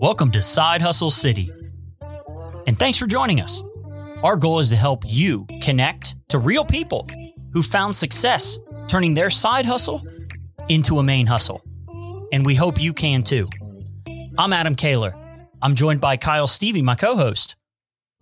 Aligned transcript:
Welcome 0.00 0.30
to 0.30 0.42
Side 0.42 0.80
Hustle 0.80 1.10
City. 1.10 1.50
And 2.68 2.78
thanks 2.78 2.98
for 2.98 3.08
joining 3.08 3.40
us. 3.40 3.60
Our 4.22 4.36
goal 4.36 4.60
is 4.60 4.70
to 4.70 4.76
help 4.76 5.02
you 5.08 5.44
connect 5.60 6.14
to 6.28 6.38
real 6.38 6.64
people 6.64 7.08
who 7.52 7.62
found 7.62 7.96
success 7.96 8.58
turning 8.86 9.14
their 9.14 9.30
side 9.30 9.66
hustle 9.66 10.02
into 10.68 11.00
a 11.00 11.02
main 11.02 11.26
hustle. 11.26 11.64
And 12.32 12.46
we 12.46 12.54
hope 12.54 12.80
you 12.80 12.92
can 12.92 13.24
too. 13.24 13.48
I'm 14.38 14.52
Adam 14.52 14.76
Kaler. 14.76 15.16
I'm 15.60 15.74
joined 15.74 16.00
by 16.00 16.16
Kyle 16.16 16.46
Stevie, 16.46 16.82
my 16.82 16.94
co 16.94 17.16
host. 17.16 17.56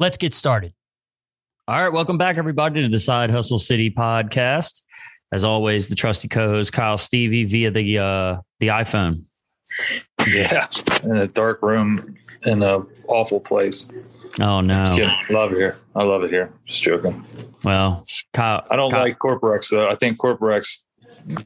Let's 0.00 0.16
get 0.16 0.32
started. 0.32 0.72
All 1.68 1.76
right, 1.76 1.92
welcome 1.92 2.16
back, 2.16 2.38
everybody, 2.38 2.82
to 2.82 2.88
the 2.88 2.98
Side 2.98 3.30
Hustle 3.30 3.58
City 3.58 3.90
podcast. 3.90 4.80
As 5.30 5.44
always, 5.44 5.88
the 5.88 5.94
trusty 5.94 6.26
co-host 6.26 6.72
Kyle 6.72 6.96
Stevie 6.96 7.44
via 7.44 7.70
the 7.70 7.98
uh, 7.98 8.36
the 8.60 8.68
iPhone. 8.68 9.24
Yeah, 10.26 10.66
in 11.04 11.18
a 11.18 11.26
dark 11.26 11.60
room 11.60 12.16
in 12.46 12.62
a 12.62 12.78
awful 13.08 13.40
place. 13.40 13.88
Oh 14.40 14.62
no! 14.62 14.84
Kidding. 14.96 15.12
Love 15.28 15.52
it 15.52 15.58
here. 15.58 15.76
I 15.94 16.02
love 16.02 16.24
it 16.24 16.30
here. 16.30 16.50
Just 16.66 16.82
joking. 16.82 17.22
Well, 17.62 18.02
Kyle, 18.32 18.64
I 18.70 18.76
don't 18.76 18.90
Kyle, 18.90 19.02
like 19.02 19.18
Corporex 19.18 19.68
though. 19.68 19.86
I 19.86 19.96
think 19.96 20.18
Corporex 20.18 20.78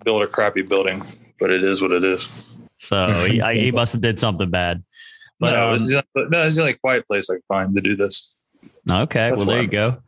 built 0.04 0.22
a 0.22 0.28
crappy 0.28 0.62
building, 0.62 1.02
but 1.40 1.50
it 1.50 1.64
is 1.64 1.82
what 1.82 1.90
it 1.90 2.04
is. 2.04 2.56
So 2.76 3.08
he, 3.26 3.40
I, 3.40 3.54
he 3.54 3.72
must 3.72 3.92
have 3.94 4.00
did 4.02 4.20
something 4.20 4.48
bad. 4.48 4.84
But 5.40 5.50
But 5.50 5.56
no, 5.56 5.68
um, 5.70 5.74
it's 5.74 5.88
the- 5.88 6.04
no, 6.30 6.42
it's 6.46 6.54
the 6.54 6.62
only 6.62 6.74
quiet 6.74 7.08
place 7.08 7.28
I 7.28 7.34
can 7.34 7.42
find 7.48 7.74
to 7.74 7.82
do 7.82 7.96
this. 7.96 8.33
Okay, 8.90 9.30
That's 9.30 9.40
well 9.40 9.46
there 9.46 9.56
why 9.56 9.62
you 9.62 9.68
go. 9.68 9.98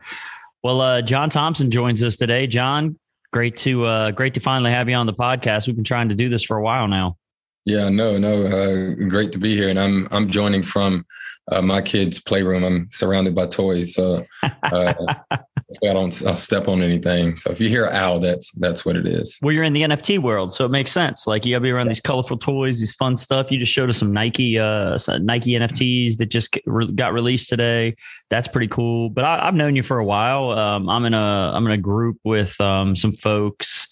Well, 0.62 0.80
uh, 0.80 1.02
Jon 1.02 1.30
Thompson 1.30 1.70
joins 1.70 2.02
us 2.02 2.16
today. 2.16 2.46
Jon, 2.46 2.98
great 3.32 3.56
to 3.58 3.84
uh, 3.84 4.10
great 4.10 4.34
to 4.34 4.40
finally 4.40 4.70
have 4.70 4.88
you 4.88 4.94
on 4.96 5.06
the 5.06 5.14
podcast. 5.14 5.66
We've 5.66 5.76
been 5.76 5.84
trying 5.84 6.08
to 6.08 6.14
do 6.14 6.28
this 6.28 6.42
for 6.42 6.56
a 6.56 6.62
while 6.62 6.88
now. 6.88 7.16
Yeah, 7.66 7.88
no, 7.88 8.16
no, 8.16 8.42
uh, 8.42 8.94
great 9.08 9.32
to 9.32 9.38
be 9.38 9.56
here, 9.56 9.68
and 9.68 9.78
I'm 9.78 10.06
I'm 10.12 10.30
joining 10.30 10.62
from 10.62 11.04
uh, 11.50 11.60
my 11.60 11.82
kids' 11.82 12.20
playroom. 12.20 12.62
I'm 12.62 12.88
surrounded 12.92 13.34
by 13.34 13.48
toys, 13.48 13.92
so 13.92 14.24
uh, 14.44 14.94
I 15.32 15.38
don't 15.80 16.22
I'll 16.24 16.34
step 16.34 16.68
on 16.68 16.80
anything. 16.80 17.36
So 17.36 17.50
if 17.50 17.60
you 17.60 17.68
hear 17.68 17.86
owl, 17.86 18.20
that's 18.20 18.52
that's 18.52 18.86
what 18.86 18.94
it 18.94 19.04
is. 19.04 19.36
Well, 19.42 19.52
you're 19.52 19.64
in 19.64 19.72
the 19.72 19.82
NFT 19.82 20.20
world, 20.20 20.54
so 20.54 20.64
it 20.64 20.70
makes 20.70 20.92
sense. 20.92 21.26
Like 21.26 21.44
you 21.44 21.56
gotta 21.56 21.62
be 21.64 21.72
around 21.72 21.88
these 21.88 22.00
colorful 22.00 22.38
toys, 22.38 22.78
these 22.78 22.94
fun 22.94 23.16
stuff. 23.16 23.50
You 23.50 23.58
just 23.58 23.72
showed 23.72 23.90
us 23.90 23.98
some 23.98 24.12
Nike, 24.12 24.60
uh, 24.60 24.96
some 24.96 25.26
Nike 25.26 25.54
NFTs 25.54 26.18
that 26.18 26.26
just 26.26 26.56
got 26.94 27.12
released 27.12 27.48
today. 27.48 27.96
That's 28.30 28.46
pretty 28.46 28.68
cool. 28.68 29.10
But 29.10 29.24
I, 29.24 29.48
I've 29.48 29.54
known 29.54 29.74
you 29.74 29.82
for 29.82 29.98
a 29.98 30.04
while. 30.04 30.52
Um, 30.52 30.88
I'm 30.88 31.04
in 31.04 31.14
a 31.14 31.50
I'm 31.52 31.66
in 31.66 31.72
a 31.72 31.78
group 31.78 32.18
with 32.22 32.60
um, 32.60 32.94
some 32.94 33.12
folks 33.12 33.88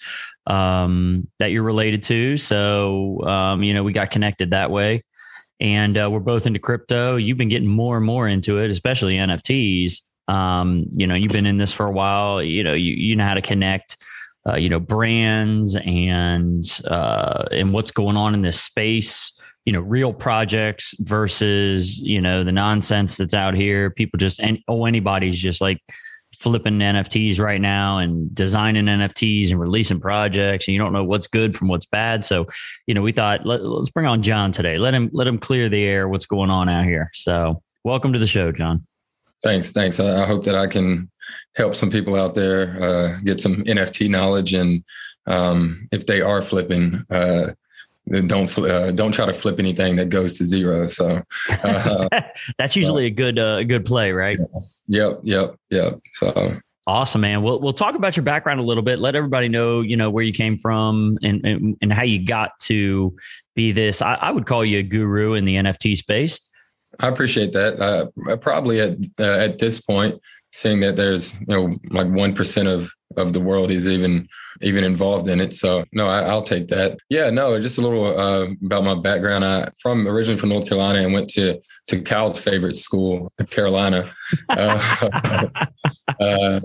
um, 0.47 1.29
that 1.39 1.51
you're 1.51 1.63
related 1.63 2.03
to. 2.05 2.37
So 2.37 3.23
um, 3.27 3.63
you 3.63 3.75
know, 3.75 3.83
we 3.83 3.93
got 3.93 4.11
connected 4.11 4.51
that 4.51 4.71
way. 4.71 5.03
And 5.61 5.97
uh, 5.97 6.11
we're 6.11 6.21
both 6.21 6.47
into 6.47 6.59
crypto. 6.59 7.17
You've 7.17 7.39
been 7.39 7.49
getting 7.49 7.69
more 7.69 7.97
and 7.97 8.05
more 8.05 8.29
into 8.29 8.59
it, 8.59 8.71
especially 8.71 9.17
NFTs. 9.17 10.01
Um, 10.27 10.87
you 10.91 11.07
know, 11.07 11.15
you've 11.15 11.33
been 11.33 11.47
in 11.47 11.59
this 11.59 11.73
for 11.73 11.87
a 11.87 11.93
while. 11.93 12.43
You 12.43 12.65
know, 12.65 12.75
you 12.75 12.93
you 12.93 13.17
know 13.17 13.25
how 13.25 13.35
to 13.35 13.43
connect 13.43 13.97
uh, 14.47 14.57
you 14.57 14.69
know 14.69 14.81
brands 14.81 15.77
and 15.77 16.81
uh, 16.87 17.45
and 17.51 17.73
what's 17.73 17.91
going 17.91 18.17
on 18.17 18.35
in 18.35 18.43
this 18.43 18.61
space 18.61 19.39
you 19.65 19.73
know 19.73 19.81
real 19.81 20.13
projects 20.13 20.95
versus 21.01 21.99
you 22.01 22.21
know 22.21 22.45
the 22.45 22.53
nonsense 22.53 23.17
that's 23.17 23.35
out 23.35 23.55
here 23.55 23.91
people 23.91 24.19
just 24.19 24.41
and 24.41 24.59
oh 24.69 24.85
anybody's 24.85 25.39
just 25.39 25.61
like 25.61 25.79
flipping 26.45 26.79
nfts 26.79 27.41
right 27.41 27.61
now 27.61 27.97
and 27.97 28.35
designing 28.35 28.85
nfts 28.85 29.51
and 29.51 29.59
releasing 29.59 29.99
projects 29.99 30.69
and 30.69 30.75
you 30.75 30.79
don't 30.79 30.93
know 30.93 31.03
what's 31.03 31.27
good 31.27 31.57
from 31.57 31.69
what's 31.69 31.87
bad 31.87 32.23
so 32.23 32.47
you 32.87 32.93
know 32.93 33.01
we 33.01 33.13
thought 33.13 33.47
let, 33.47 33.65
let's 33.65 33.89
bring 33.89 34.07
on 34.07 34.23
jon 34.23 34.53
today 34.53 34.77
let 34.77 34.93
him 34.93 35.09
let 35.15 35.27
him 35.27 35.39
clear 35.39 35.71
the 35.71 35.83
air 35.83 36.07
what's 36.07 36.27
going 36.27 36.51
on 36.51 36.69
out 36.69 36.85
here 36.85 37.11
so 37.15 37.63
welcome 37.83 38.13
to 38.13 38.19
the 38.19 38.27
show 38.27 38.53
jon 38.53 38.87
Thanks, 39.43 39.73
thanks. 39.73 40.01
I, 40.01 40.23
I 40.23 40.27
hope 40.27 40.45
that 40.45 40.55
I 40.55 40.67
can 40.67 41.11
help 41.55 41.75
some 41.75 41.91
people 41.91 42.17
out 42.17 42.33
there 42.33 42.83
uh, 42.83 43.19
get 43.25 43.43
some 43.43 43.57
NFT 43.65 44.09
knowledge, 44.09 44.55
and 44.55 44.83
um, 45.27 45.87
if 45.93 46.07
they 46.07 46.23
are 46.23 46.41
flipping. 46.41 46.95
Uh, 47.11 47.49
don't 48.27 48.59
uh, 48.59 48.93
don't 48.93 49.13
try 49.13 49.27
to 49.27 49.33
flip 49.33 49.59
anything 49.59 49.97
that 49.97 50.09
goes 50.09 50.35
to 50.35 50.45
zero. 50.45 50.87
So, 50.87 51.23
uh, 51.63 52.09
that's 52.59 52.77
usually 52.77 53.07
a 53.07 53.11
good 53.11 53.39
uh, 53.39 53.59
a 53.61 53.65
good 53.65 53.85
play 53.85 54.13
right 54.13 54.39
yep, 54.87 55.21
yep, 55.23 55.57
yep. 55.71 56.01
So, 56.13 56.59
Awesome, 56.87 57.23
man. 57.23 57.43
We'll 57.43 57.61
we'll 57.61 57.73
talk 57.73 57.95
about 57.95 58.15
your 58.15 58.25
background 58.25 58.61
a 58.61 58.63
little 58.63 58.83
bit. 58.83 58.99
Let 58.99 59.15
everybody 59.15 59.49
know, 59.49 59.81
you 59.81 59.97
know, 59.97 60.11
where 60.11 60.23
you 60.23 60.35
came 60.35 60.59
from 60.59 61.19
and 61.23 61.43
and, 61.43 61.77
and 61.81 61.91
how 61.91 62.03
you 62.03 62.27
got 62.27 62.59
to 62.65 63.17
be 63.55 63.73
this. 63.73 64.03
I, 64.03 64.15
I 64.17 64.31
would 64.31 64.45
call 64.45 64.63
you 64.67 64.81
a 64.81 64.83
guru 64.83 65.33
in 65.33 65.47
the 65.47 65.55
NFT 65.55 65.97
space. 65.97 66.39
I 67.01 67.09
appreciate 67.09 67.55
that. 67.55 67.81
Uh, 67.81 68.37
probably 68.37 68.81
at 68.81 68.99
uh, 69.19 69.39
at 69.39 69.59
this 69.59 69.81
point, 69.81 70.21
seeing 70.55 70.79
that 70.79 70.95
there's 70.95 71.35
you 71.41 71.47
know 71.49 71.77
like 71.91 72.09
one 72.09 72.33
percent 72.33 72.69
of 72.69 72.91
of 73.17 73.33
the 73.33 73.41
world 73.41 73.71
is 73.71 73.89
even 73.89 74.29
even 74.63 74.85
involved 74.85 75.29
in 75.29 75.41
it. 75.41 75.53
So 75.53 75.85
no, 75.93 76.09
I, 76.09 76.23
I'll 76.23 76.43
take 76.43 76.69
that. 76.69 76.97
Yeah, 77.09 77.29
no, 77.31 77.61
just 77.61 77.79
a 77.79 77.81
little 77.81 78.19
uh, 78.19 78.47
about 78.65 78.85
my 78.85 78.95
background. 78.95 79.45
I 79.45 79.69
from 79.81 80.07
originally 80.07 80.39
from 80.39 80.51
North 80.51 80.69
Carolina 80.69 81.01
and 81.01 81.13
went 81.13 81.29
to 81.31 81.61
to 81.89 82.01
Cal's 82.01 82.39
favorite 82.39 82.77
school, 82.77 83.33
Carolina. 83.51 84.13
Uh, 84.49 85.49
uh, 86.21 86.61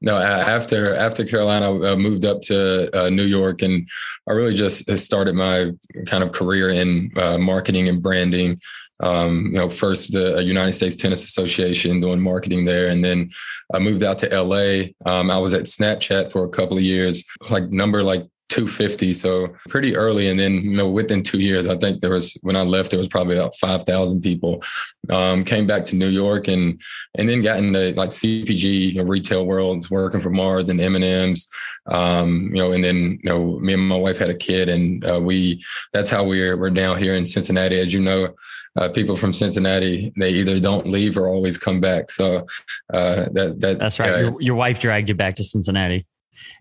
no, 0.00 0.16
after 0.16 0.94
after 0.94 1.24
Carolina, 1.24 1.92
I 1.92 1.96
moved 1.96 2.24
up 2.24 2.40
to 2.42 2.96
uh, 2.96 3.10
New 3.10 3.24
York, 3.24 3.62
and 3.62 3.88
I 4.28 4.32
really 4.32 4.54
just 4.54 4.96
started 4.96 5.34
my 5.34 5.72
kind 6.06 6.22
of 6.22 6.32
career 6.32 6.70
in 6.70 7.10
uh, 7.16 7.38
marketing 7.38 7.88
and 7.88 8.02
branding 8.02 8.58
um, 9.04 9.46
you 9.46 9.58
know, 9.58 9.68
first 9.68 10.12
the 10.12 10.42
United 10.42 10.72
States 10.72 10.96
Tennis 10.96 11.24
Association 11.24 12.00
doing 12.00 12.20
marketing 12.20 12.64
there, 12.64 12.88
and 12.88 13.04
then 13.04 13.28
I 13.72 13.78
moved 13.78 14.02
out 14.02 14.18
to 14.18 14.42
LA. 14.42 14.88
Um, 15.04 15.30
I 15.30 15.38
was 15.38 15.52
at 15.52 15.64
Snapchat 15.64 16.32
for 16.32 16.44
a 16.44 16.48
couple 16.48 16.78
of 16.78 16.82
years, 16.82 17.24
like 17.50 17.70
number 17.70 18.02
like 18.02 18.26
250, 18.54 19.14
so 19.14 19.48
pretty 19.68 19.96
early. 19.96 20.28
And 20.28 20.38
then 20.38 20.54
you 20.54 20.76
know, 20.76 20.88
within 20.88 21.24
two 21.24 21.40
years, 21.40 21.66
I 21.66 21.76
think 21.76 22.00
there 22.00 22.12
was 22.12 22.38
when 22.42 22.54
I 22.54 22.62
left, 22.62 22.90
there 22.90 22.98
was 22.98 23.08
probably 23.08 23.36
about 23.36 23.56
5,000 23.56 24.20
people. 24.20 24.62
Um, 25.10 25.44
came 25.44 25.66
back 25.66 25.84
to 25.86 25.96
New 25.96 26.08
York 26.08 26.46
and 26.48 26.80
and 27.16 27.28
then 27.28 27.42
got 27.42 27.58
into 27.58 27.92
like 27.94 28.10
CPG, 28.10 28.92
you 28.92 28.94
know, 28.94 29.04
retail 29.04 29.44
world, 29.44 29.90
working 29.90 30.20
for 30.20 30.30
Mars 30.30 30.68
and 30.68 30.80
M 30.80 30.94
and 30.94 31.04
M's. 31.04 31.50
Um, 31.86 32.50
you 32.54 32.62
know, 32.62 32.72
and 32.72 32.84
then 32.84 33.18
you 33.22 33.30
know, 33.30 33.58
me 33.58 33.74
and 33.74 33.88
my 33.88 33.96
wife 33.96 34.18
had 34.18 34.30
a 34.30 34.34
kid, 34.34 34.68
and 34.68 35.04
uh, 35.04 35.20
we 35.20 35.62
that's 35.92 36.08
how 36.08 36.22
we're 36.22 36.56
we're 36.56 36.70
down 36.70 36.96
here 36.98 37.16
in 37.16 37.26
Cincinnati, 37.26 37.80
as 37.80 37.92
you 37.92 38.00
know 38.00 38.34
uh, 38.76 38.88
people 38.88 39.16
from 39.16 39.32
Cincinnati, 39.32 40.12
they 40.16 40.30
either 40.30 40.58
don't 40.58 40.86
leave 40.86 41.16
or 41.16 41.28
always 41.28 41.58
come 41.58 41.80
back. 41.80 42.10
So 42.10 42.46
uh, 42.92 43.28
that 43.32 43.60
that 43.60 43.78
That's 43.78 43.98
right. 43.98 44.14
uh, 44.14 44.18
your, 44.18 44.40
your 44.40 44.54
wife 44.54 44.78
dragged 44.78 45.08
you 45.08 45.14
back 45.14 45.36
to 45.36 45.44
Cincinnati. 45.44 46.06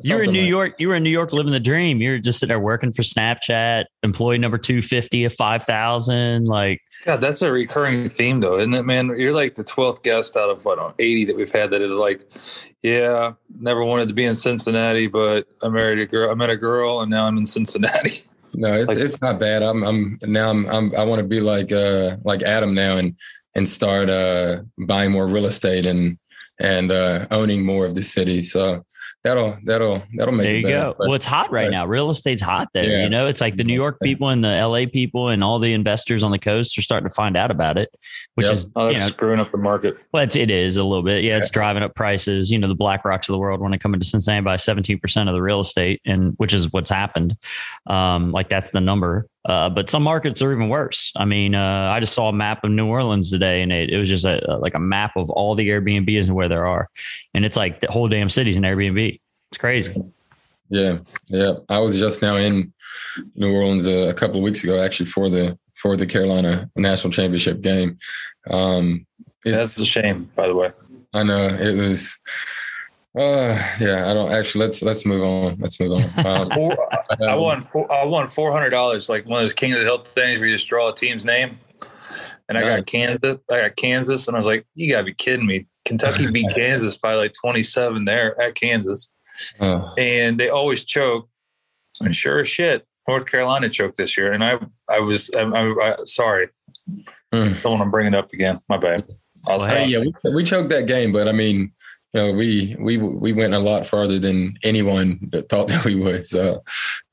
You 0.02 0.16
were 0.16 0.22
in 0.22 0.26
something 0.28 0.34
New 0.34 0.42
like- 0.46 0.50
York. 0.50 0.74
You 0.80 0.88
were 0.90 0.96
in 0.96 1.04
New 1.04 1.10
York 1.10 1.34
living 1.34 1.52
the 1.52 1.60
dream. 1.60 2.02
You 2.02 2.12
were 2.12 2.20
just 2.20 2.40
sitting 2.40 2.50
there 2.50 2.60
working 2.60 2.94
for 2.94 3.02
Snapchat, 3.02 3.86
employee 4.04 4.38
number 4.38 4.58
250 4.58 5.26
of 5.26 5.34
5,000. 5.34 6.46
Like, 6.46 6.82
God, 7.06 7.22
that's 7.22 7.42
a 7.42 7.52
recurring 7.52 8.08
theme 8.08 8.40
though, 8.40 8.58
isn't 8.60 8.74
it, 8.74 8.84
man? 8.84 9.08
You're 9.18 9.34
like 9.34 9.56
the 9.56 9.64
twelfth 9.64 10.04
guest 10.04 10.38
out 10.38 10.50
of 10.50 10.64
what 10.66 10.96
80 11.00 11.26
that 11.26 11.36
we've 11.36 11.52
had 11.52 11.72
that 11.72 11.82
is 11.82 11.92
like, 11.92 12.26
yeah, 12.82 13.34
never 13.60 13.84
wanted 13.84 14.08
to 14.10 14.14
be 14.14 14.26
in 14.26 14.36
Cincinnati, 14.36 15.08
but 15.08 15.48
I 15.62 15.70
married 15.70 16.00
a 16.00 16.06
girl. 16.06 16.32
I 16.32 16.34
met 16.34 16.50
a 16.50 16.58
girl, 16.58 17.02
and 17.02 17.10
now 17.12 17.26
I'm 17.26 17.38
in 17.38 17.46
Cincinnati. 17.46 18.24
No, 18.56 18.72
it's 18.72 18.90
Like- 18.94 19.04
it's 19.04 19.20
not 19.20 19.40
bad. 19.40 19.64
I'm 19.64 19.82
I'm 19.84 20.20
now 20.22 20.52
I'm, 20.52 20.68
I'm 20.68 20.96
I 20.96 21.04
want 21.06 21.18
to 21.22 21.28
be 21.28 21.40
like 21.40 21.72
uh 21.72 22.18
like 22.24 22.44
Adam 22.44 22.76
now 22.76 22.98
and 22.98 23.16
and 23.56 23.68
start 23.68 24.12
uh 24.12 24.62
buying 24.78 25.12
more 25.12 25.26
real 25.26 25.48
estate 25.48 25.88
and 25.88 26.20
and 26.60 26.92
uh 26.92 27.26
owning 27.32 27.66
more 27.66 27.88
of 27.88 27.96
the 27.96 28.04
city. 28.04 28.44
So 28.44 28.86
that'll 29.24 29.58
that'll 29.64 30.02
that'll 30.16 30.34
make 30.34 30.44
there 30.44 30.56
it 30.56 30.58
you 30.60 30.64
better. 30.64 30.80
go. 30.82 30.96
But- 30.98 31.08
well, 31.08 31.16
it's 31.16 31.26
hot 31.26 31.52
right 31.52 31.64
right. 31.64 31.72
now. 31.72 31.86
Real 31.86 32.10
estate's 32.10 32.42
hot 32.42 32.68
there. 32.74 32.84
Yeah. 32.90 33.04
You 33.04 33.10
know, 33.10 33.28
it's 33.28 33.42
like 33.42 33.56
the 33.56 33.64
New 33.64 33.74
York 33.74 33.98
people 34.02 34.30
and 34.30 34.44
the 34.44 34.50
LA 34.50 34.86
people 34.92 35.30
and 35.30 35.44
all 35.44 35.60
the 35.60 35.74
investors 35.74 36.24
on 36.24 36.32
the 36.32 36.40
coast 36.40 36.78
are 36.78 36.82
starting 36.82 37.08
to 37.10 37.14
find 37.16 37.38
out 37.38 37.52
about 37.52 37.78
it, 37.78 37.90
which 38.36 38.48
Yep. 38.48 38.54
is, 38.56 38.68
Oh, 38.76 38.90
you 38.90 38.98
know, 38.98 39.08
screwing 39.08 39.40
up 39.40 39.52
the 39.52 39.58
market. 39.58 39.98
Well, 40.14 40.24
it's, 40.24 40.36
it 40.36 40.50
is 40.52 40.78
a 40.78 40.84
little 40.84 41.04
bit. 41.04 41.24
Yeah, 41.24 41.38
it's 41.38 41.50
driving 41.50 41.84
up 41.84 41.96
prices. 41.96 42.52
You 42.52 42.60
know, 42.60 42.68
the 42.68 42.76
BlackRocks 42.76 43.30
of 43.30 43.34
the 43.34 43.38
world 43.40 43.62
when 43.62 43.72
they 43.72 43.78
come 43.78 43.94
into 43.94 44.06
Cincinnati 44.06 44.44
by 44.44 44.56
17% 44.56 45.28
of 45.30 45.34
the 45.34 45.42
real 45.42 45.60
estate, 45.60 46.02
and 46.06 46.34
which 46.38 46.54
is 46.54 46.72
what's 46.74 46.90
happened. 46.90 47.38
Um, 47.88 48.32
like 48.32 48.50
that's 48.50 48.72
the 48.72 48.82
number. 48.82 49.28
Uh, 49.46 49.70
but 49.70 49.90
some 49.90 50.04
markets 50.04 50.42
are 50.42 50.54
even 50.54 50.70
worse. 50.70 51.12
I 51.16 51.26
mean, 51.26 51.54
uh, 51.54 51.92
I 51.92 52.00
just 52.00 52.14
saw 52.14 52.30
a 52.30 52.34
map 52.34 52.64
of 52.64 52.72
New 52.72 52.88
Orleans 52.88 53.30
today, 53.30 53.62
and 53.62 53.72
it, 53.72 53.90
it 53.90 53.98
was 53.98 54.08
just 54.08 54.24
a, 54.26 54.58
like 54.62 54.74
a 54.74 54.80
map 54.80 55.18
of 55.18 55.30
all 55.30 55.54
the 55.56 55.68
Airbnbs 55.68 56.28
and 56.28 56.36
where 56.36 56.48
there 56.48 56.66
are, 56.66 56.90
and 57.34 57.44
it's 57.44 57.58
like 57.58 57.82
the 57.82 57.92
whole 57.92 58.08
damn 58.08 58.30
city's 58.30 58.56
an 58.56 58.64
Airbnb. 58.64 59.20
It's 59.52 59.58
crazy. 59.58 60.02
Yeah, 60.70 61.00
yeah. 61.28 61.56
I 61.68 61.80
was 61.80 62.00
just 62.00 62.22
now 62.22 62.38
in 62.38 62.74
New 63.36 63.54
Orleans 63.54 63.86
a, 63.86 64.10
a 64.10 64.14
couple 64.14 64.38
of 64.38 64.44
weeks 64.44 64.64
ago, 64.64 64.82
actually 64.82 65.08
for 65.08 65.30
the 65.30 65.58
for 65.76 65.98
the 65.98 66.06
Carolina 66.06 66.70
National 66.78 67.12
Championship 67.12 67.62
game. 67.62 67.98
Um, 68.50 69.06
That's 69.44 69.78
a 69.78 69.86
shame, 69.86 70.30
by 70.36 70.48
the 70.48 70.56
way. 70.56 70.72
I 71.14 71.24
know 71.24 71.48
it 71.48 71.76
was. 71.76 72.18
Uh, 73.16 73.56
yeah, 73.80 74.10
I 74.10 74.14
don't 74.14 74.32
actually. 74.32 74.66
Let's 74.66 74.82
let's 74.82 75.06
move 75.06 75.24
on. 75.24 75.58
Let's 75.60 75.80
move 75.80 75.98
on. 75.98 76.04
Um, 76.26 77.30
I 77.30 77.36
won. 77.36 77.62
Four, 77.62 77.92
I 77.92 78.04
won 78.06 78.28
four 78.28 78.52
hundred 78.52 78.72
dollars, 78.72 79.08
like 79.08 79.26
one 79.28 79.40
of 79.40 79.44
those 79.44 79.54
King 79.54 79.74
of 79.74 79.80
the 79.80 79.86
Hill 79.86 80.00
things 80.00 80.40
where 80.40 80.48
you 80.48 80.56
just 80.56 80.68
draw 80.68 80.90
a 80.90 80.96
team's 80.96 81.24
name. 81.24 81.60
And 82.50 82.58
I 82.58 82.62
got 82.62 82.88
Kansas. 82.88 83.38
I 83.52 83.62
got 83.62 83.76
Kansas, 83.76 84.28
and 84.28 84.36
I 84.36 84.40
was 84.40 84.48
like, 84.48 84.66
"You 84.74 84.92
gotta 84.92 85.04
be 85.04 85.14
kidding 85.14 85.46
me!" 85.46 85.68
Kentucky 85.86 86.32
beat 86.32 86.50
Kansas 86.56 86.98
by 86.98 87.14
like 87.14 87.34
twenty-seven 87.40 88.06
there 88.06 88.40
at 88.42 88.56
Kansas, 88.56 89.10
uh, 89.60 89.94
and 89.98 90.40
they 90.40 90.50
always 90.50 90.84
choke. 90.84 91.30
And 92.02 92.16
sure 92.16 92.40
as 92.40 92.50
shit, 92.50 92.88
North 93.08 93.26
Carolina 93.26 93.70
choked 93.70 93.98
this 93.98 94.18
year, 94.18 94.34
and 94.34 94.44
I, 94.44 94.58
I 94.90 95.00
was, 95.00 95.30
I, 95.36 95.42
I, 95.42 95.92
I 95.92 95.96
sorry, 96.06 96.50
mm. 97.34 97.62
don't 97.62 97.78
want 97.78 97.84
to 97.84 97.90
bring 97.90 98.08
it 98.08 98.16
up 98.16 98.34
again. 98.34 98.60
My 98.70 98.78
bad. 98.78 99.06
Well, 99.48 99.60
hey, 99.60 99.86
yeah, 99.86 100.00
we, 100.00 100.14
we 100.34 100.44
choked 100.44 100.70
that 100.70 100.88
game, 100.88 101.12
but 101.12 101.28
I 101.28 101.34
mean, 101.34 101.74
you 102.14 102.22
know, 102.22 102.32
we 102.32 102.76
we 102.80 102.98
we 102.98 103.34
went 103.34 103.54
a 103.54 103.60
lot 103.60 103.86
farther 103.86 104.20
than 104.20 104.56
anyone 104.64 105.20
thought 105.50 105.68
that 105.70 105.84
we 105.84 105.96
would. 105.96 106.28
So 106.28 106.64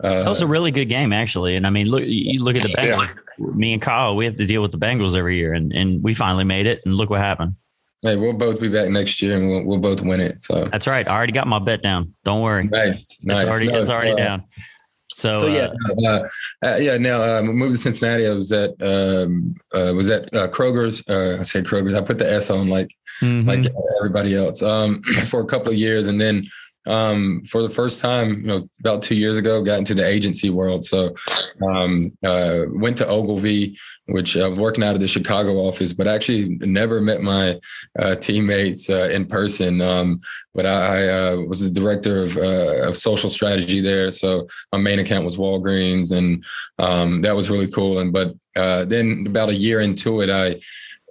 uh, 0.05 0.23
that 0.23 0.29
was 0.29 0.43
a 0.43 0.47
really 0.47 0.71
good 0.71 0.89
game, 0.89 1.13
actually. 1.13 1.57
And 1.57 1.67
I 1.67 1.71
mean, 1.71 1.89
look, 1.89 2.03
you 2.05 2.43
look 2.43 2.57
at 2.57 2.63
the 2.63 2.69
Bengals. 2.69 3.17
Yeah. 3.39 3.47
Me 3.53 3.73
and 3.73 3.81
Kyle, 3.81 4.15
we 4.15 4.27
have 4.27 4.37
to 4.37 4.47
deal 4.47 4.61
with 4.61 4.73
the 4.73 4.79
Bengals 4.79 5.17
every 5.17 5.39
year, 5.39 5.55
and 5.55 5.73
and 5.73 6.03
we 6.03 6.15
finally 6.15 6.45
made 6.45 6.67
it. 6.67 6.81
And 6.85 6.95
look 6.95 7.09
what 7.09 7.21
happened. 7.21 7.55
Hey, 8.03 8.17
we'll 8.17 8.33
both 8.33 8.61
be 8.61 8.69
back 8.69 8.89
next 8.91 9.21
year, 9.23 9.37
and 9.37 9.51
we'll 9.51 9.65
we'll 9.65 9.79
both 9.79 10.03
win 10.03 10.21
it. 10.21 10.43
So 10.43 10.69
that's 10.71 10.87
right. 10.87 11.09
I 11.09 11.13
already 11.13 11.33
got 11.33 11.47
my 11.47 11.59
bet 11.59 11.83
down. 11.83 12.15
Don't 12.25 12.43
worry. 12.43 12.69
Nice, 12.69 13.17
nice. 13.25 13.45
It's 13.45 13.51
already, 13.51 13.67
no, 13.69 13.81
it's 13.81 13.91
already 13.91 14.13
uh, 14.13 14.17
down. 14.17 14.45
So, 15.21 15.35
so 15.37 15.47
yeah, 15.49 15.69
uh, 15.99 16.07
uh, 16.07 16.29
uh 16.65 16.77
yeah. 16.77 16.97
Now, 16.97 17.23
um, 17.23 17.47
moved 17.47 17.73
to 17.73 17.79
Cincinnati. 17.79 18.27
I 18.27 18.31
was 18.31 18.51
at 18.53 18.71
um, 18.81 19.55
uh, 19.75 19.93
was 19.95 20.11
at 20.11 20.35
uh, 20.35 20.49
Kroger's. 20.49 21.03
I 21.09 21.43
say 21.43 21.61
Kroger's. 21.61 21.95
I 21.95 22.01
put 22.01 22.17
the 22.17 22.31
S 22.31 22.49
on 22.49 22.69
like 22.69 22.97
mm-hmm. 23.21 23.47
like 23.47 23.67
everybody 23.99 24.35
else 24.35 24.63
um, 24.63 25.03
for 25.27 25.43
a 25.43 25.47
couple 25.47 25.71
of 25.71 25.77
years, 25.77 26.09
and 26.09 26.19
then 26.19 26.45
um, 26.87 27.43
for 27.45 27.63
the 27.63 27.71
first 27.71 28.01
time, 28.01 28.41
you 28.41 28.47
know, 28.47 28.69
about 28.81 29.03
two 29.03 29.15
years 29.15 29.37
ago, 29.37 29.63
got 29.63 29.79
into 29.79 29.95
the 29.95 30.07
agency 30.07 30.51
world. 30.51 30.85
So, 30.85 31.15
um, 31.69 32.17
uh, 32.25 32.65
went 32.71 32.97
to 32.99 33.07
Ogilvy, 33.07 33.77
which 34.07 34.37
I 34.37 34.49
was 34.49 34.59
working 34.59 34.83
out 34.83 34.95
of 34.95 35.01
the 35.01 35.09
Chicago 35.09 35.57
office, 35.59 35.93
but 35.93 36.07
actually 36.07 36.59
never 36.61 37.01
met 37.01 37.21
my 37.21 37.61
uh, 37.99 38.15
teammates 38.17 38.89
uh, 38.89 39.11
in 39.13 39.27
person. 39.27 39.81
Um, 39.81 40.21
but 40.55 40.65
I, 40.67 40.71
I 40.71 41.09
uh, 41.09 41.37
was 41.37 41.61
the 41.61 41.81
director 41.81 42.23
of, 42.23 42.37
uh, 42.37 42.89
of 42.89 42.97
social 42.97 43.31
strategy 43.31 43.81
there. 43.81 44.11
So 44.11 44.49
my 44.73 44.79
main 44.79 44.99
account 44.99 45.25
was 45.25 45.37
Walgreens, 45.37 46.17
and 46.17 46.45
um, 46.79 47.21
that 47.23 47.37
was 47.37 47.51
really 47.51 47.71
cool. 47.71 47.99
And 47.99 48.13
but 48.13 48.35
uh, 48.57 48.85
then 48.87 49.25
about 49.27 49.51
a 49.51 49.55
year 49.55 49.81
into 49.81 50.23
it, 50.23 50.31
I 50.31 50.61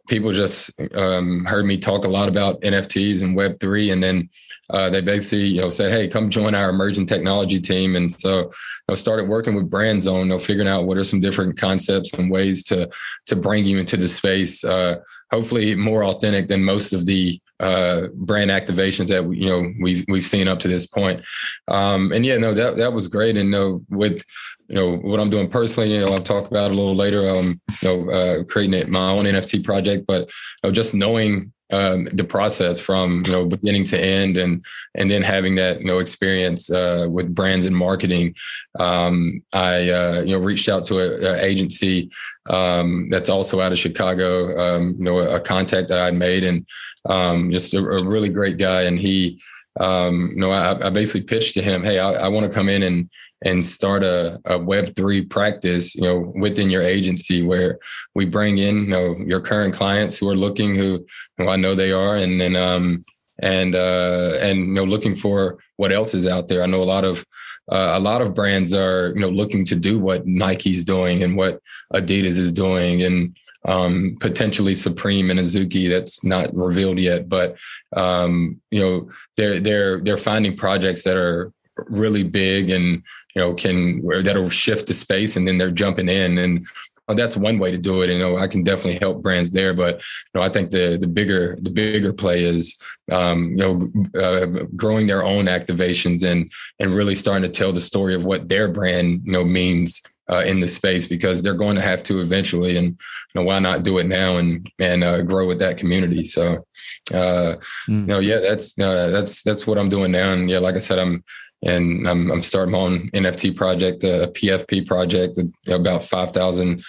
people 0.10 0.32
just 0.32 0.72
um, 0.96 1.46
heard 1.46 1.66
me 1.66 1.78
talk 1.78 2.04
a 2.04 2.10
lot 2.10 2.28
about 2.28 2.60
NFTs 2.62 3.22
and 3.22 3.36
Web 3.36 3.60
three, 3.60 3.92
and 3.92 4.04
then 4.04 4.30
uh, 4.70 4.90
they 4.90 5.02
basically 5.02 5.48
you 5.48 5.62
know 5.62 5.70
said, 5.70 5.92
"Hey, 5.92 6.08
come 6.08 6.30
join 6.30 6.56
our 6.56 6.70
emerging 6.70 7.08
technology 7.08 7.60
team." 7.60 7.96
And 7.96 8.12
so 8.12 8.52
I 8.90 8.94
started 8.96 9.28
working 9.28 9.56
with 9.56 9.70
Brand 9.70 10.04
Zone, 10.04 10.22
you 10.22 10.26
know, 10.26 10.40
figuring 10.40 10.68
out 10.68 10.86
what 10.86 10.98
are 10.98 11.04
some 11.04 11.20
different 11.20 11.58
concepts 11.58 12.14
and 12.14 12.32
ways 12.32 12.64
to 12.66 12.90
to 13.28 13.36
bring 13.36 13.66
you 13.66 13.78
into 13.78 13.98
the 13.98 14.08
space. 14.08 14.64
Uh, 14.64 14.98
hopefully, 15.32 15.76
more 15.76 16.04
authentic 16.04 16.48
than 16.48 16.64
most 16.64 16.94
of 16.94 17.06
the 17.06 17.40
uh, 17.60 18.08
brand 18.14 18.52
activations 18.52 19.08
that 19.08 19.24
you 19.34 19.50
know 19.50 19.74
we've 19.82 20.06
we've 20.08 20.26
seen 20.26 20.48
up 20.48 20.60
to 20.60 20.68
this 20.68 20.86
point. 20.86 21.24
Um, 21.68 22.12
and 22.12 22.26
yeah, 22.26 22.38
no, 22.38 22.54
that 22.54 22.78
that 22.78 22.94
was 22.94 23.08
great. 23.08 23.38
And 23.38 23.52
no, 23.52 23.84
with 23.90 24.24
you 24.68 24.76
know 24.76 24.98
what 24.98 25.20
I'm 25.20 25.30
doing 25.30 25.50
personally. 25.50 25.94
You 25.94 26.06
know, 26.06 26.14
I'll 26.14 26.22
talk 26.22 26.50
about 26.50 26.72
a 26.72 26.76
little 26.76 26.96
later. 26.96 27.28
Um, 27.28 27.60
you 27.82 27.88
know, 27.88 28.12
uh, 28.12 28.44
creating 28.44 28.76
it, 28.76 28.90
my 28.90 29.12
own 29.12 29.26
NFT 29.26 29.64
project, 29.64 30.06
but 30.08 30.30
you 30.64 30.70
know, 30.70 30.72
just 30.72 30.94
knowing 30.94 31.52
um, 31.72 32.06
the 32.14 32.24
process 32.24 32.80
from 32.80 33.24
you 33.26 33.32
know 33.32 33.46
beginning 33.46 33.86
to 33.86 34.00
end, 34.00 34.38
and 34.38 34.66
and 34.96 35.10
then 35.10 35.22
having 35.22 35.56
that 35.56 35.80
you 35.82 35.88
know 35.88 36.00
experience 36.00 36.70
uh, 36.70 37.08
with 37.10 37.34
brands 37.34 37.66
and 37.66 37.76
marketing. 37.76 38.36
Um, 38.80 39.44
I 39.54 39.90
uh, 39.90 40.24
you 40.26 40.34
know 40.34 40.40
reached 40.40 40.70
out 40.70 40.84
to 40.86 41.00
an 41.00 41.40
agency 41.40 42.10
um, 42.50 43.10
that's 43.10 43.30
also 43.30 43.62
out 43.62 43.72
of 43.72 43.80
Chicago. 43.80 44.58
Um, 44.60 44.96
you 44.98 45.04
know, 45.04 45.20
a, 45.20 45.36
a, 45.36 45.40
contact 45.40 45.90
that 45.90 46.00
I 46.00 46.12
made, 46.12 46.44
and 46.44 46.66
um, 47.06 47.52
just 47.52 47.74
a, 47.74 47.80
a, 47.80 48.06
really 48.06 48.30
great 48.30 48.58
guy, 48.58 48.84
and 48.84 49.00
he. 49.00 49.42
Um, 49.80 50.32
you 50.34 50.40
know, 50.40 50.52
I, 50.52 50.88
I 50.88 50.90
basically 50.90 51.24
pitched 51.24 51.54
to 51.56 51.62
him, 51.62 51.84
"Hey, 51.84 52.00
I, 52.00 52.12
I 52.12 52.28
want 52.28 52.50
to 52.50 52.56
come 52.56 52.70
in 52.70 52.84
and 52.84 53.10
and 53.42 53.66
start 53.66 54.04
a, 54.04 54.40
a 54.46 54.58
web 54.58 54.94
three 54.98 55.24
practice 55.24 55.96
you 55.96 56.02
know 56.02 56.34
within 56.36 56.70
your 56.70 56.82
agency 56.82 57.42
where 57.42 57.80
we 58.14 58.26
bring 58.26 58.58
in 58.58 58.82
you 58.82 58.88
know 58.88 59.16
your 59.26 59.40
current 59.40 59.74
clients 59.74 60.18
who 60.18 60.28
are 60.28 60.36
looking 60.36 60.76
who 60.76 61.06
who 61.38 61.48
i 61.48 61.56
know 61.56 61.74
they 61.74 61.94
are 61.94 62.18
and 62.18 62.42
then 62.42 62.58
um 62.58 63.02
and 63.42 63.76
uh 63.76 64.38
and 64.42 64.60
you 64.60 64.74
know 64.74 64.84
looking 64.84 65.16
for 65.16 65.58
what 65.80 65.94
else 65.94 66.14
is 66.14 66.28
out 66.28 66.50
there. 66.50 66.62
I 66.62 66.66
know 66.66 66.84
a 66.84 66.94
lot 66.96 67.06
of 67.06 67.26
uh, 67.72 67.94
a 67.94 68.00
lot 68.00 68.22
of 68.22 68.34
brands 68.34 68.74
are 68.74 69.14
you 69.16 69.22
know 69.22 69.30
looking 69.30 69.64
to 69.66 69.76
do 69.76 69.98
what 69.98 70.28
nike's 70.28 70.84
doing 70.84 71.24
and 71.24 71.38
what 71.38 71.62
adidas 71.94 72.38
is 72.38 72.52
doing 72.52 73.04
and 73.04 73.38
um, 73.70 74.18
potentially 74.20 74.74
Supreme 74.74 75.30
and 75.30 75.40
Azuki 75.40 75.88
that's 75.90 76.24
not 76.24 76.54
revealed 76.56 76.98
yet, 76.98 77.30
but 77.30 77.58
um, 77.96 78.60
you 78.72 78.82
know 78.82 79.12
they're 79.38 79.60
they're 79.60 80.00
they're 80.00 80.18
finding 80.18 80.58
projects 80.58 81.04
that 81.04 81.16
are 81.16 81.54
really 81.88 82.24
big 82.24 82.72
and 82.72 83.04
you 83.36 83.42
know 83.42 83.54
can 83.54 84.02
that'll 84.24 84.50
shift 84.50 84.88
the 84.88 84.94
space 84.94 85.38
and 85.38 85.48
then 85.48 85.58
they're 85.58 85.72
jumping 85.72 86.10
in 86.10 86.38
and 86.40 86.64
well, 87.08 87.16
that's 87.16 87.36
one 87.36 87.58
way 87.58 87.72
to 87.72 87.78
do 87.78 88.04
it. 88.04 88.10
You 88.12 88.20
know, 88.20 88.38
I 88.38 88.46
can 88.46 88.62
definitely 88.62 89.00
help 89.00 89.24
brands 89.24 89.50
there, 89.50 89.74
but 89.74 89.96
you 89.96 90.40
know, 90.40 90.42
I 90.42 90.50
think 90.50 90.70
the 90.70 90.98
the 91.00 91.08
bigger 91.08 91.58
the 91.60 91.72
bigger 91.72 92.14
play 92.14 92.44
is 92.44 92.80
um, 93.12 93.56
you 93.58 93.58
know 93.58 94.22
uh, 94.22 94.46
growing 94.76 95.08
their 95.08 95.24
own 95.24 95.46
activations 95.46 96.24
and 96.24 96.52
and 96.80 96.94
really 96.94 97.16
starting 97.16 97.44
to 97.44 97.50
tell 97.50 97.74
the 97.74 97.82
story 97.82 98.14
of 98.14 98.26
what 98.26 98.48
their 98.48 98.68
brand 98.68 99.22
you 99.26 99.32
know 99.32 99.44
means 99.44 100.02
uh, 100.32 100.44
in 100.46 100.60
the 100.60 100.68
space 100.68 101.08
because 101.08 101.42
they're 101.42 101.54
going 101.54 101.76
to 101.76 101.82
have 101.82 102.04
to 102.04 102.20
eventually, 102.20 102.78
and 102.78 102.88
you 102.88 103.36
know 103.36 103.44
why 103.44 103.60
not 103.60 103.84
do 103.84 103.98
it 103.98 104.06
now 104.06 104.38
and 104.38 104.70
and 104.80 105.04
uh, 105.04 105.22
grow 105.24 105.48
with 105.48 105.60
that 105.60 105.78
community. 105.78 106.26
So, 106.26 106.66
uh, 107.14 107.56
mm. 107.88 108.06
know, 108.06 108.20
yeah, 108.20 108.40
that's 108.40 108.78
uh, 108.80 109.10
that's 109.10 109.44
that's 109.44 109.66
what 109.66 109.78
I'm 109.78 109.90
doing 109.90 110.12
now, 110.12 110.32
and 110.32 110.50
yeah, 110.50 110.60
like 110.60 110.76
I 110.76 110.80
said, 110.80 111.00
I'm 111.00 111.24
and 111.62 112.08
I'm, 112.08 112.32
I'm 112.32 112.44
starting 112.44 112.72
my 112.72 112.78
own 112.78 113.10
NFT 113.14 113.56
project, 113.56 114.04
a 114.04 114.32
PFP 114.34 114.88
project, 114.88 115.40
about 115.68 116.06
five 116.06 116.32
thousand, 116.32 116.84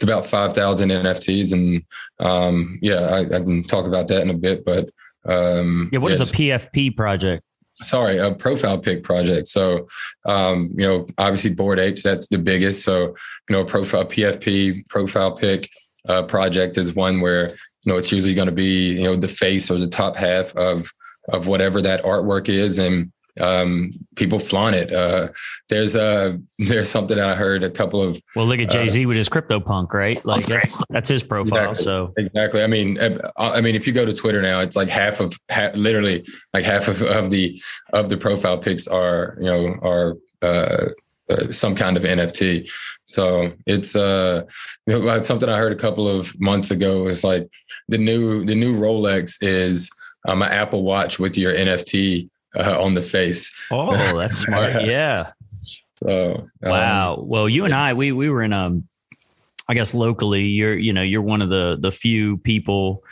about 0.00 0.26
five 0.26 0.52
thousand 0.52 0.90
NFTs, 0.90 1.52
and 1.52 1.84
um, 2.20 2.78
yeah, 2.82 3.00
I, 3.00 3.20
I, 3.20 3.40
can 3.40 3.64
talk 3.64 3.86
about 3.86 4.08
that 4.08 4.22
in 4.22 4.30
a 4.30 4.34
bit. 4.34 4.64
But 4.64 4.90
um, 5.24 5.90
yeah, 5.92 5.98
what 5.98 6.10
yeah, 6.10 6.22
is 6.22 6.30
a 6.30 6.34
PFP 6.34 6.96
project? 6.96 7.42
Sorry, 7.82 8.18
a 8.18 8.32
profile 8.34 8.78
pic 8.78 9.02
project. 9.02 9.46
So, 9.46 9.86
um, 10.24 10.70
you 10.76 10.86
know, 10.86 11.06
obviously 11.18 11.52
Bored 11.52 11.78
Apes, 11.78 12.02
that's 12.02 12.28
the 12.28 12.38
biggest. 12.38 12.84
So, 12.84 13.16
you 13.48 13.56
know, 13.56 13.60
a 13.60 13.66
profile 13.66 14.04
PFP 14.04 14.88
profile 14.88 15.32
pic 15.32 15.70
uh, 16.08 16.22
project 16.22 16.78
is 16.78 16.94
one 16.94 17.20
where 17.20 17.48
you 17.48 17.92
know 17.92 17.96
it's 17.96 18.12
usually 18.12 18.34
going 18.34 18.46
to 18.46 18.52
be 18.52 18.90
you 18.94 19.04
know 19.04 19.16
the 19.16 19.28
face 19.28 19.70
or 19.70 19.78
the 19.78 19.88
top 19.88 20.16
half 20.16 20.54
of 20.56 20.92
of 21.28 21.46
whatever 21.46 21.80
that 21.82 22.02
artwork 22.02 22.48
is, 22.48 22.78
and 22.78 23.12
um, 23.40 23.92
people 24.16 24.38
flaunt 24.38 24.74
it. 24.74 24.92
Uh, 24.92 25.28
there's 25.68 25.96
a 25.96 26.40
there's 26.58 26.90
something 26.90 27.18
I 27.18 27.34
heard 27.34 27.64
a 27.64 27.70
couple 27.70 28.02
of. 28.02 28.20
Well, 28.36 28.46
look 28.46 28.60
at 28.60 28.70
Jay 28.70 28.88
Z 28.88 29.04
uh, 29.04 29.08
with 29.08 29.16
his 29.16 29.28
crypto 29.28 29.60
punk, 29.60 29.94
right? 29.94 30.24
Like 30.24 30.46
that's 30.46 30.82
that's 30.90 31.08
his 31.08 31.22
profile. 31.22 31.70
Exactly, 31.70 31.84
so 31.84 32.12
exactly. 32.16 32.62
I 32.62 32.66
mean, 32.66 32.98
uh, 32.98 33.30
I 33.36 33.60
mean, 33.60 33.74
if 33.74 33.86
you 33.86 33.92
go 33.92 34.04
to 34.04 34.12
Twitter 34.12 34.42
now, 34.42 34.60
it's 34.60 34.76
like 34.76 34.88
half 34.88 35.20
of 35.20 35.34
half, 35.48 35.74
literally 35.74 36.24
like 36.52 36.64
half 36.64 36.88
of, 36.88 37.02
of 37.02 37.30
the 37.30 37.60
of 37.92 38.08
the 38.08 38.16
profile 38.16 38.58
pics 38.58 38.86
are 38.86 39.36
you 39.38 39.46
know 39.46 39.74
are. 39.82 40.16
Uh, 40.40 40.88
uh, 41.30 41.52
some 41.52 41.76
kind 41.76 41.96
of 41.96 42.02
NFT. 42.02 42.68
So 43.04 43.52
it's 43.64 43.94
uh 43.94 44.42
know, 44.88 45.22
something 45.22 45.48
I 45.48 45.56
heard 45.56 45.72
a 45.72 45.76
couple 45.76 46.08
of 46.08 46.38
months 46.40 46.72
ago 46.72 47.06
is 47.06 47.22
like 47.22 47.48
the 47.88 47.96
new 47.96 48.44
the 48.44 48.56
new 48.56 48.74
Rolex 48.74 49.38
is 49.40 49.88
um, 50.26 50.42
an 50.42 50.50
Apple 50.50 50.82
Watch 50.82 51.20
with 51.20 51.38
your 51.38 51.54
NFT 51.54 52.28
uh, 52.56 52.82
on 52.82 52.94
the 52.94 53.02
face. 53.02 53.52
Oh, 53.70 53.92
that's 54.18 54.38
smart. 54.38 54.84
yeah. 54.84 55.32
So 55.96 56.48
um, 56.62 56.70
wow. 56.70 57.22
Well, 57.26 57.48
you 57.48 57.64
and 57.64 57.74
I, 57.74 57.94
we 57.94 58.12
we 58.12 58.28
were 58.28 58.42
in 58.42 58.52
um, 58.52 58.88
I 59.68 59.74
guess 59.74 59.94
locally, 59.94 60.42
you're 60.42 60.76
you 60.76 60.92
know 60.92 61.02
you're 61.02 61.22
one 61.22 61.42
of 61.42 61.48
the 61.48 61.78
the 61.80 61.92
few 61.92 62.38
people 62.38 63.04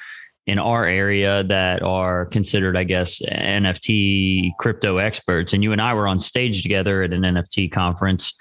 in 0.47 0.59
our 0.59 0.85
area 0.85 1.45
that 1.45 1.83
are 1.83 2.27
considered, 2.27 2.77
I 2.77 2.83
guess, 2.83 3.21
NFT 3.21 4.51
crypto 4.59 4.97
experts. 4.97 5.53
And 5.53 5.63
you 5.63 5.71
and 5.71 5.81
I 5.81 5.95
were 5.95 6.09
on 6.09 6.19
stage 6.19 6.63
together 6.63 7.03
at 7.05 7.13
an 7.13 7.23
NFT 7.23 7.71
conference 7.71 8.33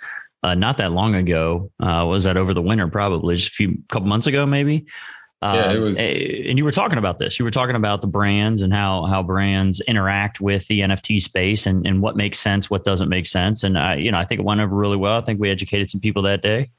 uh, 0.41 0.56
not 0.56 0.77
that 0.77 0.91
long 0.91 1.13
ago. 1.13 1.72
Uh, 1.79 2.06
was 2.08 2.24
that 2.24 2.38
over 2.38 2.53
the 2.53 2.62
winter? 2.62 2.88
Probably 2.88 3.36
just 3.36 3.50
a 3.50 3.51
few 3.51 3.77
couple 3.89 4.08
months 4.08 4.27
ago, 4.27 4.46
maybe 4.46 4.88
yeah, 5.41 5.72
it 5.72 5.77
um, 5.77 5.84
was. 5.84 5.98
and 5.98 6.58
you 6.58 6.65
were 6.65 6.72
talking 6.72 6.98
about 6.98 7.17
this. 7.17 7.39
You 7.39 7.46
were 7.46 7.51
talking 7.51 7.75
about 7.75 8.01
the 8.01 8.08
brands 8.08 8.62
and 8.62 8.74
how 8.74 9.05
how 9.05 9.24
brands 9.24 9.79
interact 9.81 10.41
with 10.41 10.67
the 10.67 10.81
NFT 10.81 11.22
space 11.22 11.65
and, 11.65 11.88
and 11.88 12.01
what 12.01 12.17
makes 12.17 12.39
sense, 12.39 12.69
what 12.69 12.84
doesn't 12.84 13.08
make 13.08 13.25
sense. 13.25 13.63
And 13.63 13.77
I, 13.77 13.96
you 13.96 14.12
know, 14.12 14.17
I 14.17 14.25
think 14.25 14.39
it 14.39 14.43
went 14.43 14.60
over 14.60 14.75
really 14.75 14.98
well. 14.98 15.17
I 15.17 15.22
think 15.22 15.39
we 15.39 15.50
educated 15.50 15.89
some 15.89 16.01
people 16.01 16.24
that 16.24 16.41
day. 16.41 16.69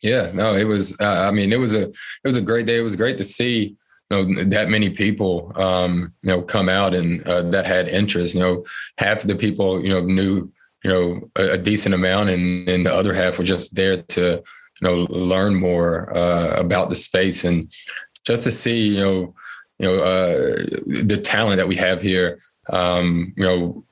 Yeah, 0.00 0.32
no, 0.34 0.52
it 0.52 0.64
was. 0.64 1.00
Uh, 1.00 1.26
I 1.26 1.30
mean, 1.30 1.50
it 1.50 1.56
was 1.56 1.74
a 1.74 1.88
it 1.88 2.24
was 2.24 2.36
a 2.36 2.42
great 2.42 2.66
day. 2.66 2.76
It 2.76 2.82
was 2.82 2.94
great 2.94 3.16
to 3.16 3.24
see 3.24 3.74
you 4.10 4.34
know 4.34 4.44
that 4.44 4.68
many 4.68 4.90
people 4.90 5.50
um, 5.56 6.12
you 6.22 6.30
know 6.30 6.42
come 6.42 6.68
out 6.68 6.94
and 6.94 7.26
uh, 7.26 7.42
that 7.50 7.64
had 7.64 7.88
interest. 7.88 8.34
You 8.34 8.40
know, 8.40 8.64
half 8.98 9.22
of 9.22 9.28
the 9.28 9.36
people 9.36 9.82
you 9.82 9.88
know 9.88 10.02
knew 10.02 10.52
you 10.84 10.90
know 10.90 11.30
a, 11.36 11.52
a 11.52 11.58
decent 11.58 11.94
amount, 11.94 12.28
and 12.28 12.68
and 12.68 12.84
the 12.84 12.92
other 12.92 13.14
half 13.14 13.38
were 13.38 13.44
just 13.44 13.74
there 13.76 14.02
to 14.02 14.42
you 14.80 14.88
know 14.88 15.06
learn 15.10 15.54
more 15.54 16.16
uh, 16.16 16.56
about 16.56 16.88
the 16.88 16.94
space 16.94 17.44
and 17.44 17.70
just 18.24 18.44
to 18.44 18.50
see 18.50 18.78
you 18.78 19.00
know 19.00 19.34
you 19.78 19.86
know 19.86 20.02
uh, 20.02 20.56
the 20.86 21.20
talent 21.22 21.58
that 21.58 21.68
we 21.68 21.76
have 21.76 22.02
here. 22.02 22.38
Um, 22.70 23.34
you 23.36 23.44
know, 23.44 23.84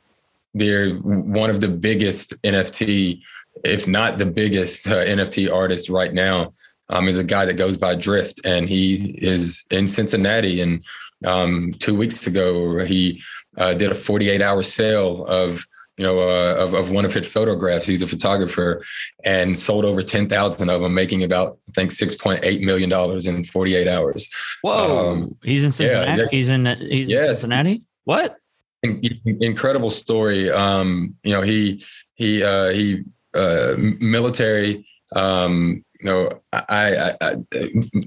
they're 0.55 0.95
one 0.95 1.51
of 1.51 1.61
the 1.61 1.69
biggest 1.69 2.41
NFT, 2.43 3.23
if 3.65 3.87
not 3.87 4.19
the 4.19 4.27
biggest 4.27 4.87
uh, 4.87 5.05
NFT 5.05 5.53
artist 5.53 5.89
right 5.89 6.13
now. 6.13 6.53
Um, 6.91 7.09
is 7.09 7.19
a 7.19 7.25
guy 7.25 7.47
that 7.47 7.55
goes 7.55 7.79
by 7.79 7.95
Drift, 7.95 8.45
and 8.45 8.69
he 8.69 9.17
is 9.23 9.65
in 9.71 9.89
Cincinnati. 9.89 10.61
And 10.61 10.85
um, 11.25 11.73
two 11.79 11.95
weeks 11.95 12.27
ago, 12.27 12.85
he 12.85 13.23
uh, 13.57 13.73
did 13.73 13.93
a 13.93 13.95
48 13.95 14.43
hour 14.43 14.63
sale 14.63 15.25
of 15.25 15.65
you 15.99 16.05
know, 16.05 16.21
uh, 16.21 16.55
of, 16.59 16.75
of 16.75 16.91
one 16.91 17.05
of 17.05 17.13
his 17.13 17.27
photographs. 17.27 17.85
He's 17.85 18.03
a 18.03 18.07
photographer 18.07 18.83
and 19.25 19.59
sold 19.59 19.85
over 19.85 20.03
10,000 20.03 20.69
of 20.71 20.81
them, 20.83 20.95
making 20.95 21.23
about, 21.23 21.59
I 21.69 21.73
think, 21.73 21.91
$6.8 21.91 22.61
million 22.63 23.37
in 23.37 23.45
48 23.45 23.89
hours. 23.89 24.29
Whoa. 24.63 25.11
Um, 25.11 25.37
he's 25.43 25.65
in 25.65 25.71
Cincinnati. 25.71 26.23
Yeah, 26.23 26.29
he's 26.31 26.51
in, 26.51 26.67
he's 26.67 27.09
yes. 27.09 27.21
in 27.21 27.35
Cincinnati. 27.35 27.83
What? 28.05 28.37
incredible 28.83 29.93
story. 29.93 30.51
Um, 30.51 31.15
you 31.23 31.33
know, 31.33 31.43
he, 31.43 31.85
he, 32.15 32.43
uh, 32.43 32.71
he, 32.71 33.05
uh, 33.35 33.75
military, 33.77 34.85
um, 35.15 35.85
know, 36.05 36.41
I, 36.53 36.97
I, 36.97 37.17
I, 37.21 37.37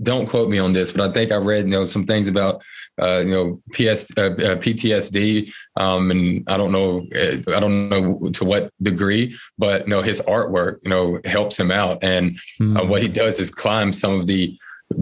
don't 0.03 0.27
quote 0.27 0.49
me 0.49 0.59
on 0.59 0.71
this, 0.71 0.91
but 0.91 1.09
I 1.09 1.13
think 1.13 1.31
I 1.31 1.35
read, 1.35 1.65
you 1.65 1.71
know, 1.71 1.85
some 1.85 2.03
things 2.03 2.27
about, 2.27 2.63
uh, 3.01 3.23
you 3.25 3.31
know, 3.31 3.61
PS, 3.73 4.11
uh, 4.17 4.31
uh 4.31 4.55
PTSD. 4.57 5.51
Um, 5.77 6.11
and 6.11 6.43
I 6.47 6.57
don't 6.57 6.71
know, 6.71 7.07
uh, 7.15 7.55
I 7.55 7.59
don't 7.59 7.89
know 7.89 8.29
to 8.31 8.45
what 8.45 8.71
degree, 8.81 9.37
but 9.57 9.83
you 9.83 9.91
know, 9.91 10.01
his 10.01 10.21
artwork, 10.21 10.79
you 10.83 10.89
know, 10.89 11.19
helps 11.25 11.59
him 11.59 11.71
out. 11.71 11.99
And 12.01 12.31
mm-hmm. 12.59 12.87
what 12.87 13.01
he 13.01 13.07
does 13.07 13.39
is 13.39 13.49
climb 13.49 13.93
some 13.93 14.19
of 14.19 14.27
the 14.27 14.57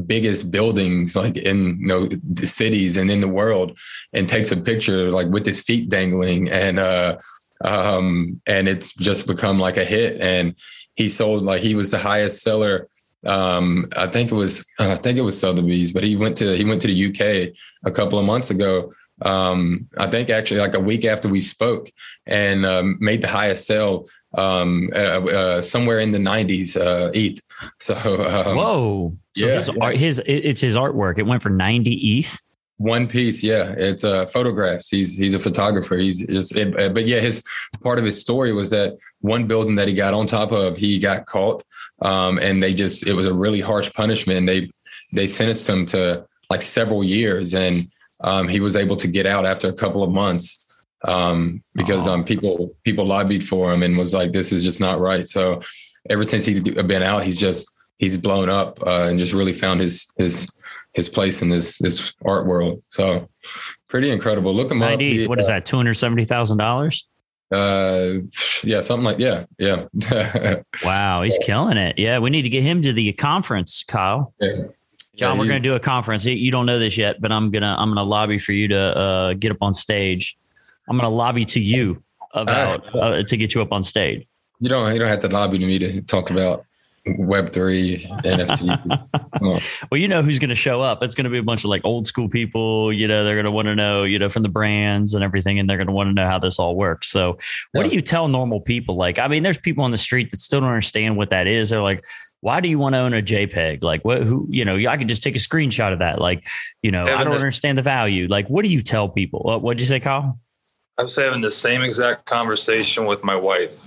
biggest 0.05 0.49
buildings 0.49 1.15
like 1.15 1.35
in 1.35 1.77
you 1.81 1.87
know 1.87 2.07
the 2.07 2.47
cities 2.47 2.95
and 2.95 3.11
in 3.11 3.19
the 3.19 3.27
world 3.27 3.77
and 4.13 4.29
takes 4.29 4.51
a 4.51 4.57
picture 4.57 5.11
like 5.11 5.27
with 5.27 5.45
his 5.45 5.59
feet 5.59 5.89
dangling 5.89 6.49
and 6.49 6.79
uh 6.79 7.17
um 7.65 8.41
and 8.47 8.69
it's 8.69 8.93
just 8.93 9.27
become 9.27 9.59
like 9.59 9.75
a 9.75 9.83
hit 9.83 10.19
and 10.21 10.55
he 10.95 11.09
sold 11.09 11.43
like 11.43 11.61
he 11.61 11.75
was 11.75 11.91
the 11.91 11.97
highest 11.97 12.41
seller. 12.41 12.87
Um, 13.25 13.89
I 13.95 14.07
think 14.07 14.31
it 14.31 14.35
was 14.35 14.65
I 14.79 14.95
think 14.95 15.17
it 15.17 15.21
was 15.21 15.39
Sotheby's, 15.39 15.91
but 15.91 16.03
he 16.03 16.15
went 16.15 16.37
to 16.37 16.55
he 16.55 16.63
went 16.63 16.81
to 16.81 16.87
the 16.87 17.07
UK 17.07 17.55
a 17.85 17.91
couple 17.91 18.19
of 18.19 18.25
months 18.25 18.49
ago. 18.49 18.91
Um, 19.21 19.87
I 19.97 20.09
think 20.09 20.29
actually 20.29 20.59
like 20.59 20.73
a 20.73 20.79
week 20.79 21.05
after 21.05 21.29
we 21.29 21.39
spoke, 21.39 21.89
and 22.25 22.65
um, 22.65 22.97
made 22.99 23.21
the 23.21 23.27
highest 23.27 23.65
sale 23.67 24.07
um, 24.33 24.89
uh, 24.93 24.97
uh, 24.97 25.61
somewhere 25.61 25.99
in 25.99 26.11
the 26.11 26.17
90s 26.17 26.75
uh, 26.75 27.11
ETH. 27.13 27.39
So 27.79 27.95
um, 27.95 28.57
whoa, 28.57 29.17
so 29.35 29.45
yeah, 29.45 29.55
his, 29.55 29.67
yeah. 29.67 29.73
Art, 29.81 29.95
his 29.95 30.21
it's 30.25 30.61
his 30.61 30.75
artwork. 30.75 31.19
It 31.19 31.23
went 31.23 31.43
for 31.43 31.49
90 31.49 32.19
ETH. 32.19 32.39
One 32.83 33.07
piece, 33.07 33.41
yeah. 33.41 33.73
It's 33.77 34.03
uh, 34.03 34.25
photographs. 34.25 34.89
He's 34.89 35.15
he's 35.15 35.35
a 35.35 35.39
photographer. 35.39 35.95
He's 35.95 36.27
just, 36.27 36.53
it, 36.57 36.77
uh, 36.77 36.89
but 36.89 37.07
yeah, 37.07 37.21
his 37.21 37.41
part 37.81 37.97
of 37.97 38.03
his 38.03 38.19
story 38.19 38.51
was 38.51 38.69
that 38.71 38.97
one 39.21 39.47
building 39.47 39.75
that 39.75 39.87
he 39.87 39.93
got 39.93 40.13
on 40.13 40.27
top 40.27 40.51
of, 40.51 40.75
he 40.75 40.99
got 40.99 41.25
caught, 41.25 41.63
um, 42.01 42.39
and 42.39 42.61
they 42.61 42.73
just 42.73 43.07
it 43.07 43.13
was 43.13 43.25
a 43.25 43.33
really 43.33 43.61
harsh 43.61 43.89
punishment. 43.93 44.39
And 44.39 44.49
they 44.49 44.69
they 45.13 45.27
sentenced 45.27 45.69
him 45.69 45.85
to 45.87 46.25
like 46.49 46.61
several 46.61 47.05
years, 47.05 47.53
and 47.55 47.89
um, 48.19 48.49
he 48.49 48.59
was 48.59 48.75
able 48.75 48.97
to 48.97 49.07
get 49.07 49.25
out 49.25 49.45
after 49.45 49.69
a 49.69 49.73
couple 49.73 50.03
of 50.03 50.11
months 50.11 50.81
um, 51.05 51.63
because 51.75 52.05
um, 52.05 52.25
people 52.25 52.75
people 52.83 53.05
lobbied 53.05 53.47
for 53.47 53.71
him 53.71 53.81
and 53.81 53.97
was 53.97 54.13
like, 54.13 54.33
this 54.33 54.51
is 54.51 54.61
just 54.61 54.81
not 54.81 54.99
right. 54.99 55.29
So 55.29 55.61
ever 56.09 56.25
since 56.25 56.43
he's 56.43 56.59
been 56.59 57.01
out, 57.01 57.23
he's 57.23 57.39
just 57.39 57.73
he's 57.97 58.17
blown 58.17 58.49
up 58.49 58.85
uh, 58.85 59.07
and 59.07 59.19
just 59.19 59.31
really 59.31 59.53
found 59.53 59.79
his 59.79 60.11
his 60.17 60.49
his 60.93 61.09
place 61.09 61.41
in 61.41 61.49
this 61.49 61.77
this 61.79 62.13
art 62.25 62.45
world. 62.45 62.81
So 62.89 63.27
pretty 63.87 64.09
incredible. 64.09 64.53
Look 64.53 64.71
him 64.71 64.79
90, 64.79 65.23
up. 65.23 65.29
What 65.29 65.39
is 65.39 65.45
uh, 65.45 65.53
that? 65.53 65.65
Two 65.65 65.77
hundred 65.77 65.95
seventy 65.95 66.25
thousand 66.25 66.57
dollars. 66.57 67.07
Uh, 67.51 68.19
yeah, 68.63 68.79
something 68.79 69.03
like 69.03 69.19
yeah, 69.19 69.43
yeah. 69.59 69.85
wow, 70.83 71.21
he's 71.21 71.37
killing 71.43 71.77
it. 71.77 71.99
Yeah, 71.99 72.19
we 72.19 72.29
need 72.29 72.43
to 72.43 72.49
get 72.49 72.63
him 72.63 72.81
to 72.81 72.93
the 72.93 73.13
conference, 73.13 73.83
Kyle. 73.87 74.33
Yeah. 74.39 74.63
Jon, 75.15 75.35
yeah, 75.35 75.39
we're 75.39 75.47
going 75.47 75.61
to 75.61 75.69
do 75.69 75.75
a 75.75 75.79
conference. 75.79 76.25
You 76.25 76.51
don't 76.51 76.65
know 76.65 76.79
this 76.79 76.97
yet, 76.97 77.21
but 77.21 77.31
I'm 77.31 77.51
gonna 77.51 77.75
I'm 77.77 77.89
gonna 77.89 78.03
lobby 78.03 78.39
for 78.39 78.51
you 78.51 78.67
to 78.69 78.97
uh, 78.97 79.33
get 79.33 79.51
up 79.51 79.59
on 79.61 79.73
stage. 79.75 80.35
I'm 80.89 80.97
gonna 80.97 81.09
lobby 81.09 81.45
to 81.45 81.61
you 81.61 82.01
about 82.33 82.95
uh, 82.95 83.21
to 83.21 83.37
get 83.37 83.53
you 83.53 83.61
up 83.61 83.71
on 83.71 83.83
stage. 83.83 84.25
You 84.59 84.69
don't 84.69 84.91
you 84.91 84.99
don't 84.99 85.09
have 85.09 85.19
to 85.19 85.27
lobby 85.27 85.59
to 85.59 85.65
me 85.65 85.77
to 85.77 86.01
talk 86.01 86.31
about 86.31 86.65
Web3 87.07 88.21
NFT. 88.23 89.09
Well, 89.91 89.99
you 89.99 90.07
know 90.07 90.21
who's 90.21 90.39
going 90.39 90.49
to 90.49 90.55
show 90.55 90.81
up. 90.81 91.03
It's 91.03 91.15
going 91.15 91.25
to 91.25 91.29
be 91.29 91.37
a 91.37 91.43
bunch 91.43 91.65
of 91.65 91.69
like 91.69 91.81
old 91.83 92.07
school 92.07 92.29
people. 92.29 92.93
You 92.93 93.09
know, 93.09 93.25
they're 93.25 93.35
going 93.35 93.43
to 93.45 93.51
want 93.51 93.65
to 93.65 93.75
know, 93.75 94.03
you 94.03 94.17
know, 94.17 94.29
from 94.29 94.43
the 94.43 94.49
brands 94.49 95.13
and 95.13 95.23
everything, 95.23 95.59
and 95.59 95.69
they're 95.69 95.75
going 95.75 95.87
to 95.87 95.93
want 95.93 96.07
to 96.07 96.13
know 96.13 96.25
how 96.25 96.39
this 96.39 96.59
all 96.59 96.77
works. 96.77 97.09
So, 97.09 97.37
what 97.73 97.83
yeah. 97.83 97.89
do 97.89 97.95
you 97.95 98.01
tell 98.01 98.29
normal 98.29 98.61
people? 98.61 98.95
Like, 98.95 99.19
I 99.19 99.27
mean, 99.27 99.43
there's 99.43 99.57
people 99.57 99.83
on 99.83 99.91
the 99.91 99.97
street 99.97 100.31
that 100.31 100.39
still 100.39 100.61
don't 100.61 100.69
understand 100.69 101.17
what 101.17 101.29
that 101.31 101.45
is. 101.45 101.71
They're 101.71 101.81
like, 101.81 102.05
why 102.39 102.61
do 102.61 102.69
you 102.69 102.79
want 102.79 102.93
to 102.93 102.99
own 102.99 103.13
a 103.13 103.21
JPEG? 103.21 103.83
Like, 103.83 104.05
what, 104.05 104.23
who, 104.23 104.47
you 104.49 104.63
know, 104.63 104.75
I 104.75 104.95
can 104.95 105.07
just 105.07 105.23
take 105.23 105.35
a 105.35 105.39
screenshot 105.39 105.91
of 105.91 105.99
that. 105.99 106.19
Like, 106.19 106.47
you 106.81 106.91
know, 106.91 107.03
I 107.03 107.23
don't 107.23 107.33
understand 107.33 107.77
the 107.77 107.81
value. 107.81 108.27
Like, 108.27 108.47
what 108.47 108.63
do 108.63 108.69
you 108.69 108.81
tell 108.81 109.09
people? 109.09 109.41
What, 109.43 109.61
what'd 109.61 109.81
you 109.81 109.87
say, 109.87 109.99
Kyle? 109.99 110.39
I 110.97 111.03
was 111.03 111.15
having 111.15 111.41
the 111.41 111.49
same 111.49 111.81
exact 111.81 112.25
conversation 112.25 113.05
with 113.05 113.23
my 113.23 113.35
wife. 113.35 113.77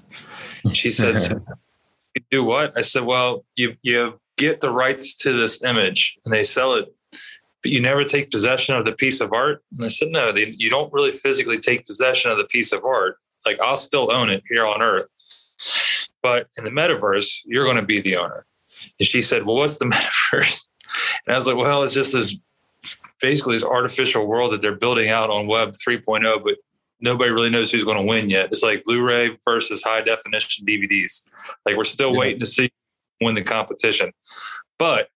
She 0.73 0.90
said, 0.90 1.42
do 2.30 2.45
what? 2.45 2.76
I 2.76 2.83
said, 2.83 3.04
well, 3.04 3.45
you 3.54 3.76
you 3.83 4.21
get 4.37 4.61
the 4.61 4.71
rights 4.71 5.16
to 5.16 5.38
this 5.38 5.62
image 5.62 6.18
and 6.25 6.33
they 6.33 6.45
sell 6.45 6.75
it, 6.75 6.95
but 7.62 7.71
you 7.71 7.80
never 7.80 8.04
take 8.04 8.30
possession 8.30 8.75
of 8.75 8.85
the 8.85 8.92
piece 8.92 9.21
of 9.21 9.33
art. 9.33 9.62
And 9.76 9.85
I 9.85 9.88
said, 9.88 10.09
no, 10.09 10.30
they, 10.30 10.54
you 10.59 10.68
don't 10.68 10.92
really 10.92 11.12
physically 11.12 11.59
take 11.59 11.87
possession 11.87 12.30
of 12.30 12.37
the 12.37 12.45
piece 12.45 12.73
of 12.73 12.85
art. 12.85 13.16
Like 13.45 13.61
I'll 13.61 13.76
still 13.76 14.12
own 14.12 14.28
it 14.28 14.42
here 14.49 14.66
on 14.66 14.83
Earth, 14.83 15.06
but 16.23 16.49
in 16.59 16.64
the 16.64 16.71
metaverse, 16.71 17.38
you're 17.45 17.64
going 17.64 17.76
to 17.76 17.83
be 17.83 18.00
the 18.00 18.16
owner. 18.16 18.45
And 18.99 19.06
she 19.06 19.23
said, 19.23 19.47
well, 19.47 19.56
what's 19.56 19.78
the 19.78 19.85
metaverse? 20.33 20.68
And 21.26 21.35
I 21.35 21.37
was 21.37 21.47
like, 21.47 21.56
well, 21.56 21.83
it's 21.83 21.95
just 21.95 22.12
this 22.12 22.37
basically 23.21 23.54
this 23.54 23.64
artificial 23.64 24.26
world 24.26 24.52
that 24.52 24.61
they're 24.61 24.76
building 24.76 25.11
out 25.11 25.30
on 25.30 25.47
Web 25.47 25.71
3.0, 25.71 26.42
but 26.42 26.56
nobody 27.00 27.30
really 27.30 27.50
knows 27.50 27.70
who's 27.70 27.84
going 27.84 27.98
to 27.98 28.02
win 28.02 28.30
yet. 28.30 28.50
It's 28.50 28.62
like 28.62 28.84
Blu-ray 28.84 29.38
versus 29.44 29.82
high 29.82 30.00
definition 30.00 30.66
DVDs. 30.66 31.24
Like 31.64 31.76
we're 31.76 31.84
still 31.84 32.12
yeah. 32.12 32.18
waiting 32.18 32.40
to 32.40 32.46
see 32.46 32.70
win 33.20 33.34
the 33.34 33.42
competition. 33.42 34.12
But 34.78 35.08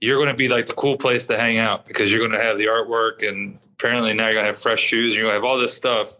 you're 0.00 0.16
going 0.16 0.28
to 0.28 0.34
be 0.34 0.48
like 0.48 0.66
the 0.66 0.74
cool 0.74 0.96
place 0.96 1.26
to 1.26 1.36
hang 1.36 1.58
out 1.58 1.84
because 1.86 2.10
you're 2.10 2.26
going 2.26 2.38
to 2.38 2.44
have 2.44 2.58
the 2.58 2.66
artwork 2.66 3.26
and 3.26 3.58
apparently 3.74 4.12
now 4.12 4.26
you're 4.26 4.34
going 4.34 4.44
to 4.44 4.52
have 4.52 4.58
fresh 4.58 4.80
shoes 4.80 5.14
and 5.14 5.18
you're 5.20 5.30
going 5.30 5.40
to 5.40 5.46
have 5.46 5.50
all 5.50 5.58
this 5.58 5.76
stuff. 5.76 6.16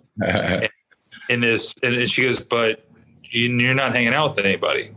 in 1.28 1.40
this, 1.40 1.74
and 1.82 2.08
she 2.10 2.22
goes, 2.22 2.42
but 2.42 2.84
you're 3.22 3.74
not 3.74 3.94
hanging 3.94 4.14
out 4.14 4.30
with 4.30 4.44
anybody. 4.44 4.90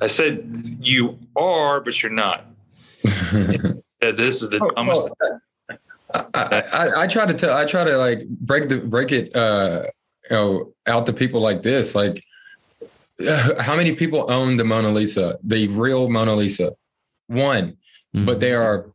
I 0.00 0.08
said, 0.08 0.78
you 0.80 1.18
are, 1.36 1.80
but 1.80 2.02
you're 2.02 2.12
not. 2.12 2.46
this 3.02 4.42
is 4.42 4.50
the 4.50 4.60
oh, 4.62 4.70
dumbest. 4.70 5.08
Oh, 5.22 5.38
I, 6.14 6.62
I, 6.72 7.02
I, 7.02 7.06
try 7.06 7.26
to 7.26 7.34
tell, 7.34 7.56
I 7.56 7.64
try 7.64 7.84
to 7.84 7.96
like 7.96 8.26
break 8.28 8.68
the, 8.68 8.78
break 8.78 9.12
it, 9.12 9.34
uh, 9.34 9.84
you 10.30 10.36
know, 10.36 10.72
out 10.86 11.06
to 11.06 11.12
people 11.12 11.40
like 11.40 11.62
this. 11.62 11.94
Like, 11.94 12.22
how 13.60 13.76
many 13.76 13.94
people 13.94 14.30
own 14.30 14.56
the 14.56 14.64
Mona 14.64 14.90
Lisa, 14.90 15.38
the 15.42 15.68
real 15.68 16.08
Mona 16.08 16.34
Lisa? 16.34 16.72
One, 17.28 17.76
mm-hmm. 18.14 18.24
but 18.24 18.40
there 18.40 18.62
are 18.62 18.90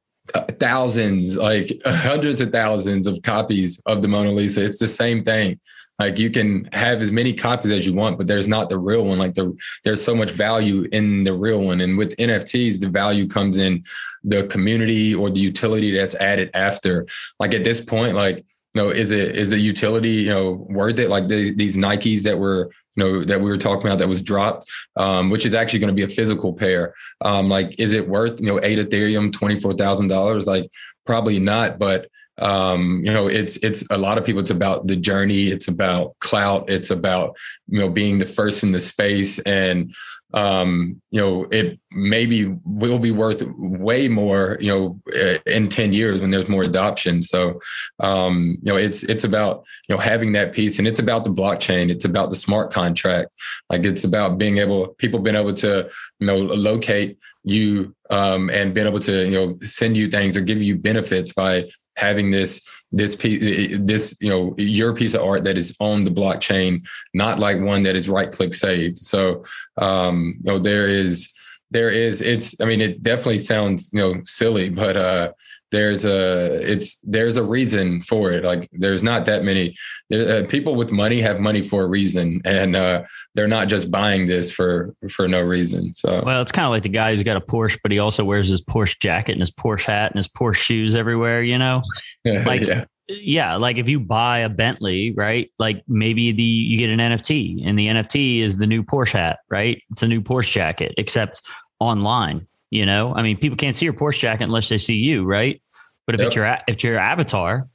thousands, 0.60 1.38
like 1.38 1.70
hundreds 1.86 2.42
of 2.42 2.52
thousands 2.52 3.08
of 3.08 3.22
copies 3.24 3.82
of 3.86 4.02
the 4.02 4.08
Mona 4.08 4.32
Lisa. 4.32 4.64
It's 4.64 4.80
the 4.80 4.88
same 4.88 5.24
thing. 5.24 5.60
Like 6.02 6.18
you 6.18 6.32
can 6.32 6.68
have 6.74 7.00
as 7.00 7.12
many 7.12 7.32
copies 7.32 7.72
as 7.72 7.86
you 7.86 7.94
want, 7.94 8.18
but 8.18 8.26
there's 8.26 8.48
not 8.48 8.70
the 8.70 8.80
real 8.80 9.06
one. 9.06 9.20
Like 9.20 9.36
the 9.36 9.56
there's 9.84 10.04
so 10.04 10.16
much 10.16 10.32
value 10.32 10.88
in 10.92 11.24
the 11.24 11.34
real 11.34 11.62
one. 11.62 11.80
And 11.80 11.96
with 11.96 12.16
NFTs, 12.18 12.80
the 12.80 12.90
value 12.90 13.28
comes 13.28 13.60
in 13.60 13.84
the 14.24 14.46
community 14.48 15.14
or 15.14 15.30
the 15.30 15.40
utility 15.40 15.96
that's 15.96 16.16
added 16.16 16.50
after. 16.56 17.06
Like 17.40 17.54
at 17.54 17.64
this 17.64 17.80
point, 17.80 18.16
like 18.16 18.38
you 18.38 18.82
know, 18.82 18.90
is 18.90 19.12
it 19.12 19.36
is 19.36 19.52
the 19.52 19.60
utility 19.60 20.10
you 20.10 20.30
know 20.30 20.66
worth 20.70 20.98
it? 20.98 21.10
Like 21.10 21.28
the, 21.28 21.54
these 21.54 21.78
Nikes 21.78 22.24
that 22.24 22.40
were 22.40 22.72
you 22.96 23.04
know 23.04 23.24
that 23.24 23.40
we 23.40 23.52
were 23.52 23.58
talking 23.58 23.86
about 23.86 24.00
that 24.00 24.08
was 24.08 24.24
dropped, 24.24 24.68
um, 24.96 25.30
which 25.30 25.46
is 25.46 25.54
actually 25.54 25.80
going 25.80 25.96
to 25.96 26.02
be 26.02 26.12
a 26.12 26.16
physical 26.16 26.52
pair. 26.52 26.96
Um, 27.22 27.48
like, 27.48 27.76
is 27.78 27.94
it 27.94 28.10
worth 28.10 28.40
you 28.40 28.48
know 28.48 28.60
eight 28.64 28.80
Ethereum, 28.80 29.32
twenty 29.32 29.60
four 29.60 29.74
thousand 29.74 30.08
dollars? 30.08 30.48
Like, 30.48 30.72
probably 31.06 31.40
not. 31.40 31.78
But 31.78 32.08
um, 32.42 33.02
you 33.04 33.12
know, 33.14 33.28
it's 33.28 33.58
it's 33.58 33.86
a 33.92 33.98
lot 33.98 34.18
of 34.18 34.26
people. 34.26 34.42
It's 34.42 34.50
about 34.50 34.88
the 34.88 34.96
journey. 34.96 35.48
It's 35.48 35.68
about 35.68 36.18
clout. 36.20 36.70
It's 36.70 36.90
about 36.90 37.38
you 37.68 37.80
know 37.80 37.90
being 37.90 38.20
the 38.20 38.26
first 38.26 38.64
in 38.64 38.72
the 38.72 38.80
space, 38.80 39.40
and 39.40 39.94
um, 40.34 41.02
you 41.12 41.20
know, 41.20 41.48
it 41.52 41.80
maybe 41.92 42.56
will 42.64 43.00
be 43.00 43.12
worth 43.12 43.44
way 43.58 44.08
more, 44.08 44.58
you 44.62 44.68
know, 44.68 45.02
eh, 45.14 45.40
in 45.46 45.68
10 45.68 45.94
years 45.94 46.22
when 46.22 46.32
there's 46.32 46.48
more 46.48 46.64
adoption. 46.64 47.22
So, 47.22 47.60
um, 48.00 48.58
you 48.62 48.72
know, 48.72 48.78
it's, 48.78 49.04
it's 49.04 49.24
about, 49.24 49.66
you 49.88 49.96
know, 49.96 50.02
having 50.02 50.32
that 50.34 50.54
piece 50.54 50.80
and 50.80 50.88
it's 50.88 51.00
about 51.00 51.26
the 51.26 51.32
blockchain. 51.32 51.90
It's 51.90 52.06
about 52.06 52.30
the 52.30 52.36
smart 52.36 52.72
contract. 52.72 53.30
Like 53.70 53.86
it's 53.86 54.04
about 54.04 54.38
being 54.38 54.58
able, 54.60 54.90
people 55.00 55.20
being 55.20 55.36
able 55.36 55.54
to, 55.56 55.90
you 56.20 56.28
know, 56.28 56.38
locate 56.38 57.18
you, 57.44 57.94
um, 58.10 58.50
and 58.50 58.74
being 58.74 58.88
able 58.88 59.00
to, 59.00 59.26
you 59.26 59.32
know, 59.32 59.58
send 59.62 59.98
you 59.98 60.10
things 60.10 60.38
or 60.38 60.42
give 60.42 60.62
you 60.62 60.78
benefits 60.78 61.34
by 61.34 61.70
having 62.02 62.30
this 62.32 62.68
this 62.92 63.16
piece 63.16 63.78
this 63.80 64.18
you 64.20 64.30
know 64.30 64.54
your 64.58 64.94
piece 64.94 65.14
of 65.14 65.22
art 65.22 65.44
that 65.44 65.58
is 65.58 65.76
on 65.80 66.04
the 66.04 66.12
blockchain 66.12 66.82
not 67.14 67.40
like 67.40 67.60
one 67.60 67.84
that 67.84 67.96
is 67.96 68.10
right 68.10 68.32
click 68.32 68.54
saved. 68.54 68.98
So 68.98 69.44
um 69.78 70.36
you 70.44 70.52
know 70.52 70.60
there 70.60 70.88
is 70.88 71.32
there 71.72 71.90
is 71.90 72.22
it's 72.22 72.60
i 72.62 72.66
mean 72.66 72.82
it 72.82 73.02
definitely 73.02 73.38
sounds 73.38 73.90
you 73.94 74.02
know 74.02 74.22
silly 74.26 74.70
but 74.84 74.98
uh 74.98 75.32
there's 75.72 76.06
a 76.06 76.60
it's 76.70 76.98
there's 77.00 77.38
a 77.38 77.44
reason 77.44 78.02
for 78.02 78.32
it. 78.32 78.44
Like 78.44 78.70
there's 78.74 79.04
not 79.04 79.26
that 79.26 79.44
many 79.44 79.76
there, 80.10 80.44
uh, 80.44 80.48
people 80.48 80.76
with 80.76 80.92
money 80.92 81.22
have 81.22 81.40
money 81.40 81.64
for 81.64 81.84
a 81.84 81.88
reason 81.88 82.42
and 82.46 82.76
uh 82.76 83.04
they're 83.36 83.48
not 83.48 83.68
just 83.68 83.90
buying 83.90 84.28
this 84.28 84.52
for 84.52 84.94
for 85.10 85.28
no 85.28 85.42
reason 85.42 85.94
so. 85.94 86.22
Well 86.26 86.42
it's 86.42 86.52
kind 86.52 86.66
of 86.66 86.72
like 86.72 86.84
the 86.84 86.90
guy 86.90 87.12
who's 87.12 87.24
got 87.24 87.38
a 87.38 87.42
porsche 87.42 87.80
but 87.82 87.92
he 87.92 88.00
also 88.00 88.24
wears 88.24 88.48
his 88.48 88.62
porsche 88.62 89.00
jacket 89.00 89.32
and 89.34 89.42
his 89.42 89.52
porsche 89.52 89.86
hat 89.86 90.12
and 90.12 90.18
his 90.18 90.28
porsche 90.28 90.56
shoes 90.56 90.96
everywhere 90.96 91.42
you 91.42 91.58
know? 91.58 91.82
Like 92.26 92.62
yeah 92.62 92.86
yeah 93.08 93.56
like 93.56 93.78
if 93.78 93.90
you 93.90 94.00
buy 94.00 94.40
a 94.40 94.50
bentley 94.50 95.12
right 95.12 95.52
like 95.60 95.84
maybe 95.88 96.32
the 96.32 96.44
you 96.44 96.78
get 96.78 96.90
an 96.90 97.00
nft 97.00 97.62
and 97.66 97.78
the 97.78 97.88
nft 97.88 98.42
is 98.42 98.58
the 98.58 98.68
new 98.68 98.84
porsche 98.84 99.14
hat 99.14 99.40
right? 99.50 99.82
It's 99.92 100.04
a 100.04 100.08
new 100.08 100.22
porsche 100.22 100.52
jacket 100.52 100.94
except 100.98 101.42
online 101.80 102.48
you 102.72 102.86
know 102.86 103.14
i 103.16 103.22
mean 103.22 103.38
people 103.38 103.58
can't 103.58 103.76
see 103.76 103.86
your 103.86 103.94
porsche 103.94 104.20
jacket 104.20 104.46
unless 104.46 104.68
they 104.70 104.78
see 104.78 104.96
you 104.96 105.24
right 105.24 105.62
but 106.06 106.16
if 106.16 106.20
yep. 106.20 106.28
it's 106.28 106.36
your 106.36 106.46
if 106.46 106.64
it's 106.68 106.84
your 106.84 106.98
avatar 106.98 107.68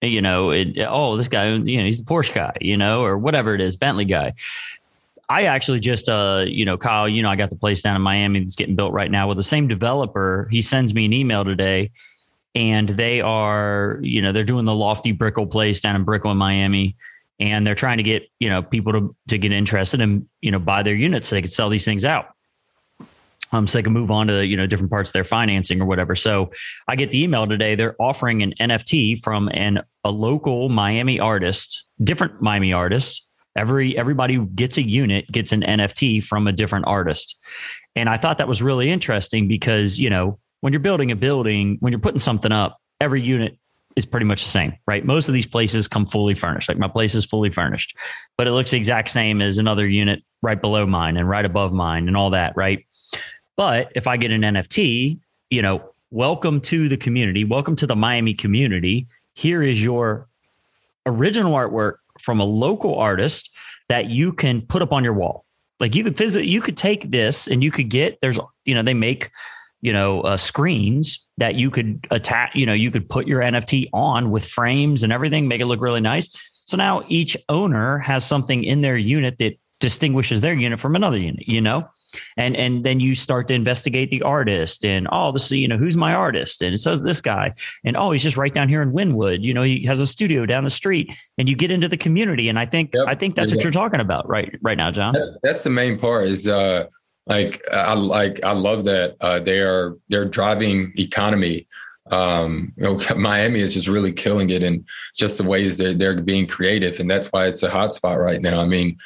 you 0.00 0.22
know 0.22 0.50
it, 0.50 0.78
oh 0.88 1.16
this 1.16 1.28
guy 1.28 1.54
you 1.54 1.78
know 1.78 1.84
he's 1.84 1.98
the 1.98 2.04
porsche 2.04 2.32
guy 2.32 2.56
you 2.60 2.76
know 2.76 3.04
or 3.04 3.18
whatever 3.18 3.54
it 3.54 3.60
is 3.60 3.76
bentley 3.76 4.04
guy 4.04 4.32
I 5.28 5.46
actually 5.46 5.80
just, 5.80 6.08
uh, 6.08 6.44
you 6.46 6.64
know, 6.64 6.76
Kyle, 6.78 7.08
you 7.08 7.20
know, 7.20 7.28
I 7.28 7.34
got 7.34 7.50
the 7.50 7.56
place 7.56 7.82
down 7.82 7.96
in 7.96 8.02
Miami 8.02 8.38
that's 8.38 8.54
getting 8.54 8.76
built 8.76 8.92
right 8.92 9.10
now 9.10 9.26
with 9.26 9.36
the 9.36 9.42
same 9.42 9.66
developer. 9.66 10.46
He 10.52 10.62
sends 10.62 10.94
me 10.94 11.04
an 11.04 11.12
email 11.12 11.44
today 11.44 11.90
and 12.56 12.88
they 12.88 13.20
are, 13.20 13.98
you 14.00 14.22
know, 14.22 14.32
they're 14.32 14.42
doing 14.42 14.64
the 14.64 14.74
lofty 14.74 15.12
Brickell 15.12 15.46
place 15.46 15.78
down 15.78 15.94
in 15.94 16.04
Brickell 16.04 16.30
in 16.30 16.38
Miami, 16.38 16.96
and 17.38 17.66
they're 17.66 17.74
trying 17.74 17.98
to 17.98 18.02
get, 18.02 18.30
you 18.40 18.48
know, 18.48 18.62
people 18.62 18.92
to 18.94 19.14
to 19.28 19.36
get 19.36 19.52
interested 19.52 20.00
and 20.00 20.26
you 20.40 20.50
know 20.50 20.58
buy 20.58 20.82
their 20.82 20.94
units 20.94 21.28
so 21.28 21.36
they 21.36 21.42
could 21.42 21.52
sell 21.52 21.68
these 21.68 21.84
things 21.84 22.06
out. 22.06 22.28
Um, 23.52 23.66
so 23.66 23.78
they 23.78 23.82
can 23.82 23.92
move 23.92 24.10
on 24.10 24.26
to 24.26 24.44
you 24.44 24.56
know 24.56 24.66
different 24.66 24.90
parts 24.90 25.10
of 25.10 25.12
their 25.12 25.24
financing 25.24 25.80
or 25.80 25.86
whatever. 25.86 26.14
So 26.14 26.50
I 26.88 26.96
get 26.96 27.10
the 27.10 27.22
email 27.22 27.46
today. 27.46 27.74
They're 27.74 28.00
offering 28.00 28.42
an 28.42 28.54
NFT 28.60 29.22
from 29.22 29.48
an 29.48 29.80
a 30.04 30.10
local 30.10 30.68
Miami 30.68 31.20
artist, 31.20 31.84
different 32.02 32.40
Miami 32.42 32.72
artists. 32.72 33.26
Every 33.56 33.96
everybody 33.96 34.34
who 34.34 34.46
gets 34.46 34.76
a 34.78 34.82
unit 34.82 35.30
gets 35.30 35.52
an 35.52 35.62
NFT 35.62 36.24
from 36.24 36.46
a 36.46 36.52
different 36.52 36.86
artist, 36.86 37.38
and 37.94 38.08
I 38.08 38.16
thought 38.16 38.38
that 38.38 38.48
was 38.48 38.62
really 38.62 38.90
interesting 38.90 39.48
because 39.48 39.98
you 39.98 40.10
know 40.10 40.38
when 40.60 40.72
you're 40.72 40.80
building 40.80 41.10
a 41.10 41.16
building, 41.16 41.76
when 41.80 41.92
you're 41.92 42.00
putting 42.00 42.18
something 42.18 42.52
up, 42.52 42.78
every 43.00 43.22
unit 43.22 43.58
is 43.96 44.04
pretty 44.04 44.26
much 44.26 44.44
the 44.44 44.50
same, 44.50 44.74
right? 44.86 45.04
Most 45.04 45.28
of 45.28 45.34
these 45.34 45.46
places 45.46 45.88
come 45.88 46.06
fully 46.06 46.34
furnished. 46.34 46.68
Like 46.68 46.78
my 46.78 46.88
place 46.88 47.14
is 47.14 47.24
fully 47.24 47.50
furnished, 47.50 47.96
but 48.36 48.46
it 48.46 48.52
looks 48.52 48.70
the 48.70 48.76
exact 48.76 49.10
same 49.10 49.40
as 49.40 49.56
another 49.56 49.86
unit 49.86 50.22
right 50.42 50.60
below 50.60 50.86
mine 50.86 51.16
and 51.16 51.28
right 51.28 51.44
above 51.44 51.72
mine 51.72 52.06
and 52.06 52.16
all 52.16 52.30
that, 52.30 52.52
right? 52.56 52.85
But 53.56 53.90
if 53.94 54.06
I 54.06 54.18
get 54.18 54.30
an 54.30 54.42
NFT, 54.42 55.18
you 55.50 55.62
know, 55.62 55.90
welcome 56.10 56.60
to 56.62 56.88
the 56.88 56.96
community, 56.96 57.44
welcome 57.44 57.74
to 57.76 57.86
the 57.86 57.96
Miami 57.96 58.34
community. 58.34 59.06
Here 59.32 59.62
is 59.62 59.82
your 59.82 60.28
original 61.06 61.54
artwork 61.54 61.94
from 62.20 62.40
a 62.40 62.44
local 62.44 62.96
artist 62.98 63.50
that 63.88 64.10
you 64.10 64.32
can 64.32 64.60
put 64.60 64.82
up 64.82 64.92
on 64.92 65.04
your 65.04 65.14
wall. 65.14 65.44
Like 65.80 65.94
you 65.94 66.04
could 66.04 66.16
visit, 66.16 66.44
you 66.44 66.60
could 66.60 66.76
take 66.76 67.10
this 67.10 67.46
and 67.46 67.62
you 67.62 67.70
could 67.70 67.88
get, 67.88 68.18
there's, 68.20 68.38
you 68.64 68.74
know, 68.74 68.82
they 68.82 68.94
make 68.94 69.30
you 69.82 69.92
know 69.92 70.22
uh, 70.22 70.36
screens 70.36 71.28
that 71.36 71.54
you 71.54 71.70
could 71.70 72.06
attach 72.10 72.50
you 72.54 72.64
know 72.64 72.72
you 72.72 72.90
could 72.90 73.08
put 73.10 73.26
your 73.26 73.42
nft 73.42 73.88
on 73.92 74.30
with 74.30 74.44
frames 74.44 75.02
and 75.02 75.12
everything 75.12 75.46
make 75.46 75.60
it 75.60 75.66
look 75.66 75.82
really 75.82 76.00
nice 76.00 76.30
so 76.50 76.78
now 76.78 77.04
each 77.08 77.36
owner 77.50 77.98
has 77.98 78.24
something 78.24 78.64
in 78.64 78.80
their 78.80 78.96
unit 78.96 79.36
that 79.38 79.58
distinguishes 79.80 80.40
their 80.40 80.54
unit 80.54 80.80
from 80.80 80.96
another 80.96 81.18
unit 81.18 81.46
you 81.46 81.60
know 81.60 81.86
and 82.36 82.56
and 82.56 82.84
then 82.84 83.00
you 83.00 83.14
start 83.14 83.48
to 83.48 83.54
investigate 83.54 84.10
the 84.10 84.22
artist 84.22 84.84
and 84.84 85.06
oh 85.12 85.32
this 85.32 85.50
you 85.50 85.68
know 85.68 85.76
who's 85.76 85.96
my 85.96 86.14
artist 86.14 86.62
and 86.62 86.80
so 86.80 86.96
this 86.96 87.20
guy 87.20 87.52
and 87.84 87.96
oh 87.96 88.10
he's 88.10 88.22
just 88.22 88.36
right 88.36 88.54
down 88.54 88.68
here 88.68 88.80
in 88.80 88.92
Wynwood 88.92 89.42
you 89.42 89.52
know 89.52 89.62
he 89.62 89.84
has 89.84 90.00
a 90.00 90.06
studio 90.06 90.46
down 90.46 90.64
the 90.64 90.70
street 90.70 91.12
and 91.36 91.48
you 91.48 91.56
get 91.56 91.70
into 91.70 91.88
the 91.88 91.96
community 91.96 92.48
and 92.48 92.58
I 92.58 92.66
think 92.66 92.94
yep. 92.94 93.06
I 93.06 93.14
think 93.14 93.34
that's 93.34 93.52
what 93.52 93.62
you're 93.62 93.72
talking 93.72 94.00
about 94.00 94.26
right 94.28 94.56
right 94.62 94.76
now 94.76 94.90
Jon 94.90 95.12
that's 95.12 95.36
that's 95.42 95.62
the 95.62 95.70
main 95.70 95.98
part 95.98 96.26
is 96.28 96.48
uh 96.48 96.86
like 97.26 97.62
I 97.72 97.94
like 97.94 98.42
I 98.44 98.52
love 98.52 98.84
that 98.84 99.16
uh, 99.20 99.40
they 99.40 99.58
are 99.58 99.96
they're 100.08 100.24
driving 100.24 100.92
economy. 100.96 101.66
Um, 102.10 102.72
you 102.76 102.84
know, 102.84 102.98
Miami 103.16 103.60
is 103.60 103.74
just 103.74 103.88
really 103.88 104.12
killing 104.12 104.50
it 104.50 104.62
in 104.62 104.84
just 105.14 105.38
the 105.38 105.44
ways 105.44 105.76
that 105.78 105.98
they're 105.98 106.20
being 106.20 106.46
creative, 106.46 107.00
and 107.00 107.10
that's 107.10 107.32
why 107.32 107.46
it's 107.46 107.62
a 107.62 107.70
hot 107.70 107.92
spot 107.92 108.18
right 108.18 108.40
now. 108.40 108.60
I 108.60 108.66
mean, 108.66 108.96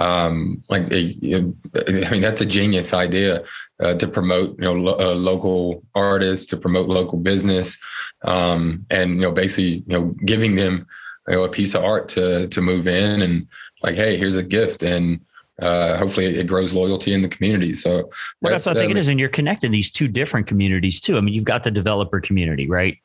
um, 0.00 0.62
like 0.68 0.84
I 0.92 2.10
mean 2.10 2.20
that's 2.20 2.40
a 2.40 2.46
genius 2.46 2.92
idea 2.94 3.44
uh, 3.80 3.94
to 3.94 4.06
promote 4.06 4.58
you 4.58 4.64
know 4.64 4.74
lo- 4.74 4.98
uh, 4.98 5.14
local 5.14 5.82
artists, 5.94 6.46
to 6.46 6.56
promote 6.56 6.88
local 6.88 7.18
business, 7.18 7.78
um, 8.22 8.86
and 8.90 9.16
you 9.16 9.20
know 9.20 9.32
basically 9.32 9.84
you 9.86 9.98
know 9.98 10.14
giving 10.24 10.56
them 10.56 10.86
you 11.28 11.34
know 11.34 11.44
a 11.44 11.48
piece 11.48 11.74
of 11.74 11.84
art 11.84 12.08
to 12.10 12.48
to 12.48 12.60
move 12.60 12.86
in 12.86 13.22
and 13.22 13.46
like 13.82 13.94
hey 13.94 14.16
here's 14.16 14.36
a 14.36 14.42
gift 14.42 14.82
and 14.82 15.20
uh, 15.60 15.96
hopefully 15.96 16.26
it 16.26 16.46
grows 16.46 16.72
loyalty 16.72 17.12
in 17.12 17.22
the 17.22 17.28
community. 17.28 17.74
So 17.74 17.90
well, 17.90 18.04
that's, 18.42 18.64
that's 18.64 18.66
what 18.66 18.76
I 18.76 18.80
think 18.80 18.92
it 18.92 18.96
is. 18.96 19.08
And 19.08 19.18
you're 19.18 19.28
connecting 19.28 19.72
these 19.72 19.90
two 19.90 20.08
different 20.08 20.46
communities 20.46 21.00
too. 21.00 21.16
I 21.16 21.20
mean, 21.20 21.34
you've 21.34 21.44
got 21.44 21.64
the 21.64 21.70
developer 21.70 22.20
community, 22.20 22.68
right? 22.68 22.98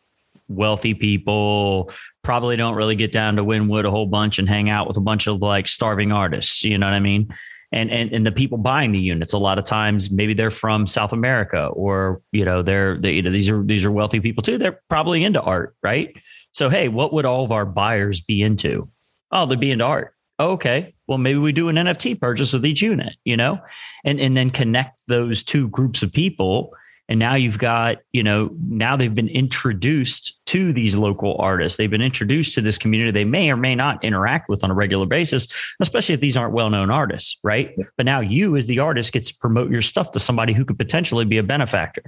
Wealthy 0.50 0.94
people 0.94 1.92
probably 2.22 2.56
don't 2.56 2.76
really 2.76 2.96
get 2.96 3.12
down 3.12 3.38
to 3.38 3.44
Wynwood 3.44 3.86
a 3.86 3.92
whole 3.92 4.06
bunch 4.06 4.38
and 4.38 4.48
hang 4.48 4.70
out 4.70 4.88
with 4.88 4.98
a 4.98 5.02
bunch 5.02 5.28
of 5.28 5.42
like 5.42 5.68
starving 5.68 6.12
artists. 6.12 6.64
You 6.64 6.78
know 6.78 6.86
what 6.86 6.94
I 6.94 7.00
mean? 7.00 7.34
And, 7.72 7.90
and 7.90 8.14
and 8.14 8.24
the 8.24 8.32
people 8.32 8.60
buying 8.60 8.92
the 8.92 9.00
units 9.00 9.34
a 9.34 9.40
lot 9.40 9.58
of 9.58 9.66
times 9.66 10.12
maybe 10.12 10.36
they're 10.36 10.52
from 10.52 10.86
South 10.86 11.12
America 11.12 11.66
or 11.66 12.22
you 12.32 12.46
know 12.46 12.62
they're 12.62 13.00
they, 13.00 13.14
you 13.14 13.24
know 13.24 13.32
these 13.32 13.50
are 13.50 13.64
these 13.64 13.84
are 13.84 13.92
wealthy 13.92 14.20
people 14.20 14.44
too 14.44 14.60
they're 14.60 14.80
probably 14.90 15.24
into 15.24 15.42
art 15.42 15.76
right 15.82 16.16
so 16.52 16.70
hey 16.70 16.88
what 16.88 17.14
would 17.14 17.26
all 17.26 17.44
of 17.44 17.52
our 17.52 17.66
buyers 17.66 18.22
be 18.22 18.44
into 18.44 18.88
oh 19.32 19.48
they'd 19.48 19.60
be 19.60 19.72
into 19.72 19.84
art 19.84 20.14
okay, 20.52 20.94
well, 21.08 21.18
maybe 21.18 21.40
we 21.40 21.52
do 21.52 21.70
an 21.70 21.76
NFT 21.76 22.20
purchase 22.20 22.54
with 22.54 22.66
each 22.66 22.82
unit, 22.82 23.16
you 23.24 23.38
know, 23.38 23.60
and, 24.04 24.20
and 24.20 24.36
then 24.38 24.50
connect 24.50 25.02
those 25.08 25.44
two 25.44 25.68
groups 25.70 26.02
of 26.04 26.12
people. 26.12 26.74
And 27.10 27.20
now 27.20 27.36
you've 27.36 27.58
got, 27.58 27.98
you 28.14 28.24
know, 28.24 28.50
now 28.68 28.96
they've 28.96 29.14
been 29.14 29.28
introduced 29.28 30.40
to 30.48 30.72
these 30.72 30.96
local 30.96 31.36
artists. 31.38 31.78
They've 31.78 31.92
been 31.92 32.02
introduced 32.02 32.56
to 32.56 32.62
this 32.62 32.78
community 32.78 33.12
they 33.12 33.26
may 33.26 33.50
or 33.50 33.58
may 33.58 33.76
not 33.76 34.04
interact 34.04 34.48
with 34.48 34.64
on 34.64 34.72
a 34.72 34.74
regular 34.74 35.06
basis, 35.06 35.48
especially 35.82 36.16
if 36.16 36.22
these 36.22 36.38
aren't 36.38 36.54
well 36.54 36.70
known 36.70 36.90
artists, 36.90 37.38
right? 37.44 37.76
But 37.98 38.06
now 38.06 38.22
you, 38.22 38.56
as 38.56 38.68
the 38.68 38.80
artist, 38.80 39.12
gets 39.12 39.32
to 39.32 39.38
promote 39.38 39.70
your 39.70 39.82
stuff 39.82 40.12
to 40.12 40.20
somebody 40.20 40.54
who 40.54 40.64
could 40.64 40.78
potentially 40.78 41.26
be 41.26 41.38
a 41.38 41.44
benefactor. 41.44 42.04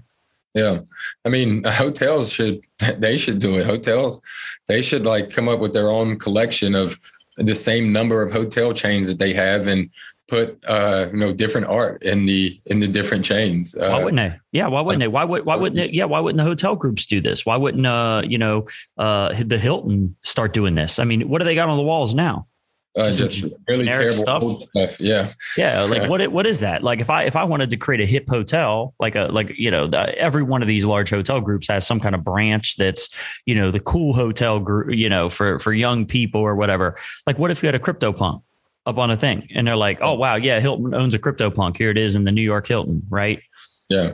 Yeah. 0.56 0.80
I 1.26 1.30
mean, 1.30 1.64
hotels 1.66 2.32
should, 2.32 2.62
they 2.98 3.18
should 3.18 3.40
do 3.40 3.60
it. 3.60 3.66
Hotels, 3.66 4.22
they 4.68 4.82
should 4.82 5.06
like 5.06 5.30
come 5.30 5.50
up 5.50 5.60
with 5.60 5.74
their 5.74 5.92
own 5.92 6.18
collection 6.18 6.74
of 6.74 6.98
the 7.38 7.56
same 7.56 7.92
number 7.92 8.22
of 8.22 8.32
hotel 8.32 8.74
chains 8.74 9.08
that 9.08 9.20
they 9.20 9.34
have 9.34 9.68
and 9.68 9.90
put 10.28 10.58
uh 10.68 11.08
you 11.12 11.20
know 11.20 11.32
different 11.32 11.68
art 11.68 12.02
in 12.02 12.26
the 12.26 12.58
in 12.66 12.80
the 12.80 12.88
different 12.88 13.24
chains. 13.24 13.76
Uh, 13.76 13.90
why 13.90 14.04
wouldn't 14.04 14.16
they? 14.34 14.40
Yeah 14.52 14.68
why 14.68 14.82
wouldn't 14.82 15.02
they? 15.02 15.08
Why 15.08 15.24
would 15.24 15.46
why 15.46 15.56
wouldn't 15.56 15.76
they, 15.76 15.90
yeah 15.92 16.06
why 16.06 16.20
wouldn't 16.20 16.38
the 16.38 16.44
hotel 16.44 16.76
groups 16.76 17.06
do 17.06 17.22
this? 17.22 17.46
Why 17.46 17.58
wouldn't 17.58 17.86
uh 17.86 18.24
you 18.26 18.38
know 18.38 18.68
uh 18.98 19.34
the 19.44 19.60
hilton 19.60 20.16
start 20.24 20.54
doing 20.54 20.76
this? 20.76 20.98
I 20.98 21.04
mean 21.04 21.30
what 21.30 21.40
do 21.40 21.46
they 21.46 21.56
got 21.56 21.70
on 21.70 21.78
the 21.78 21.84
walls 21.84 22.14
now 22.16 22.48
uh, 22.98 23.12
just 23.12 23.46
really 23.68 23.86
terrible 23.86 24.14
stuff. 24.14 24.44
stuff. 24.44 25.00
Yeah. 25.00 25.32
Yeah. 25.58 25.84
Like 25.84 26.10
what, 26.10 26.26
what 26.32 26.46
is 26.46 26.62
that? 26.62 26.84
Like 26.84 27.00
if 27.00 27.10
I, 27.10 27.24
if 27.24 27.36
I 27.36 27.44
wanted 27.44 27.72
to 27.72 27.78
create 27.78 28.02
a 28.02 28.06
hip 28.06 28.30
hotel, 28.30 28.94
like 29.00 29.16
a, 29.16 29.28
like, 29.32 29.52
you 29.58 29.70
know, 29.70 29.88
the, 29.88 30.18
every 30.18 30.44
one 30.44 30.62
of 30.62 30.68
these 30.68 30.86
large 30.86 31.10
hotel 31.10 31.42
groups 31.42 31.68
has 31.68 31.86
some 31.86 32.00
kind 32.00 32.16
of 32.16 32.24
branch 32.24 32.78
that's, 32.78 33.10
you 33.46 33.56
know, 33.56 33.72
the 33.72 33.80
cool 33.80 34.14
hotel 34.14 34.60
group, 34.60 34.94
you 34.96 35.10
know, 35.10 35.30
for, 35.30 35.60
for 35.60 35.74
young 35.74 36.06
people 36.06 36.42
or 36.42 36.56
whatever. 36.56 36.98
Like 37.28 37.38
what 37.38 37.52
if 37.52 37.62
you 37.62 37.68
had 37.68 37.76
a 37.76 37.80
CryptoPunk 37.80 38.42
up 38.86 38.98
on 38.98 39.12
a 39.12 39.18
thing 39.18 39.48
and 39.54 39.68
they're 39.68 39.76
like, 39.76 40.00
oh, 40.02 40.14
wow. 40.14 40.36
Yeah. 40.36 40.60
Hilton 40.60 40.94
owns 40.94 41.14
a 41.14 41.20
CryptoPunk. 41.20 41.78
Here 41.78 41.90
it 41.90 41.98
is 41.98 42.16
in 42.16 42.24
the 42.24 42.32
New 42.32 42.42
York 42.42 42.68
Hilton. 42.68 43.02
Right. 43.10 43.42
Yeah. 43.90 44.14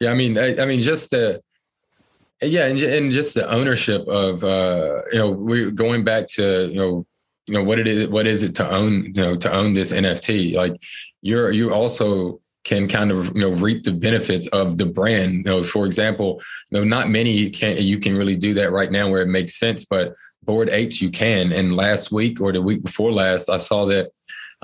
Yeah. 0.00 0.10
I 0.10 0.14
mean, 0.14 0.38
I, 0.38 0.62
I 0.62 0.66
mean, 0.66 0.80
just 0.80 1.10
the, 1.10 1.42
yeah, 2.42 2.66
and, 2.66 2.78
and 2.82 3.12
just 3.12 3.34
the 3.34 3.48
ownership 3.50 4.06
of 4.06 4.44
uh, 4.44 5.00
you 5.12 5.18
know 5.18 5.30
we 5.30 5.70
going 5.70 6.04
back 6.04 6.26
to 6.26 6.66
you 6.66 6.74
know 6.74 7.06
you 7.46 7.54
know 7.54 7.62
what 7.62 7.78
it 7.78 7.86
is 7.86 8.08
what 8.08 8.26
is 8.26 8.42
it 8.42 8.54
to 8.54 8.68
own 8.70 9.04
you 9.04 9.22
know 9.22 9.36
to 9.36 9.52
own 9.52 9.72
this 9.72 9.92
NFT 9.92 10.54
like 10.54 10.80
you're 11.22 11.50
you 11.50 11.72
also 11.72 12.40
can 12.64 12.88
kind 12.88 13.12
of 13.12 13.26
you 13.36 13.42
know 13.42 13.50
reap 13.50 13.84
the 13.84 13.92
benefits 13.92 14.46
of 14.48 14.78
the 14.78 14.86
brand. 14.86 15.34
You 15.34 15.42
know, 15.44 15.62
for 15.62 15.86
example, 15.86 16.40
you 16.70 16.78
know, 16.78 16.84
not 16.84 17.10
many 17.10 17.50
can 17.50 17.76
you 17.76 17.98
can 17.98 18.16
really 18.16 18.36
do 18.36 18.54
that 18.54 18.72
right 18.72 18.90
now 18.90 19.08
where 19.08 19.22
it 19.22 19.28
makes 19.28 19.54
sense, 19.54 19.84
but 19.84 20.14
bored 20.42 20.70
Apes 20.70 21.00
you 21.00 21.10
can. 21.10 21.52
And 21.52 21.76
last 21.76 22.10
week 22.10 22.40
or 22.40 22.52
the 22.52 22.62
week 22.62 22.82
before 22.82 23.12
last, 23.12 23.50
I 23.50 23.58
saw 23.58 23.84
that 23.86 24.10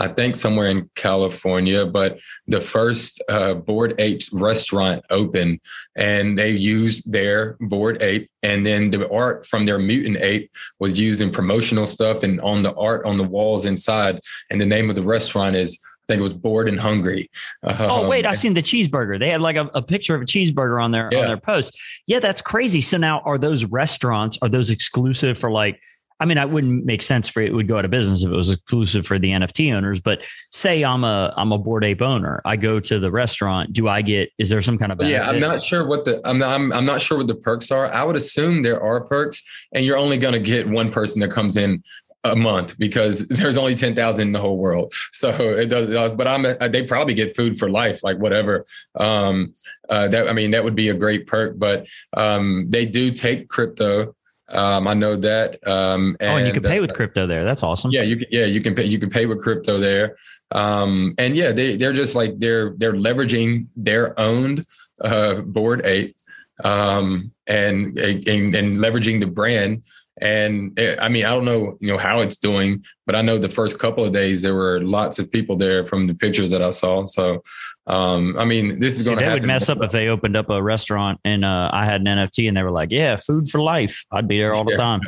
I 0.01 0.09
think 0.09 0.35
somewhere 0.35 0.69
in 0.69 0.91
California, 0.95 1.85
but 1.85 2.19
the 2.47 2.61
first 2.61 3.23
uh, 3.29 3.55
Bored 3.55 3.95
Apes 4.01 4.33
restaurant 4.33 5.05
opened 5.11 5.61
and 5.95 6.39
they 6.39 6.51
used 6.51 7.13
their 7.13 7.59
Bored 7.61 8.03
Ape. 8.03 8.31
And 8.43 8.65
then 8.65 8.89
the 8.89 9.09
art 9.11 9.47
from 9.47 9.67
their 9.67 9.79
mutant 9.79 10.17
ape 10.17 10.51
was 10.79 10.99
used 10.99 11.21
in 11.21 11.31
promotional 11.31 11.85
stuff 11.85 12.23
and 12.23 12.41
on 12.41 12.63
the 12.63 12.75
art 12.75 13.05
on 13.05 13.19
the 13.19 13.25
walls 13.25 13.67
inside. 13.67 14.21
And 14.49 14.59
the 14.59 14.67
name 14.67 14.89
of 14.89 14.97
the 14.97 15.03
restaurant 15.03 15.55
is 15.55 15.79
I 15.85 16.15
think 16.15 16.21
it 16.21 16.23
was 16.23 16.33
bored 16.33 16.69
and 16.69 16.81
hungry. 16.81 17.31
Um, 17.63 17.77
oh 17.79 18.09
wait, 18.09 18.25
I 18.25 18.33
seen 18.33 18.55
the 18.55 18.63
cheeseburger. 18.63 19.19
They 19.19 19.29
had 19.29 19.43
like 19.43 19.57
a, 19.57 19.71
a 19.75 19.83
picture 19.83 20.15
of 20.15 20.23
a 20.23 20.25
cheeseburger 20.25 20.83
on 20.83 20.93
their 20.93 21.11
yeah. 21.13 21.21
on 21.21 21.27
their 21.29 21.37
post. 21.37 21.79
Yeah, 22.07 22.21
that's 22.21 22.41
crazy. 22.41 22.81
So 22.81 22.97
now 22.97 23.21
are 23.21 23.37
those 23.37 23.67
restaurants 23.67 24.39
are 24.41 24.49
those 24.49 24.71
exclusive 24.71 25.39
for 25.39 25.51
like 25.51 25.79
I 26.21 26.27
mean, 26.27 26.39
I 26.39 26.45
wouldn't 26.45 26.85
make 26.85 27.03
sense 27.03 27.29
for 27.29 27.41
it 27.41 27.53
would 27.53 27.67
go 27.67 27.79
out 27.79 27.85
of 27.85 27.91
business 27.91 28.23
if 28.23 28.31
it 28.31 28.37
was 28.37 28.51
exclusive 28.51 29.07
for 29.07 29.19
the 29.19 29.29
NFT 29.31 29.75
owners. 29.75 30.01
But 30.01 30.21
say 30.51 30.85
I'm 30.85 31.03
a 31.03 31.33
I'm 31.37 31.53
a 31.53 31.59
bored 31.59 31.85
ape 31.85 32.03
owner, 32.03 32.43
I 32.45 32.57
go 32.57 32.79
to 32.79 32.99
the 32.99 33.11
restaurant. 33.11 33.73
Do 33.73 33.89
I 33.89 34.03
get? 34.03 34.31
Is 34.39 34.51
there 34.51 34.63
some 34.63 34.79
kind 34.79 34.93
of 34.93 34.99
benefit? 34.99 35.15
yeah? 35.15 35.29
I'm 35.29 35.41
not 35.41 35.63
sure 35.63 35.87
what 35.87 36.05
the 36.05 36.21
I'm 36.25 36.39
not, 36.39 36.51
I'm 36.51 36.73
I'm 36.73 36.85
not 36.85 37.01
sure 37.01 37.19
what 37.19 37.27
the 37.27 37.35
perks 37.35 37.71
are. 37.71 37.87
I 37.87 38.05
would 38.05 38.17
assume 38.17 38.63
there 38.63 38.83
are 38.83 39.01
perks, 39.01 39.43
and 39.73 39.85
you're 39.85 39.97
only 39.97 40.19
going 40.19 40.35
to 40.35 40.41
get 40.41 40.69
one 40.69 40.91
person 40.91 41.21
that 41.21 41.31
comes 41.31 41.57
in 41.57 41.83
a 42.25 42.37
month 42.37 42.79
because 42.79 43.27
there's 43.29 43.57
only 43.57 43.75
10,000 43.75 44.27
in 44.27 44.33
the 44.33 44.39
whole 44.39 44.59
world. 44.59 44.93
So 45.13 45.29
it 45.51 45.67
does, 45.67 45.91
uh, 45.91 46.15
but 46.15 46.27
I'm, 46.27 46.47
a, 46.47 46.69
they 46.69 46.83
probably 46.85 47.13
get 47.13 47.37
food 47.37 47.59
for 47.59 47.69
life, 47.69 48.03
like 48.03 48.19
whatever. 48.19 48.65
Um, 48.95 49.53
uh, 49.89 50.09
that, 50.09 50.29
I 50.31 50.33
mean, 50.33 50.53
that 50.53 50.65
would 50.65 50.75
be 50.75 50.89
a 50.89 50.95
great 50.95 51.27
perk, 51.27 51.59
but, 51.59 51.87
um, 52.17 52.67
they 52.71 52.87
do 52.87 53.11
take 53.11 53.49
crypto. 53.49 54.15
Um, 54.51 54.89
I 54.89 54.95
know 54.95 55.17
that. 55.17 55.67
Um, 55.67 56.17
and, 56.21 56.31
oh, 56.31 56.37
and 56.37 56.47
you 56.47 56.53
can 56.53 56.63
pay 56.63 56.81
with 56.81 56.93
crypto 56.95 57.27
there. 57.27 57.45
That's 57.45 57.63
awesome. 57.63 57.91
Yeah. 57.93 58.03
You 58.03 58.17
can, 58.17 58.27
yeah, 58.31 58.45
you 58.45 58.61
can 58.61 58.75
pay, 58.75 58.85
you 58.85 58.99
can 58.99 59.09
pay 59.09 59.27
with 59.27 59.41
crypto 59.41 59.79
there. 59.79 60.17
Um, 60.51 61.15
and 61.19 61.37
yeah, 61.37 61.53
they, 61.53 61.77
they're 61.77 61.93
just 61.93 62.15
like, 62.15 62.39
they're, 62.39 62.75
they're 62.77 62.95
leveraging 62.95 63.69
their 63.77 64.19
owned, 64.19 64.67
uh, 65.01 65.35
bored 65.43 65.87
ape, 65.87 66.17
um, 66.65 67.33
and, 67.47 67.97
and, 67.97 68.55
and 68.57 68.79
leveraging 68.79 69.21
the 69.21 69.27
brand 69.27 69.85
and 70.21 70.79
it, 70.79 70.99
I 71.01 71.09
mean, 71.09 71.25
I 71.25 71.31
don't 71.31 71.45
know, 71.45 71.77
you 71.81 71.89
know, 71.89 71.99
how 71.99 72.21
it's 72.21 72.37
doing, 72.37 72.85
but 73.07 73.15
I 73.15 73.23
know 73.23 73.39
the 73.39 73.49
first 73.49 73.79
couple 73.79 74.05
of 74.05 74.13
days 74.13 74.43
there 74.43 74.55
were 74.55 74.81
lots 74.81 75.19
of 75.19 75.31
people 75.31 75.57
there 75.57 75.87
from 75.87 76.07
the 76.07 76.15
pictures 76.15 76.51
that 76.51 76.63
I 76.63 76.71
saw. 76.71 77.05
So, 77.05 77.43
um, 77.87 78.37
I 78.39 78.45
mean, 78.45 78.79
this 78.79 78.99
is 78.99 79.07
going 79.07 79.19
to 79.19 79.25
They 79.25 79.33
would 79.33 79.45
mess 79.45 79.69
up 79.69 79.83
if 79.83 79.91
they 79.91 80.09
opened 80.09 80.37
up 80.37 80.51
a 80.51 80.63
restaurant 80.63 81.21
and 81.25 81.45
uh, 81.45 81.71
I 81.73 81.85
had 81.85 82.03
an 82.03 82.07
NFT 82.07 82.49
and 82.49 82.57
they 82.57 82.63
were 82.63 82.71
like, 82.71 82.91
"Yeah, 82.91 83.17
food 83.17 83.49
for 83.51 83.61
life." 83.61 84.05
I'd 84.11 84.29
be 84.29 84.39
there 84.39 84.53
all 84.53 84.65
the 84.65 84.71
yeah. 84.77 84.77
time. 84.77 85.01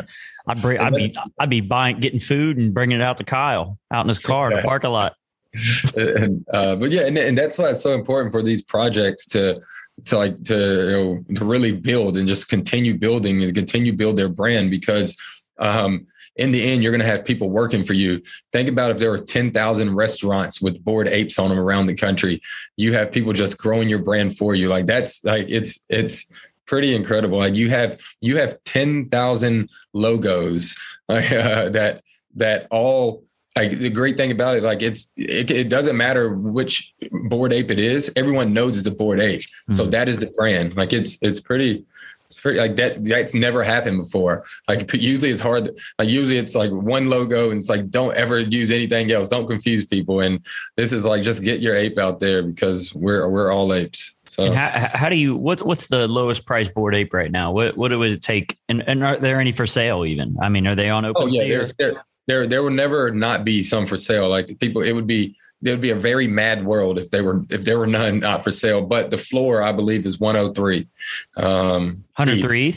I'd 0.47 0.61
bring, 0.61 0.81
I'd 0.81 0.95
be, 0.95 1.17
I'd 1.39 1.51
be 1.51 1.61
buying, 1.61 2.01
getting 2.01 2.21
food 2.21 2.57
and 2.57 2.75
bringing 2.75 2.99
it 2.99 3.03
out 3.03 3.19
to 3.19 3.25
Kyle 3.25 3.79
out 3.93 4.05
in 4.05 4.09
his 4.09 4.19
car 4.19 4.49
exactly. 4.49 4.59
in 4.59 4.63
the 4.63 4.69
parking 4.69 4.91
lot. 4.91 5.15
and, 5.97 6.45
uh, 6.53 6.77
but 6.77 6.91
yeah, 6.91 7.03
and, 7.03 7.17
and 7.19 7.37
that's 7.37 7.59
why 7.59 7.69
it's 7.71 7.83
so 7.83 7.95
important 7.95 8.33
for 8.33 8.43
these 8.43 8.63
projects 8.63 9.27
to 9.27 9.61
to 10.05 10.17
like 10.17 10.43
to 10.45 10.57
you 10.57 10.91
know 10.91 11.37
to 11.37 11.45
really 11.45 11.73
build 11.73 12.17
and 12.17 12.27
just 12.27 12.49
continue 12.49 12.97
building 12.99 13.43
and 13.43 13.55
continue 13.55 13.93
build 13.93 14.17
their 14.17 14.29
brand 14.29 14.71
because 14.71 15.17
um, 15.59 16.07
in 16.37 16.51
the 16.51 16.63
end, 16.63 16.83
you're 16.83 16.93
going 16.93 17.03
to 17.03 17.07
have 17.07 17.25
people 17.25 17.51
working 17.51 17.85
for 17.85 17.93
you. 17.93 18.23
Think 18.53 18.69
about 18.69 18.91
if 18.91 18.99
there 18.99 19.11
were 19.11 19.19
10,000 19.19 19.95
restaurants 19.95 20.63
with 20.63 20.83
bored 20.83 21.09
apes 21.09 21.39
on 21.39 21.51
them 21.51 21.59
around 21.59 21.87
the 21.87 21.95
country. 21.95 22.41
You 22.77 22.95
have 22.95 23.13
people 23.13 23.33
just 23.33 23.59
growing 23.59 23.89
your 23.89 23.99
brand 23.99 24.37
for 24.37 24.55
you. 24.55 24.69
Like 24.69 24.87
that's 24.87 25.23
like 25.25 25.51
it's 25.51 25.81
it's 25.89 26.33
pretty 26.67 26.95
incredible. 26.95 27.39
Like 27.39 27.55
you 27.55 27.69
have 27.69 28.01
you 28.21 28.39
have 28.39 28.63
10,000 28.65 29.69
logos 29.93 30.75
uh, 31.09 31.69
that 31.69 32.03
that 32.37 32.67
all 32.71 33.25
like 33.57 33.79
the 33.79 33.91
great 33.91 34.17
thing 34.17 34.31
about 34.31 34.57
it, 34.57 34.63
like 34.63 34.83
it's 34.83 35.13
it, 35.17 35.51
it, 35.51 35.69
doesn't 35.69 35.97
matter 35.97 36.31
which 36.31 36.95
bored 37.11 37.53
ape 37.53 37.71
it 37.71 37.79
is. 37.79 38.11
Everyone 38.17 38.53
knows 38.53 38.79
it's 38.79 38.87
a 38.87 38.91
bored 38.91 39.21
ape, 39.21 39.41
mm-hmm. 39.41 39.73
so 39.73 39.85
hmm. 39.85 39.91
that 39.91 40.09
is 40.09 40.19
the 40.19 40.27
brand. 40.27 40.77
Like 40.77 40.93
it's 40.93 41.19
it's 41.21 41.39
pretty 41.39 41.85
it's 42.33 42.41
pretty 42.41 42.59
like 42.59 42.77
that. 42.77 43.05
That's 43.05 43.35
never 43.35 43.63
happened 43.63 43.99
before. 43.99 44.43
Like 44.67 44.91
usually 44.95 45.31
it's 45.31 45.43
hard. 45.43 45.69
Like 45.99 46.09
usually 46.09 46.39
it's 46.39 46.55
like 46.55 46.71
one 46.71 47.11
logo 47.11 47.51
and 47.51 47.61
it's 47.61 47.69
like 47.69 47.91
don't 47.91 48.15
ever 48.17 48.41
use 48.41 48.71
anything 48.71 49.13
else. 49.13 49.29
Don't 49.29 49.47
confuse 49.47 49.85
people. 49.85 50.21
And 50.21 50.43
this 50.77 50.93
is 50.93 51.05
like 51.05 51.23
just 51.23 51.45
get 51.45 51.61
your 51.61 51.77
ape 51.77 51.99
out 51.99 52.21
there 52.21 52.43
because 52.43 52.95
we're 52.95 53.29
we're 53.29 53.53
all 53.53 53.75
apes. 53.75 54.15
So 54.25 54.47
and 54.47 54.55
how, 54.55 54.89
how 54.95 55.09
do 55.11 55.17
you 55.17 55.37
what's 55.37 55.63
what's 55.63 55.89
the 55.89 56.09
lowest 56.09 56.47
price 56.47 56.71
bored 56.71 56.95
ape 56.95 57.13
right 57.13 57.31
now? 57.31 57.53
What 57.53 57.77
what 57.77 57.95
would 57.97 58.13
it 58.13 58.23
take? 58.23 58.57
And 58.67 58.83
and 58.87 59.05
are 59.05 59.19
there 59.19 59.39
any 59.39 59.53
for 59.53 59.67
sale 59.67 60.07
even? 60.07 60.39
I 60.41 60.49
mean, 60.49 60.67
are 60.67 60.75
they 60.75 60.89
on 60.89 61.05
open? 61.05 61.25
Oh 61.25 61.27
yeah, 61.27 61.43
there's 61.43 61.75
there, 61.75 62.03
there 62.27 62.47
there 62.47 62.63
will 62.63 62.71
never 62.71 63.11
not 63.11 63.45
be 63.45 63.63
some 63.63 63.87
for 63.87 63.97
sale. 63.97 64.29
Like 64.29 64.59
people, 64.59 64.83
it 64.83 64.93
would 64.93 65.07
be 65.07 65.37
there 65.61 65.75
would 65.75 65.81
be 65.81 65.91
a 65.91 65.97
very 65.97 66.27
mad 66.27 66.65
world 66.65 66.99
if 66.99 67.11
they 67.11 67.21
were 67.21 67.45
if 67.51 67.65
there 67.65 67.79
were 67.79 67.87
none 67.87 68.21
not 68.21 68.45
for 68.45 68.51
sale. 68.51 68.83
But 68.83 69.11
the 69.11 69.19
floor, 69.19 69.63
I 69.63 69.73
believe, 69.73 70.07
is 70.07 70.21
103. 70.21 70.89
Um, 71.37 72.05
103. 72.17 72.77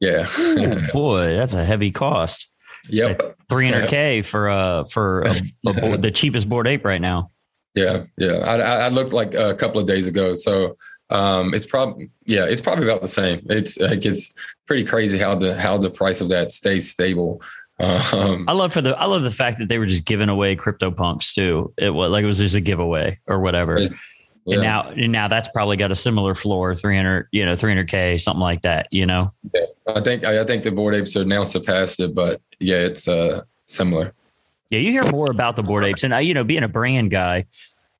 Yeah. 0.00 0.26
Ooh, 0.38 0.80
boy, 0.92 1.36
that's 1.36 1.54
a 1.54 1.64
heavy 1.64 1.90
cost. 1.90 2.48
Yep. 2.88 3.36
300k 3.50 4.24
for 4.24 4.48
uh 4.48 4.84
for 4.84 5.22
a, 5.22 5.34
a 5.66 5.72
bored, 5.74 6.02
the 6.02 6.10
cheapest 6.10 6.48
bored 6.48 6.66
ape 6.66 6.84
right 6.84 7.00
now. 7.00 7.30
Yeah, 7.74 8.04
yeah. 8.16 8.38
I, 8.38 8.56
I 8.56 8.88
looked 8.88 9.12
like 9.12 9.34
a 9.34 9.54
couple 9.54 9.80
of 9.80 9.86
days 9.86 10.08
ago, 10.08 10.34
so 10.34 10.76
um, 11.10 11.54
it's 11.54 11.66
probably 11.66 12.10
yeah, 12.24 12.44
it's 12.44 12.60
probably 12.60 12.84
about 12.84 13.02
the 13.02 13.08
same. 13.08 13.44
It's 13.50 13.78
like 13.78 14.04
it's 14.04 14.34
pretty 14.66 14.84
crazy 14.84 15.18
how 15.18 15.34
the 15.34 15.54
how 15.54 15.76
the 15.76 15.90
price 15.90 16.20
of 16.20 16.28
that 16.28 16.52
stays 16.52 16.90
stable. 16.90 17.42
Um, 17.80 18.44
I 18.46 18.52
love 18.52 18.72
for 18.72 18.82
the 18.82 18.90
I 18.90 19.06
love 19.06 19.22
the 19.22 19.30
fact 19.30 19.58
that 19.58 19.68
they 19.68 19.78
were 19.78 19.86
just 19.86 20.04
giving 20.04 20.28
away 20.28 20.54
crypto 20.54 20.90
punks 20.90 21.34
too. 21.34 21.72
It 21.78 21.90
was 21.90 22.10
like 22.10 22.22
it 22.22 22.26
was 22.26 22.38
just 22.38 22.54
a 22.54 22.60
giveaway 22.60 23.18
or 23.26 23.40
whatever. 23.40 23.78
Yeah. 23.78 23.88
And 24.46 24.62
now 24.62 24.90
and 24.90 25.12
now 25.12 25.28
that's 25.28 25.48
probably 25.48 25.76
got 25.76 25.90
a 25.90 25.96
similar 25.96 26.34
floor, 26.34 26.74
300, 26.74 27.28
you 27.32 27.44
know, 27.44 27.54
300k, 27.54 28.20
something 28.20 28.40
like 28.40 28.62
that, 28.62 28.88
you 28.90 29.06
know. 29.06 29.32
Yeah. 29.54 29.66
I 29.88 30.00
think 30.00 30.24
I 30.24 30.44
think 30.44 30.64
the 30.64 30.70
bored 30.70 30.94
apes 30.94 31.16
are 31.16 31.24
now 31.24 31.44
surpassed 31.44 32.00
it, 32.00 32.14
but 32.14 32.40
yeah, 32.58 32.78
it's 32.78 33.08
uh 33.08 33.42
similar. 33.66 34.12
Yeah, 34.68 34.80
you 34.80 34.92
hear 34.92 35.10
more 35.10 35.30
about 35.30 35.56
the 35.56 35.62
bored 35.62 35.84
apes 35.84 36.04
and 36.04 36.12
uh, 36.12 36.18
you 36.18 36.34
know, 36.34 36.44
being 36.44 36.62
a 36.62 36.68
brand 36.68 37.10
guy, 37.10 37.46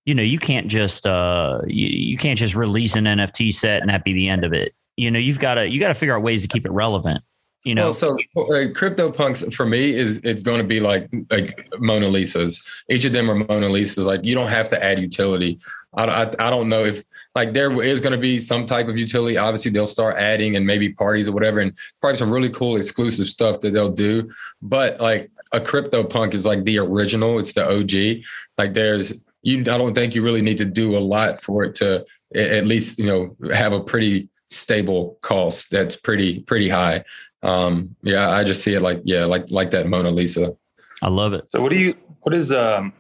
you 0.04 0.14
know, 0.14 0.22
you 0.22 0.38
can't 0.38 0.68
just 0.68 1.06
uh 1.06 1.60
you, 1.66 1.86
you 1.86 2.16
can't 2.18 2.38
just 2.38 2.54
release 2.54 2.96
an 2.96 3.04
NFT 3.04 3.52
set 3.54 3.80
and 3.80 3.88
that 3.88 4.04
be 4.04 4.12
the 4.12 4.28
end 4.28 4.44
of 4.44 4.52
it. 4.52 4.74
You 4.96 5.10
know, 5.10 5.18
you've 5.18 5.38
got 5.38 5.54
to 5.54 5.66
you 5.66 5.80
got 5.80 5.88
to 5.88 5.94
figure 5.94 6.14
out 6.14 6.22
ways 6.22 6.42
to 6.42 6.48
keep 6.48 6.66
it 6.66 6.72
relevant 6.72 7.22
you 7.64 7.74
know 7.74 7.84
well, 7.84 7.92
so 7.92 8.18
uh, 8.36 8.72
crypto 8.74 9.10
punks 9.10 9.42
for 9.54 9.66
me 9.66 9.94
is 9.94 10.20
it's 10.24 10.42
going 10.42 10.58
to 10.58 10.66
be 10.66 10.80
like 10.80 11.08
like 11.30 11.68
mona 11.78 12.06
lisas. 12.06 12.66
Each 12.88 13.04
of 13.04 13.12
them 13.12 13.30
are 13.30 13.34
mona 13.34 13.68
lisas. 13.68 14.06
Like 14.06 14.24
you 14.24 14.34
don't 14.34 14.48
have 14.48 14.68
to 14.70 14.82
add 14.82 14.98
utility. 14.98 15.58
I, 15.94 16.04
I, 16.04 16.22
I 16.22 16.50
don't 16.50 16.68
know 16.68 16.84
if 16.84 17.02
like 17.34 17.52
there 17.52 17.82
is 17.82 18.00
going 18.00 18.12
to 18.12 18.18
be 18.18 18.38
some 18.38 18.64
type 18.64 18.88
of 18.88 18.98
utility. 18.98 19.36
Obviously 19.36 19.70
they'll 19.70 19.86
start 19.86 20.16
adding 20.16 20.56
and 20.56 20.66
maybe 20.66 20.92
parties 20.92 21.28
or 21.28 21.32
whatever 21.32 21.60
and 21.60 21.76
probably 22.00 22.16
some 22.16 22.30
really 22.30 22.50
cool 22.50 22.76
exclusive 22.76 23.26
stuff 23.26 23.60
that 23.60 23.70
they'll 23.72 23.92
do. 23.92 24.28
But 24.62 25.00
like 25.00 25.30
a 25.52 25.60
crypto 25.60 26.04
punk 26.04 26.32
is 26.32 26.46
like 26.46 26.64
the 26.64 26.78
original. 26.78 27.38
It's 27.38 27.52
the 27.52 27.68
og 27.68 28.24
like 28.56 28.72
there's 28.72 29.12
you 29.42 29.60
i 29.60 29.78
don't 29.78 29.94
think 29.94 30.14
you 30.14 30.22
really 30.22 30.42
need 30.42 30.58
to 30.58 30.64
do 30.64 30.96
a 30.96 31.00
lot 31.00 31.40
for 31.40 31.64
it 31.64 31.74
to 31.74 32.04
at 32.34 32.66
least 32.66 32.98
you 32.98 33.06
know 33.06 33.36
have 33.54 33.72
a 33.72 33.80
pretty 33.80 34.28
stable 34.50 35.18
cost 35.22 35.70
that's 35.70 35.96
pretty 35.96 36.40
pretty 36.40 36.68
high 36.68 37.02
um, 37.42 37.96
yeah, 38.02 38.30
I 38.30 38.44
just 38.44 38.62
see 38.62 38.74
it 38.74 38.80
like 38.80 39.00
yeah, 39.04 39.24
like 39.24 39.50
like 39.50 39.70
that 39.70 39.86
Mona 39.86 40.10
Lisa. 40.10 40.54
I 41.02 41.08
love 41.08 41.32
it. 41.32 41.48
So 41.50 41.60
what 41.60 41.70
do 41.70 41.78
you? 41.78 41.94
What 42.22 42.34
is 42.34 42.52
um? 42.52 42.92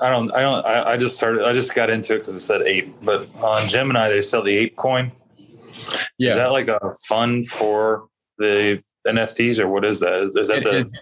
I 0.00 0.08
don't. 0.10 0.32
I 0.32 0.40
don't. 0.40 0.64
I, 0.64 0.92
I 0.92 0.96
just 0.96 1.16
started. 1.16 1.44
I 1.44 1.52
just 1.52 1.74
got 1.74 1.90
into 1.90 2.14
it 2.14 2.18
because 2.20 2.34
it 2.34 2.40
said 2.40 2.62
ape. 2.62 2.94
But 3.02 3.28
on 3.36 3.68
Gemini, 3.68 4.08
they 4.08 4.22
sell 4.22 4.42
the 4.42 4.56
ape 4.56 4.76
coin. 4.76 5.12
Yeah, 6.18 6.30
is 6.30 6.36
that 6.36 6.52
like 6.52 6.68
a 6.68 6.92
fund 7.06 7.46
for 7.46 8.08
the 8.38 8.82
NFTs 9.06 9.58
or 9.58 9.68
what 9.68 9.84
is 9.84 10.00
that? 10.00 10.22
Is, 10.22 10.36
is 10.36 10.48
that 10.48 10.58
it, 10.58 10.64
the? 10.64 10.78
It, 10.78 10.92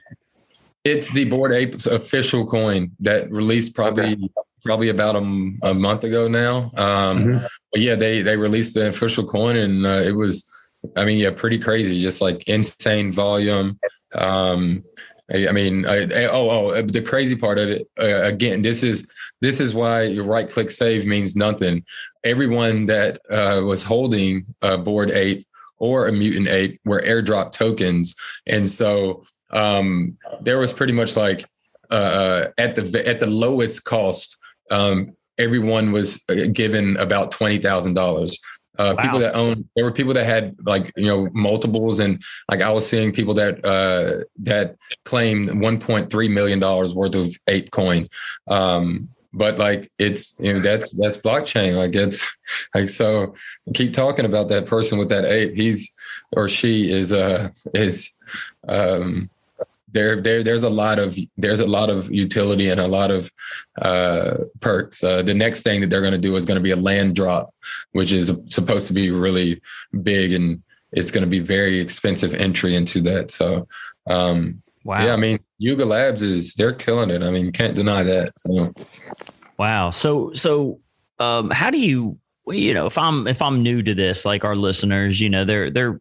it's 0.84 1.10
the 1.12 1.24
Bored 1.24 1.52
Ape's 1.52 1.86
official 1.86 2.46
coin 2.46 2.92
that 3.00 3.30
released 3.30 3.74
probably 3.74 4.12
okay. 4.12 4.28
probably 4.64 4.88
about 4.88 5.16
a, 5.16 5.18
a, 5.62 5.74
month 5.74 6.04
ago 6.04 6.28
now. 6.28 6.70
Um, 6.76 7.24
mm-hmm. 7.24 7.44
But 7.72 7.80
yeah, 7.80 7.96
they 7.96 8.22
they 8.22 8.36
released 8.36 8.74
the 8.74 8.88
official 8.88 9.26
coin 9.26 9.56
and 9.56 9.84
uh, 9.84 10.02
it 10.04 10.12
was 10.12 10.48
I 10.96 11.04
mean, 11.04 11.18
yeah, 11.18 11.30
pretty 11.30 11.58
crazy. 11.58 12.00
Just 12.00 12.20
like 12.20 12.44
insane 12.46 13.12
volume. 13.12 13.78
Um, 14.14 14.84
I, 15.32 15.48
I 15.48 15.52
mean, 15.52 15.86
I, 15.86 16.02
I, 16.02 16.24
oh, 16.26 16.50
oh, 16.50 16.82
the 16.82 17.02
crazy 17.02 17.36
part 17.36 17.58
of 17.58 17.68
it 17.68 17.88
uh, 17.98 18.22
again. 18.22 18.62
This 18.62 18.82
is 18.82 19.12
this 19.40 19.60
is 19.60 19.74
why 19.74 20.02
your 20.02 20.24
right 20.24 20.48
click 20.48 20.70
save 20.70 21.06
means 21.06 21.36
nothing. 21.36 21.84
Everyone 22.24 22.86
that 22.86 23.18
uh, 23.30 23.62
was 23.64 23.82
holding 23.82 24.46
a 24.62 24.78
bored 24.78 25.10
ape 25.10 25.46
or 25.78 26.08
a 26.08 26.12
mutant 26.12 26.48
ape 26.48 26.80
were 26.84 27.02
airdrop 27.02 27.52
tokens. 27.52 28.14
And 28.46 28.68
so 28.68 29.24
um, 29.50 30.16
there 30.40 30.58
was 30.58 30.72
pretty 30.72 30.92
much 30.92 31.16
like 31.16 31.44
uh, 31.90 31.94
uh 31.94 32.48
at 32.58 32.74
the 32.74 33.06
at 33.06 33.20
the 33.20 33.26
lowest 33.26 33.84
cost, 33.84 34.36
um, 34.70 35.14
everyone 35.38 35.92
was 35.92 36.22
uh, 36.28 36.46
given 36.52 36.96
about 36.96 37.30
twenty 37.30 37.58
thousand 37.58 37.94
dollars. 37.94 38.38
Uh, 38.78 38.94
wow. 38.96 39.02
People 39.02 39.18
that 39.20 39.34
own, 39.34 39.68
there 39.74 39.84
were 39.84 39.92
people 39.92 40.14
that 40.14 40.24
had 40.24 40.56
like 40.64 40.92
you 40.96 41.06
know 41.06 41.28
multiples, 41.32 42.00
and 42.00 42.22
like 42.50 42.62
I 42.62 42.70
was 42.70 42.86
seeing 42.88 43.12
people 43.12 43.34
that 43.34 43.64
uh, 43.64 44.24
that 44.40 44.76
claimed 45.04 45.48
1.3 45.48 46.30
million 46.30 46.58
dollars 46.58 46.94
worth 46.94 47.14
of 47.14 47.34
ape 47.46 47.70
coin. 47.70 48.08
Um, 48.48 49.08
but 49.32 49.58
like 49.58 49.90
it's 49.98 50.34
you 50.40 50.54
know 50.54 50.60
that's 50.60 50.92
that's 50.98 51.18
blockchain. 51.18 51.76
Like 51.76 51.94
it's 51.94 52.36
like 52.74 52.88
so. 52.88 53.34
Keep 53.74 53.92
talking 53.92 54.24
about 54.24 54.48
that 54.48 54.66
person 54.66 54.98
with 54.98 55.10
that 55.10 55.24
ape. 55.24 55.54
He's 55.54 55.94
or 56.32 56.48
she 56.48 56.90
is 56.90 57.12
uh 57.12 57.50
is 57.74 58.16
um 58.68 59.30
there 59.96 60.20
there 60.20 60.42
there's 60.42 60.62
a 60.62 60.70
lot 60.70 60.98
of 60.98 61.16
there's 61.36 61.60
a 61.60 61.66
lot 61.66 61.90
of 61.90 62.10
utility 62.10 62.68
and 62.68 62.80
a 62.80 62.88
lot 62.88 63.10
of 63.10 63.30
uh, 63.80 64.36
perks. 64.60 65.02
Uh, 65.02 65.22
the 65.22 65.34
next 65.34 65.62
thing 65.62 65.80
that 65.80 65.90
they're 65.90 66.00
going 66.00 66.12
to 66.12 66.18
do 66.18 66.36
is 66.36 66.44
going 66.44 66.56
to 66.56 66.62
be 66.62 66.70
a 66.72 66.76
land 66.76 67.16
drop, 67.16 67.54
which 67.92 68.12
is 68.12 68.32
supposed 68.48 68.86
to 68.86 68.92
be 68.92 69.10
really 69.10 69.60
big 70.02 70.32
and 70.32 70.62
it's 70.92 71.10
going 71.10 71.24
to 71.24 71.30
be 71.30 71.40
very 71.40 71.80
expensive 71.80 72.34
entry 72.34 72.76
into 72.76 73.00
that. 73.02 73.30
So, 73.30 73.66
um, 74.06 74.60
wow. 74.84 75.04
Yeah, 75.04 75.12
I 75.12 75.16
mean, 75.16 75.38
Yuga 75.58 75.84
Labs 75.84 76.22
is 76.22 76.54
they're 76.54 76.72
killing 76.72 77.10
it. 77.10 77.22
I 77.22 77.30
mean, 77.30 77.44
you 77.44 77.52
can't 77.52 77.74
deny 77.74 78.02
that. 78.02 78.38
So. 78.38 78.72
Wow. 79.58 79.90
So 79.90 80.32
so 80.34 80.80
um, 81.18 81.50
how 81.50 81.70
do 81.70 81.78
you 81.78 82.18
you 82.48 82.72
know 82.72 82.86
if 82.86 82.96
i'm 82.96 83.26
if 83.26 83.42
i'm 83.42 83.62
new 83.62 83.82
to 83.82 83.94
this 83.94 84.24
like 84.24 84.44
our 84.44 84.54
listeners 84.54 85.20
you 85.20 85.28
know 85.28 85.44
they're 85.44 85.70
they're 85.70 86.00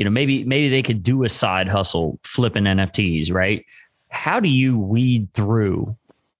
you 0.00 0.04
know 0.04 0.10
maybe 0.10 0.44
maybe 0.44 0.70
they 0.70 0.82
could 0.82 1.02
do 1.02 1.24
a 1.24 1.28
side 1.28 1.68
hustle 1.68 2.18
flipping 2.24 2.64
nfts 2.64 3.30
right? 3.30 3.66
How 4.08 4.40
do 4.40 4.48
you 4.48 4.78
weed 4.78 5.28
through 5.34 5.96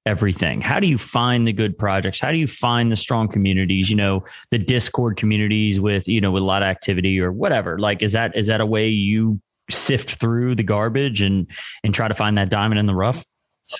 everything? 0.07 0.61
How 0.61 0.81
do 0.81 0.87
you 0.87 0.99
find 0.99 1.47
the 1.47 1.53
good 1.53 1.79
projects? 1.79 2.19
How 2.19 2.33
do 2.33 2.39
you 2.39 2.49
find 2.49 2.91
the 2.91 2.97
strong 2.97 3.29
communities 3.29 3.91
you 3.91 3.97
know 3.97 4.23
the 4.51 4.59
discord 4.59 5.19
communities 5.19 5.79
with 5.79 6.09
you 6.09 6.23
know 6.23 6.31
with 6.33 6.43
a 6.43 6.47
lot 6.47 6.63
of 6.63 6.69
activity 6.69 7.21
or 7.21 7.31
whatever? 7.31 7.79
Like 7.79 8.03
is 8.03 8.13
that 8.13 8.37
is 8.37 8.47
that 8.47 8.63
a 8.63 8.67
way 8.67 8.89
you 8.89 9.41
sift 9.71 10.15
through 10.15 10.55
the 10.55 10.63
garbage 10.63 11.21
and 11.21 11.47
and 11.85 11.95
try 11.95 12.09
to 12.09 12.15
find 12.15 12.39
that 12.39 12.49
diamond 12.49 12.79
in 12.79 12.87
the 12.87 12.95
rough 12.95 13.25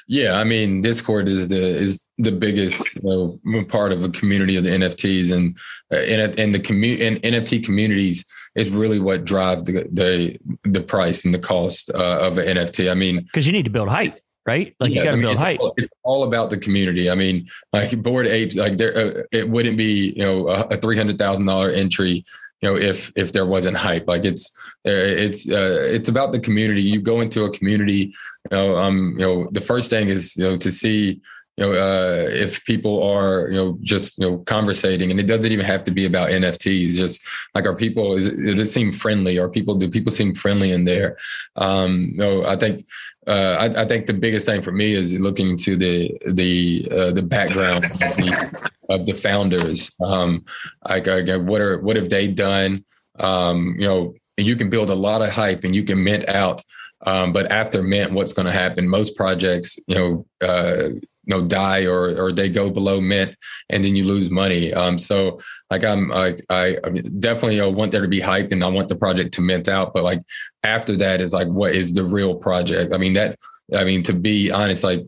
yeah, 0.07 0.35
I 0.35 0.45
mean, 0.45 0.81
Discord 0.81 1.29
is 1.29 1.49
the 1.49 1.61
is 1.61 2.07
the 2.19 2.33
biggest 2.33 2.97
you 2.97 3.39
know, 3.45 3.65
part 3.65 3.93
of 3.93 4.05
a 4.05 4.09
community 4.09 4.57
of 4.57 4.65
the 4.65 4.71
NFTs, 4.71 5.33
and 5.35 5.57
uh, 5.93 5.97
and 6.41 6.55
the 6.55 6.61
community 6.61 7.07
and 7.07 7.23
NFT 7.23 7.65
communities 7.65 8.25
is 8.55 8.71
really 8.71 8.99
what 8.99 9.25
drive 9.25 9.65
the 9.65 9.89
the 9.93 10.39
the 10.65 10.83
price 10.83 11.25
and 11.25 11.35
the 11.35 11.39
cost 11.39 11.91
uh, 11.91 12.19
of 12.21 12.39
an 12.39 12.57
NFT. 12.57 12.91
I 12.91 12.95
mean, 12.95 13.23
because 13.23 13.47
you 13.47 13.53
need 13.53 13.65
to 13.65 13.71
build 13.71 13.89
hype, 13.89 14.21
right? 14.47 14.75
Like 14.81 14.91
yeah, 14.91 14.99
you 14.99 15.05
got 15.05 15.11
to 15.11 15.11
I 15.11 15.15
mean, 15.15 15.23
build 15.23 15.35
it's 15.35 15.43
hype. 15.43 15.61
All, 15.61 15.75
it's 15.77 15.91
all 16.03 16.25
about 16.25 16.51
the 16.51 16.59
community. 16.59 17.11
I 17.11 17.15
mean, 17.15 17.47
like 17.73 18.01
Bored 18.03 18.27
Apes, 18.27 18.57
like 18.57 18.77
there, 18.77 18.97
uh, 18.97 19.23
it 19.33 19.49
wouldn't 19.49 19.77
be 19.77 20.13
you 20.17 20.23
know 20.23 20.49
a, 20.49 20.67
a 20.69 20.77
three 20.77 20.97
hundred 20.97 21.19
thousand 21.19 21.47
dollar 21.47 21.71
entry 21.71 22.25
you 22.61 22.69
know 22.69 22.77
if 22.77 23.13
if 23.17 23.33
there 23.33 23.47
wasn't 23.47 23.77
hype 23.77 24.07
like 24.07 24.25
it's 24.25 24.57
uh, 24.87 24.91
it's 24.91 25.51
uh, 25.51 25.87
it's 25.91 26.09
about 26.09 26.33
the 26.33 26.41
community. 26.41 26.83
You 26.83 27.01
go 27.01 27.21
into 27.21 27.45
a 27.45 27.51
community 27.51 28.13
you 28.51 28.51
know 28.51 28.77
um 28.77 29.17
you 29.19 29.27
know 29.27 29.49
the 29.53 29.61
first 29.61 29.91
thing 29.91 30.09
is 30.09 30.37
you 30.37 30.45
know 30.45 30.57
to 30.57 30.71
see 30.71 31.21
you 31.61 31.67
know 31.67 31.73
uh, 31.73 32.27
if 32.31 32.65
people 32.65 33.03
are 33.03 33.49
you 33.49 33.57
know 33.57 33.79
just 33.83 34.19
you 34.19 34.29
know 34.29 34.39
conversating 34.39 35.11
and 35.11 35.21
it 35.21 35.25
doesn't 35.25 35.53
even 35.53 35.65
have 35.65 35.85
to 35.85 35.91
be 35.91 36.07
about 36.07 36.31
nfts 36.31 36.93
just 36.95 37.27
like 37.55 37.67
are 37.67 37.77
people 37.77 38.15
is 38.15 38.31
does 38.31 38.59
it 38.59 38.67
seem 38.67 38.91
friendly 38.91 39.39
are 39.39 39.49
people 39.49 39.75
do 39.75 39.89
people 39.89 40.11
seem 40.11 40.35
friendly 40.35 40.73
in 40.73 40.85
there 40.85 41.17
um 41.57 42.17
know 42.17 42.45
i 42.47 42.57
think 42.57 42.87
uh, 43.27 43.57
I, 43.61 43.83
I, 43.83 43.87
think 43.87 44.07
the 44.07 44.15
biggest 44.15 44.47
thing 44.47 44.63
for 44.63 44.73
me 44.73 44.95
is 44.95 45.17
looking 45.21 45.57
to 45.59 45.77
the 45.77 46.19
the 46.27 46.89
uh, 46.91 47.11
the 47.13 47.23
background 47.23 47.85
of 47.85 47.91
the, 47.93 48.71
of 48.89 49.07
the 49.07 49.13
founders. 49.13 49.91
Um, 50.01 50.45
like, 50.89 51.07
what 51.07 51.61
are 51.61 51.79
what 51.79 51.97
have 51.97 52.09
they 52.09 52.29
done? 52.29 52.83
Um, 53.21 53.77
you 53.79 53.87
know, 53.87 54.15
you 54.39 54.57
can 54.57 54.71
build 54.71 54.89
a 54.89 54.95
lot 54.95 55.21
of 55.21 55.31
hype 55.31 55.65
and 55.65 55.77
you 55.77 55.85
can 55.85 56.03
mint 56.03 56.29
out, 56.31 56.65
um, 57.03 57.33
but 57.33 57.53
after 57.53 57.83
mint, 57.83 58.13
what's 58.13 58.33
going 58.33 58.47
to 58.47 58.53
happen? 58.53 58.89
Most 58.89 59.17
projects, 59.17 59.79
you 59.87 59.95
know, 59.95 60.27
uh, 60.41 60.91
know 61.31 61.43
die 61.43 61.87
or 61.87 62.15
or 62.23 62.33
they 62.33 62.49
go 62.49 62.69
below 62.69 63.01
mint 63.01 63.35
and 63.71 63.83
then 63.83 63.97
you 63.97 64.05
lose 64.05 64.31
money. 64.31 64.73
Um 64.75 64.99
so 64.99 65.39
like 65.71 65.85
i'm 65.85 66.13
i 66.13 66.37
i 66.51 66.77
definitely 67.19 67.61
uh, 67.61 67.69
want 67.69 67.93
there 67.93 68.03
to 68.03 68.09
be 68.09 68.21
hype 68.21 68.53
and 68.53 68.63
i 68.63 68.67
want 68.67 68.89
the 68.89 68.97
project 68.97 69.33
to 69.35 69.41
mint 69.41 69.69
out 69.69 69.95
but 69.95 70.03
like 70.03 70.21
after 70.65 70.97
that 70.97 71.21
is 71.21 71.33
like 71.33 71.49
what 71.49 71.75
is 71.75 71.93
the 71.93 72.05
real 72.05 72.35
project? 72.35 72.93
I 72.93 72.99
mean 72.99 73.15
that 73.15 73.39
i 73.75 73.85
mean 73.85 74.03
to 74.03 74.13
be 74.13 74.51
honest 74.51 74.85
like 74.85 75.07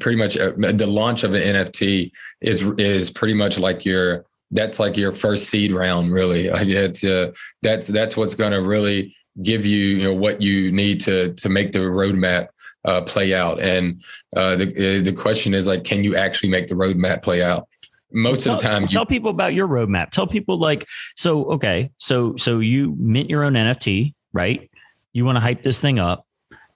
pretty 0.00 0.18
much 0.18 0.36
uh, 0.36 0.52
the 0.56 0.86
launch 0.86 1.24
of 1.24 1.34
an 1.34 1.42
nft 1.42 2.12
is 2.40 2.62
is 2.78 3.10
pretty 3.10 3.34
much 3.34 3.58
like 3.58 3.84
your 3.84 4.26
that's 4.50 4.78
like 4.80 4.96
your 4.96 5.12
first 5.12 5.48
seed 5.48 5.72
round 5.72 6.12
really. 6.12 6.48
Like 6.58 6.68
it's 6.68 7.04
uh 7.04 7.32
that's 7.62 7.86
that's 7.86 8.16
what's 8.16 8.34
going 8.34 8.52
to 8.52 8.62
really 8.62 9.14
give 9.42 9.64
you 9.64 9.78
you 9.78 10.04
know 10.04 10.14
what 10.14 10.42
you 10.42 10.72
need 10.72 11.00
to 11.00 11.34
to 11.34 11.48
make 11.48 11.72
the 11.72 11.80
roadmap 11.80 12.48
uh, 12.84 13.02
play 13.02 13.34
out. 13.34 13.60
And 13.60 14.02
uh, 14.36 14.56
the 14.56 14.68
uh, 14.68 15.04
the 15.04 15.12
question 15.12 15.54
is 15.54 15.66
like, 15.66 15.84
can 15.84 16.04
you 16.04 16.16
actually 16.16 16.50
make 16.50 16.66
the 16.66 16.74
roadmap 16.74 17.22
play 17.22 17.42
out? 17.42 17.68
Most 18.10 18.44
tell, 18.44 18.54
of 18.54 18.60
the 18.60 18.66
time, 18.66 18.82
you- 18.82 18.88
tell 18.88 19.06
people 19.06 19.30
about 19.30 19.54
your 19.54 19.68
roadmap. 19.68 20.10
Tell 20.10 20.26
people 20.26 20.58
like, 20.58 20.86
so 21.16 21.44
okay, 21.52 21.90
so 21.98 22.36
so 22.36 22.60
you 22.60 22.96
mint 22.98 23.28
your 23.28 23.44
own 23.44 23.52
NFT, 23.52 24.14
right? 24.32 24.70
You 25.12 25.24
want 25.24 25.36
to 25.36 25.40
hype 25.40 25.62
this 25.62 25.80
thing 25.80 25.98
up. 25.98 26.26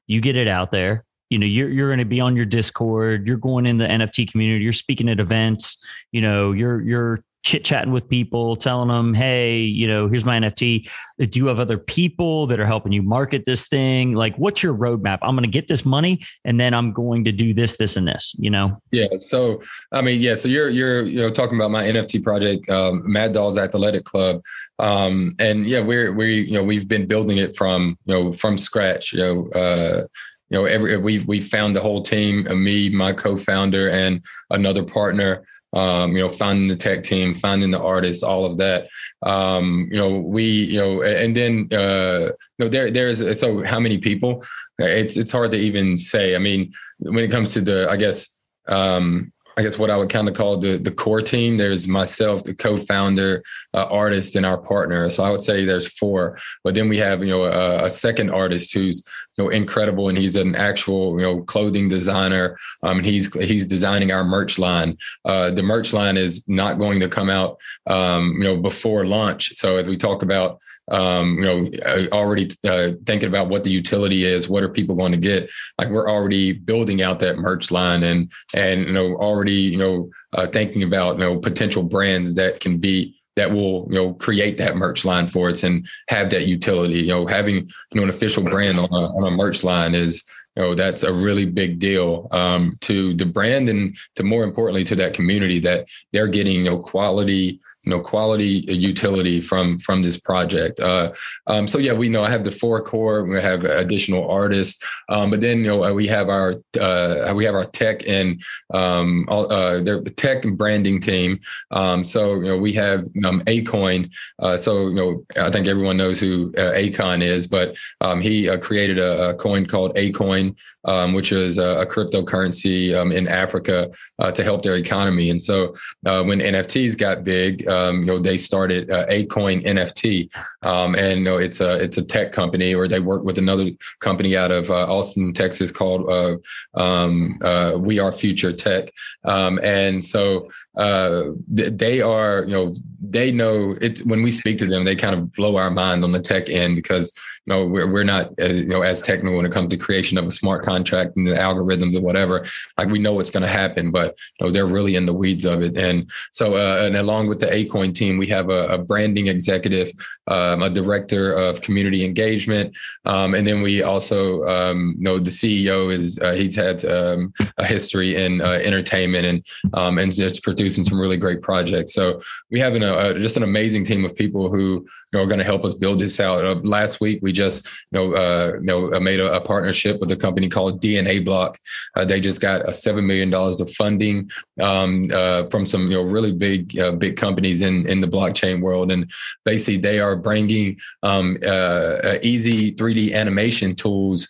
You 0.06 0.20
get 0.20 0.36
it 0.36 0.48
out 0.48 0.70
there. 0.72 1.04
You 1.30 1.38
know, 1.38 1.46
you're 1.46 1.70
you're 1.70 1.88
going 1.88 2.00
to 2.00 2.04
be 2.04 2.20
on 2.20 2.36
your 2.36 2.44
Discord. 2.44 3.26
You're 3.26 3.38
going 3.38 3.64
in 3.64 3.78
the 3.78 3.86
NFT 3.86 4.30
community. 4.30 4.62
You're 4.62 4.74
speaking 4.74 5.08
at 5.08 5.20
events. 5.20 5.78
You 6.10 6.20
know, 6.20 6.52
you're 6.52 6.82
you're 6.82 7.24
chit 7.42 7.64
chatting 7.64 7.92
with 7.92 8.08
people, 8.08 8.56
telling 8.56 8.88
them, 8.88 9.14
hey, 9.14 9.58
you 9.58 9.86
know, 9.86 10.08
here's 10.08 10.24
my 10.24 10.38
NFT. 10.38 10.88
Do 11.18 11.38
you 11.38 11.46
have 11.46 11.58
other 11.58 11.78
people 11.78 12.46
that 12.46 12.60
are 12.60 12.66
helping 12.66 12.92
you 12.92 13.02
market 13.02 13.44
this 13.44 13.66
thing? 13.66 14.14
Like, 14.14 14.36
what's 14.36 14.62
your 14.62 14.74
roadmap? 14.74 15.18
I'm 15.22 15.34
going 15.34 15.44
to 15.44 15.50
get 15.50 15.68
this 15.68 15.84
money 15.84 16.24
and 16.44 16.58
then 16.60 16.72
I'm 16.72 16.92
going 16.92 17.24
to 17.24 17.32
do 17.32 17.52
this, 17.52 17.76
this, 17.76 17.96
and 17.96 18.06
this, 18.06 18.34
you 18.38 18.50
know? 18.50 18.80
Yeah. 18.92 19.08
So, 19.18 19.60
I 19.92 20.02
mean, 20.02 20.20
yeah. 20.20 20.34
So 20.34 20.48
you're, 20.48 20.68
you're, 20.68 21.02
you 21.02 21.20
know, 21.20 21.30
talking 21.30 21.58
about 21.58 21.70
my 21.70 21.84
NFT 21.84 22.22
project, 22.22 22.68
um, 22.68 23.02
Mad 23.04 23.32
Dawgs 23.32 23.58
Athletic 23.58 24.04
Club. 24.04 24.40
Um, 24.78 25.34
and 25.38 25.66
yeah, 25.66 25.80
we're, 25.80 26.12
we, 26.12 26.42
you 26.42 26.52
know, 26.52 26.62
we've 26.62 26.88
been 26.88 27.06
building 27.06 27.38
it 27.38 27.56
from, 27.56 27.98
you 28.04 28.14
know, 28.14 28.32
from 28.32 28.56
scratch, 28.56 29.12
you 29.12 29.18
know, 29.20 29.50
uh, 29.50 30.06
you 30.52 30.58
know, 30.58 30.66
every 30.66 30.98
we 30.98 31.20
we 31.20 31.40
found 31.40 31.74
the 31.74 31.80
whole 31.80 32.02
team, 32.02 32.46
uh, 32.46 32.54
me, 32.54 32.90
my 32.90 33.14
co-founder, 33.14 33.88
and 33.88 34.22
another 34.50 34.84
partner. 34.84 35.44
Um, 35.72 36.12
you 36.12 36.18
know, 36.18 36.28
finding 36.28 36.68
the 36.68 36.76
tech 36.76 37.02
team, 37.02 37.34
finding 37.34 37.70
the 37.70 37.80
artists, 37.80 38.22
all 38.22 38.44
of 38.44 38.58
that. 38.58 38.88
Um, 39.22 39.88
you 39.90 39.96
know, 39.96 40.18
we, 40.18 40.44
you 40.44 40.78
know, 40.78 41.02
and 41.02 41.34
then 41.34 41.68
uh, 41.72 42.32
you 42.58 42.58
know, 42.58 42.68
there 42.68 42.90
there's 42.90 43.40
so 43.40 43.64
how 43.64 43.80
many 43.80 43.96
people? 43.96 44.44
It's 44.78 45.16
it's 45.16 45.32
hard 45.32 45.52
to 45.52 45.58
even 45.58 45.96
say. 45.96 46.34
I 46.34 46.38
mean, 46.38 46.70
when 46.98 47.24
it 47.24 47.30
comes 47.30 47.54
to 47.54 47.62
the, 47.62 47.88
I 47.88 47.96
guess. 47.96 48.28
Um, 48.68 49.31
I 49.56 49.62
guess 49.62 49.78
what 49.78 49.90
I 49.90 49.96
would 49.96 50.08
kind 50.08 50.28
of 50.28 50.34
call 50.34 50.58
the 50.58 50.78
the 50.78 50.90
core 50.90 51.20
team. 51.20 51.58
There's 51.58 51.86
myself, 51.86 52.44
the 52.44 52.54
co-founder, 52.54 53.42
uh, 53.74 53.86
artist, 53.90 54.34
and 54.36 54.46
our 54.46 54.58
partner. 54.58 55.10
So 55.10 55.24
I 55.24 55.30
would 55.30 55.40
say 55.40 55.64
there's 55.64 55.86
four. 55.86 56.38
But 56.64 56.74
then 56.74 56.88
we 56.88 56.98
have 56.98 57.22
you 57.22 57.30
know 57.30 57.44
a, 57.44 57.84
a, 57.84 57.90
second 57.90 58.30
artist 58.30 58.72
who's 58.72 59.04
you 59.36 59.44
know 59.44 59.50
incredible, 59.50 60.08
and 60.08 60.16
he's 60.16 60.36
an 60.36 60.54
actual 60.54 61.18
you 61.20 61.26
know 61.26 61.42
clothing 61.42 61.88
designer. 61.88 62.56
Um, 62.82 63.02
he's 63.02 63.32
he's 63.34 63.66
designing 63.66 64.10
our 64.10 64.24
merch 64.24 64.58
line. 64.58 64.96
Uh, 65.24 65.50
the 65.50 65.62
merch 65.62 65.92
line 65.92 66.16
is 66.16 66.44
not 66.48 66.78
going 66.78 67.00
to 67.00 67.08
come 67.08 67.28
out 67.28 67.58
um, 67.86 68.34
you 68.38 68.44
know 68.44 68.56
before 68.56 69.04
launch. 69.06 69.54
So 69.54 69.76
as 69.76 69.88
we 69.88 69.96
talk 69.96 70.22
about 70.22 70.60
um, 70.92 71.38
you 71.38 71.42
know, 71.42 71.70
uh, 71.86 72.06
already 72.12 72.50
uh, 72.68 72.92
thinking 73.06 73.28
about 73.28 73.48
what 73.48 73.64
the 73.64 73.70
utility 73.70 74.24
is, 74.24 74.48
what 74.48 74.62
are 74.62 74.68
people 74.68 74.94
going 74.94 75.12
to 75.12 75.18
get? 75.18 75.50
Like 75.78 75.88
we're 75.88 76.08
already 76.08 76.52
building 76.52 77.02
out 77.02 77.18
that 77.20 77.38
merch 77.38 77.70
line 77.70 78.02
and 78.02 78.30
and 78.54 78.86
you 78.86 78.92
know 78.92 79.16
already 79.16 79.54
you 79.54 79.78
know 79.78 80.10
uh, 80.34 80.46
thinking 80.46 80.82
about 80.82 81.18
you 81.18 81.24
know 81.24 81.38
potential 81.38 81.82
brands 81.82 82.34
that 82.34 82.60
can 82.60 82.78
be 82.78 83.16
that 83.36 83.50
will 83.50 83.86
you 83.88 83.94
know 83.94 84.12
create 84.14 84.58
that 84.58 84.76
merch 84.76 85.04
line 85.04 85.28
for 85.28 85.48
us 85.48 85.62
and 85.62 85.86
have 86.08 86.28
that 86.30 86.46
utility. 86.46 87.00
You 87.00 87.08
know, 87.08 87.26
having 87.26 87.56
you 87.56 87.94
know 87.94 88.02
an 88.02 88.10
official 88.10 88.44
brand 88.44 88.78
on 88.78 88.92
a, 88.92 89.16
on 89.16 89.26
a 89.26 89.30
merch 89.30 89.64
line 89.64 89.94
is 89.94 90.22
you 90.56 90.62
know 90.62 90.74
that's 90.74 91.02
a 91.02 91.12
really 91.12 91.46
big 91.46 91.78
deal 91.78 92.28
um, 92.32 92.76
to 92.82 93.14
the 93.14 93.24
brand 93.24 93.70
and 93.70 93.96
to 94.16 94.22
more 94.22 94.44
importantly 94.44 94.84
to 94.84 94.96
that 94.96 95.14
community 95.14 95.58
that 95.60 95.88
they're 96.12 96.28
getting 96.28 96.56
you 96.56 96.64
know 96.64 96.78
quality 96.78 97.60
you 97.84 97.90
know 97.90 98.00
quality 98.00 98.64
utility 98.68 99.40
from 99.40 99.78
from 99.78 100.02
this 100.02 100.18
project. 100.18 100.80
Uh, 100.80 101.12
um, 101.46 101.66
so 101.66 101.78
yeah, 101.78 101.92
we 101.92 102.08
know 102.08 102.24
I 102.24 102.30
have 102.30 102.44
the 102.44 102.52
four 102.52 102.82
core. 102.82 103.24
We 103.24 103.40
have 103.40 103.64
additional 103.64 104.30
artists, 104.30 104.84
um, 105.08 105.30
but 105.30 105.40
then 105.40 105.58
you 105.58 105.66
know 105.66 105.92
we 105.92 106.06
have 106.08 106.28
our 106.28 106.54
uh, 106.80 107.32
we 107.34 107.44
have 107.44 107.54
our 107.54 107.64
tech 107.64 108.06
and 108.06 108.42
um, 108.72 109.26
all, 109.28 109.50
uh, 109.52 109.82
their 109.82 110.02
tech 110.02 110.44
and 110.44 110.56
branding 110.56 111.00
team. 111.00 111.40
Um, 111.70 112.04
so 112.04 112.34
you 112.34 112.48
know 112.48 112.58
we 112.58 112.72
have 112.74 113.00
um, 113.24 113.42
Akoin. 113.46 114.12
Uh, 114.38 114.56
so 114.56 114.88
you 114.88 114.94
know 114.94 115.24
I 115.36 115.50
think 115.50 115.66
everyone 115.66 115.96
knows 115.96 116.20
who 116.20 116.52
uh, 116.56 116.72
Akon 116.72 117.22
is, 117.22 117.46
but 117.46 117.76
um, 118.00 118.20
he 118.20 118.48
uh, 118.48 118.58
created 118.58 118.98
a, 118.98 119.30
a, 119.30 119.34
coin 119.34 119.66
called 119.66 119.94
Akoin, 119.96 120.56
um, 120.84 121.14
which 121.14 121.32
is 121.32 121.58
a, 121.58 121.80
a 121.80 121.86
cryptocurrency 121.86 122.92
in 123.12 123.26
Africa 123.26 123.90
uh, 124.18 124.30
to 124.30 124.44
help 124.44 124.62
their 124.62 124.76
economy. 124.76 125.30
And 125.30 125.42
so 125.42 125.74
uh, 126.06 126.22
when 126.22 126.38
NFTs 126.38 126.96
got 126.96 127.24
big, 127.24 127.66
um, 127.72 128.00
you 128.00 128.06
know 128.06 128.18
they 128.18 128.36
started 128.36 128.90
uh, 128.90 129.06
Akoin 129.06 129.64
NFT, 129.64 130.30
um, 130.64 130.94
and 130.94 131.20
you 131.20 131.24
know 131.24 131.38
it's 131.38 131.60
a 131.60 131.80
it's 131.80 131.98
a 131.98 132.04
tech 132.04 132.32
company, 132.32 132.74
or 132.74 132.86
they 132.86 133.00
work 133.00 133.24
with 133.24 133.38
another 133.38 133.70
company 134.00 134.36
out 134.36 134.50
of 134.50 134.70
uh, 134.70 134.86
Austin, 134.92 135.32
Texas, 135.32 135.70
called 135.70 136.08
uh, 136.08 136.36
um, 136.80 137.38
uh, 137.42 137.76
We 137.78 137.98
Are 137.98 138.12
Future 138.12 138.52
Tech, 138.52 138.92
um, 139.24 139.58
and 139.62 140.04
so 140.04 140.48
th- 140.76 141.72
they 141.72 142.00
are 142.00 142.44
you 142.44 142.52
know 142.52 142.74
they 143.00 143.32
know 143.32 143.76
it 143.80 144.00
when 144.00 144.22
we 144.22 144.30
speak 144.30 144.58
to 144.58 144.66
them, 144.66 144.84
they 144.84 144.96
kind 144.96 145.14
of 145.14 145.32
blow 145.32 145.56
our 145.56 145.70
mind 145.70 146.04
on 146.04 146.12
the 146.12 146.20
tech 146.20 146.48
end 146.48 146.76
because 146.76 147.12
know 147.46 147.66
we're, 147.66 147.90
we're 147.90 148.04
not 148.04 148.30
as, 148.38 148.60
you 148.60 148.66
know 148.66 148.82
as 148.82 149.02
technical 149.02 149.36
when 149.36 149.46
it 149.46 149.52
comes 149.52 149.70
to 149.70 149.76
creation 149.76 150.18
of 150.18 150.24
a 150.26 150.30
smart 150.30 150.62
contract 150.62 151.16
and 151.16 151.26
the 151.26 151.34
algorithms 151.34 151.96
or 151.96 152.00
whatever 152.00 152.44
like 152.78 152.88
we 152.88 152.98
know 152.98 153.14
what's 153.14 153.30
going 153.30 153.42
to 153.42 153.48
happen 153.48 153.90
but 153.90 154.16
you 154.38 154.46
know 154.46 154.52
they're 154.52 154.66
really 154.66 154.96
in 154.96 155.06
the 155.06 155.12
weeds 155.12 155.44
of 155.44 155.62
it. 155.62 155.76
And 155.76 156.10
so 156.30 156.56
uh, 156.56 156.84
and 156.84 156.96
along 156.96 157.28
with 157.28 157.40
the 157.40 157.46
Akoin 157.46 157.94
team 157.94 158.18
we 158.18 158.26
have 158.28 158.50
a, 158.50 158.66
a 158.68 158.78
branding 158.78 159.28
executive 159.28 159.90
um, 160.26 160.62
a 160.62 160.70
director 160.70 161.32
of 161.32 161.60
community 161.60 162.04
engagement 162.04 162.76
um, 163.04 163.34
and 163.34 163.46
then 163.46 163.62
we 163.62 163.82
also 163.82 164.46
um, 164.46 164.94
know 164.98 165.18
the 165.18 165.30
ceo 165.30 165.92
is 165.92 166.18
uh, 166.20 166.32
he's 166.32 166.56
had 166.56 166.84
um, 166.84 167.32
a 167.58 167.64
history 167.64 168.16
in 168.16 168.40
uh, 168.40 168.60
entertainment 168.62 169.26
and 169.26 169.44
um, 169.74 169.98
and 169.98 170.12
just 170.12 170.42
producing 170.42 170.84
some 170.84 171.00
really 171.00 171.16
great 171.16 171.42
projects. 171.42 171.94
So 171.94 172.20
we 172.50 172.60
have 172.60 172.74
an, 172.74 172.82
a, 172.82 173.18
just 173.18 173.36
an 173.36 173.42
amazing 173.42 173.84
team 173.84 174.04
of 174.04 174.14
people 174.14 174.50
who 174.50 174.58
you 174.58 174.88
know, 175.12 175.22
are 175.22 175.26
going 175.26 175.38
to 175.38 175.44
help 175.44 175.64
us 175.64 175.74
build 175.74 175.98
this 175.98 176.20
out. 176.20 176.44
Uh, 176.44 176.54
last 176.62 177.00
week 177.00 177.20
we 177.22 177.31
just 177.32 177.66
you 177.90 177.98
know 177.98 178.14
uh, 178.14 178.52
you 178.54 178.66
know 178.66 178.92
uh, 178.92 179.00
made 179.00 179.20
a, 179.20 179.34
a, 179.34 179.40
partnership 179.40 180.00
with 180.00 180.10
a 180.12 180.16
company 180.16 180.48
called 180.48 180.80
DNA 180.80 181.24
Block. 181.24 181.58
Uh, 181.96 182.04
they 182.04 182.20
just 182.20 182.40
got 182.40 182.68
a 182.68 182.72
seven 182.72 183.06
million 183.06 183.30
dollars 183.30 183.60
of 183.60 183.70
funding 183.72 184.30
um, 184.60 185.08
uh, 185.12 185.46
from 185.46 185.66
some 185.66 185.86
you 185.86 185.94
know 185.94 186.02
really 186.02 186.32
big 186.32 186.78
uh, 186.78 186.92
big 186.92 187.16
companies 187.16 187.62
in 187.62 187.86
in 187.88 188.00
the 188.00 188.06
blockchain 188.06 188.60
world, 188.60 188.92
and 188.92 189.10
basically 189.44 189.78
they 189.78 189.98
are 190.00 190.16
bringing 190.16 190.78
um, 191.02 191.38
uh, 191.44 192.18
easy 192.22 192.72
3D 192.72 193.14
animation 193.14 193.74
tools 193.74 194.28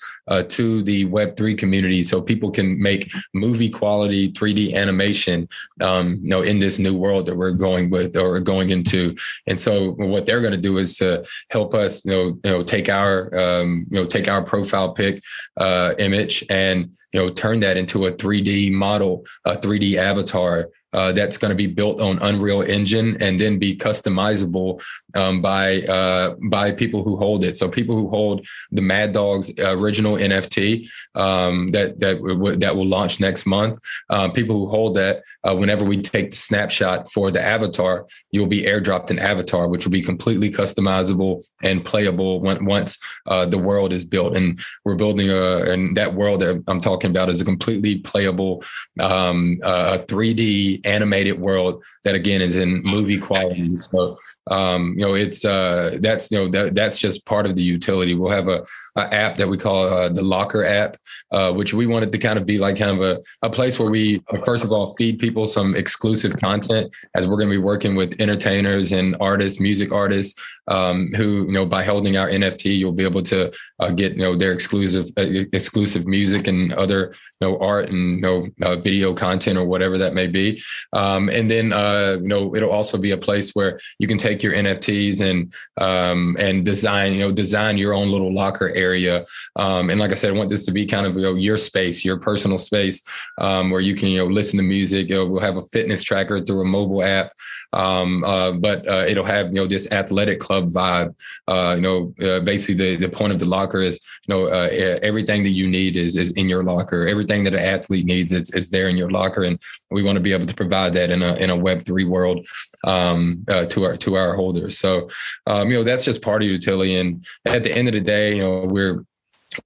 to 0.48 0.82
the 0.84 1.04
Web 1.06 1.36
three 1.36 1.54
community, 1.54 2.02
so 2.02 2.22
people 2.22 2.50
can 2.50 2.80
make 2.80 3.12
movie 3.34 3.68
quality 3.68 4.32
3D 4.32 4.74
animation. 4.74 5.48
Um, 5.80 6.20
you 6.22 6.30
know 6.30 6.42
in 6.42 6.58
this 6.58 6.78
new 6.78 6.96
world 6.96 7.26
that 7.26 7.36
we're 7.36 7.52
going 7.52 7.90
with 7.90 8.16
or 8.16 8.40
going 8.40 8.70
into, 8.70 9.14
and 9.46 9.58
so 9.58 9.92
what 9.92 10.26
they're 10.26 10.40
going 10.40 10.52
to 10.52 10.68
do 10.70 10.78
is 10.78 10.96
to 10.98 11.24
help 11.50 11.74
us 11.74 12.04
you 12.04 12.12
know 12.12 12.24
you 12.44 12.50
know 12.50 12.62
take 12.62 12.88
our 12.92 13.34
um, 13.36 13.86
you 13.90 14.00
know 14.00 14.06
take 14.06 14.28
our 14.28 14.42
profile 14.42 14.92
pic 14.92 15.22
uh, 15.56 15.94
image 15.98 16.44
and 16.48 16.92
you 17.12 17.20
know 17.20 17.30
turn 17.30 17.60
that 17.60 17.76
into 17.76 18.06
a 18.06 18.12
3D 18.12 18.70
model, 18.70 19.24
a 19.44 19.56
3D 19.56 19.96
avatar 19.96 20.68
uh, 20.92 21.12
that's 21.12 21.38
going 21.38 21.50
to 21.50 21.54
be 21.54 21.66
built 21.66 22.00
on 22.00 22.18
Unreal 22.20 22.62
Engine 22.62 23.16
and 23.22 23.38
then 23.38 23.58
be 23.58 23.76
customizable 23.76 24.82
um, 25.14 25.40
by 25.40 25.82
uh, 25.82 26.36
by 26.50 26.72
people 26.72 27.02
who 27.02 27.16
hold 27.16 27.44
it. 27.44 27.56
So 27.56 27.68
people 27.68 27.94
who 27.94 28.08
hold 28.08 28.46
the 28.70 28.82
Mad 28.82 29.12
Dawgs 29.12 29.50
original 29.58 30.16
NFT 30.16 30.88
um, 31.14 31.70
that 31.72 31.98
that 32.00 32.18
w- 32.18 32.56
that 32.56 32.76
will 32.76 32.86
launch 32.86 33.20
next 33.20 33.46
month. 33.46 33.78
Uh, 34.10 34.28
people 34.28 34.56
who 34.56 34.66
hold 34.66 34.94
that, 34.94 35.22
uh, 35.44 35.54
whenever 35.54 35.84
we 35.84 36.00
take 36.00 36.30
the 36.30 36.36
snapshot 36.36 37.10
for 37.10 37.30
the 37.30 37.42
avatar, 37.42 38.06
you'll 38.30 38.46
be 38.46 38.62
airdropped 38.62 39.10
an 39.10 39.18
avatar, 39.18 39.68
which 39.68 39.84
will 39.84 39.92
be 39.92 40.02
completely 40.02 40.50
customizable 40.50 41.42
and 41.62 41.84
playable 41.84 42.40
when, 42.40 42.64
once 42.64 42.98
uh, 43.26 43.46
the 43.46 43.58
world 43.58 43.92
is 43.92 44.04
built. 44.04 44.36
And 44.36 44.58
we're 44.84 44.94
building 44.94 45.30
a 45.30 45.62
and 45.62 45.96
that 45.96 46.14
world 46.14 46.40
that 46.40 46.62
I'm 46.66 46.80
talking 46.80 47.10
about 47.10 47.28
is 47.28 47.40
a 47.40 47.44
completely 47.44 47.98
playable 47.98 48.62
um, 49.00 49.58
a 49.62 49.98
3D 49.98 50.81
animated 50.84 51.40
world 51.40 51.82
that 52.04 52.14
again 52.14 52.40
is 52.40 52.56
in 52.56 52.82
movie 52.82 53.18
quality. 53.18 53.74
So 53.74 54.18
um, 54.50 54.94
you 54.96 55.06
know, 55.06 55.14
it's 55.14 55.44
uh, 55.44 55.98
that's 56.00 56.30
you 56.30 56.38
know 56.38 56.48
that, 56.50 56.74
that's 56.74 56.98
just 56.98 57.24
part 57.26 57.46
of 57.46 57.54
the 57.54 57.62
utility. 57.62 58.14
We'll 58.14 58.32
have 58.32 58.48
a, 58.48 58.64
a 58.96 59.14
app 59.14 59.36
that 59.36 59.48
we 59.48 59.56
call 59.56 59.86
uh, 59.86 60.08
the 60.08 60.22
Locker 60.22 60.64
app, 60.64 60.96
uh, 61.30 61.52
which 61.52 61.72
we 61.72 61.86
wanted 61.86 62.12
to 62.12 62.18
kind 62.18 62.38
of 62.38 62.46
be 62.46 62.58
like 62.58 62.76
kind 62.76 62.90
of 62.90 63.02
a, 63.02 63.46
a 63.46 63.50
place 63.50 63.78
where 63.78 63.90
we 63.90 64.20
first 64.44 64.64
of 64.64 64.72
all 64.72 64.94
feed 64.96 65.18
people 65.18 65.46
some 65.46 65.76
exclusive 65.76 66.36
content 66.38 66.92
as 67.14 67.28
we're 67.28 67.36
going 67.36 67.48
to 67.48 67.54
be 67.54 67.62
working 67.62 67.94
with 67.94 68.20
entertainers 68.20 68.92
and 68.92 69.16
artists, 69.20 69.60
music 69.60 69.92
artists, 69.92 70.42
um, 70.68 71.10
who 71.16 71.46
you 71.46 71.52
know 71.52 71.66
by 71.66 71.84
holding 71.84 72.16
our 72.16 72.28
NFT, 72.28 72.76
you'll 72.76 72.92
be 72.92 73.04
able 73.04 73.22
to 73.22 73.52
uh, 73.78 73.90
get 73.90 74.12
you 74.12 74.22
know 74.22 74.36
their 74.36 74.52
exclusive 74.52 75.06
uh, 75.16 75.46
exclusive 75.52 76.06
music 76.06 76.46
and 76.46 76.72
other 76.72 77.14
you 77.40 77.48
know 77.48 77.58
art 77.58 77.90
and 77.90 78.16
you 78.16 78.20
know 78.20 78.48
uh, 78.62 78.76
video 78.76 79.14
content 79.14 79.56
or 79.56 79.66
whatever 79.66 79.98
that 79.98 80.14
may 80.14 80.26
be. 80.26 80.62
Um, 80.92 81.28
and 81.28 81.50
then 81.50 81.72
uh, 81.72 82.18
you 82.20 82.28
know 82.28 82.54
it'll 82.54 82.70
also 82.70 82.98
be 82.98 83.12
a 83.12 83.18
place 83.18 83.50
where 83.52 83.78
you 83.98 84.06
can 84.06 84.18
take 84.18 84.31
your 84.40 84.52
NFTs 84.52 85.20
and 85.20 85.52
um, 85.78 86.36
and 86.38 86.64
design 86.64 87.14
you 87.14 87.20
know 87.20 87.32
design 87.32 87.76
your 87.76 87.92
own 87.92 88.08
little 88.08 88.32
locker 88.32 88.70
area. 88.76 89.26
Um, 89.56 89.90
and 89.90 89.98
like 89.98 90.12
I 90.12 90.14
said, 90.14 90.32
I 90.32 90.36
want 90.36 90.48
this 90.48 90.64
to 90.66 90.72
be 90.72 90.86
kind 90.86 91.06
of 91.06 91.16
you 91.16 91.22
know, 91.22 91.34
your 91.34 91.56
space, 91.56 92.04
your 92.04 92.18
personal 92.18 92.58
space 92.58 93.02
um, 93.40 93.70
where 93.70 93.80
you 93.80 93.96
can 93.96 94.08
you 94.08 94.18
know 94.18 94.26
listen 94.26 94.58
to 94.58 94.62
music. 94.62 95.08
You 95.08 95.16
know, 95.16 95.26
we'll 95.26 95.40
have 95.40 95.56
a 95.56 95.62
fitness 95.62 96.02
tracker 96.02 96.40
through 96.40 96.60
a 96.60 96.64
mobile 96.64 97.02
app, 97.02 97.32
um, 97.72 98.22
uh, 98.22 98.52
but 98.52 98.88
uh, 98.88 99.04
it'll 99.08 99.24
have 99.24 99.48
you 99.48 99.56
know 99.56 99.66
this 99.66 99.90
athletic 99.90 100.38
club 100.38 100.70
vibe. 100.70 101.14
Uh, 101.48 101.74
you 101.76 101.82
know, 101.82 102.14
uh, 102.22 102.40
basically 102.40 102.74
the, 102.74 103.06
the 103.06 103.08
point 103.08 103.32
of 103.32 103.38
the 103.38 103.44
locker 103.46 103.80
is 103.80 104.00
you 104.26 104.34
know 104.34 104.46
uh, 104.46 104.68
everything 105.02 105.42
that 105.42 105.50
you 105.50 105.68
need 105.68 105.96
is 105.96 106.16
is 106.16 106.32
in 106.32 106.48
your 106.48 106.62
locker. 106.62 107.08
Everything 107.08 107.42
that 107.44 107.54
an 107.54 107.60
athlete 107.60 108.04
needs 108.04 108.32
is 108.32 108.50
is 108.50 108.70
there 108.70 108.88
in 108.88 108.96
your 108.96 109.10
locker, 109.10 109.44
and 109.44 109.58
we 109.90 110.02
want 110.02 110.16
to 110.16 110.22
be 110.22 110.32
able 110.32 110.46
to 110.46 110.54
provide 110.54 110.92
that 110.92 111.10
in 111.10 111.22
a 111.22 111.34
in 111.36 111.50
a 111.50 111.56
Web 111.56 111.84
three 111.84 112.04
world 112.04 112.46
um, 112.84 113.44
uh, 113.48 113.66
to 113.66 113.84
our 113.84 113.96
to 113.98 114.16
our 114.16 114.34
holders. 114.34 114.78
So 114.78 115.08
um, 115.46 115.70
you 115.70 115.76
know 115.76 115.84
that's 115.84 116.04
just 116.04 116.22
part 116.22 116.42
of 116.42 116.48
utility, 116.48 116.96
and 116.96 117.24
at 117.44 117.62
the 117.62 117.72
end 117.72 117.88
of 117.88 117.94
the 117.94 118.00
day, 118.00 118.36
you 118.36 118.42
know 118.42 118.64
we're 118.64 119.04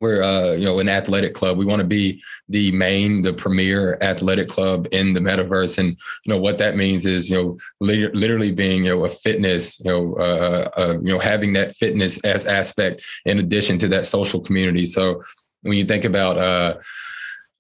we're 0.01 0.23
uh, 0.23 0.53
you 0.53 0.65
know 0.65 0.79
an 0.79 0.89
athletic 0.89 1.35
club. 1.35 1.59
We 1.59 1.65
want 1.65 1.81
to 1.81 1.87
be 1.87 2.23
the 2.49 2.73
main, 2.73 3.23
the 3.23 3.33
premier 3.33 3.99
athletic 4.01 4.49
club 4.49 4.89
in 4.93 5.13
the 5.13 5.21
metaverse, 5.21 5.79
and 5.79 5.99
you 6.25 6.33
know 6.33 6.39
what 6.39 6.59
that 6.59 6.77
means 6.77 7.07
is 7.07 7.31
you 7.31 7.37
know 7.37 7.57
literally 7.81 8.53
being 8.53 8.85
you 8.85 8.91
know 8.91 9.05
a 9.05 9.09
fitness, 9.09 9.81
you 9.81 9.91
know 9.91 10.15
uh, 10.17 10.71
uh, 10.77 10.99
you 11.03 11.13
know 11.13 11.19
having 11.19 11.53
that 11.55 11.77
fitness 11.77 12.19
as 12.25 12.47
aspect 12.47 13.05
in 13.25 13.39
addition 13.39 13.79
to 13.79 13.89
that 13.89 14.07
social 14.07 14.41
community. 14.41 14.85
So 14.85 15.23
when 15.63 15.77
you 15.77 15.85
think 15.85 16.05
about 16.05 16.39
uh, 16.39 16.79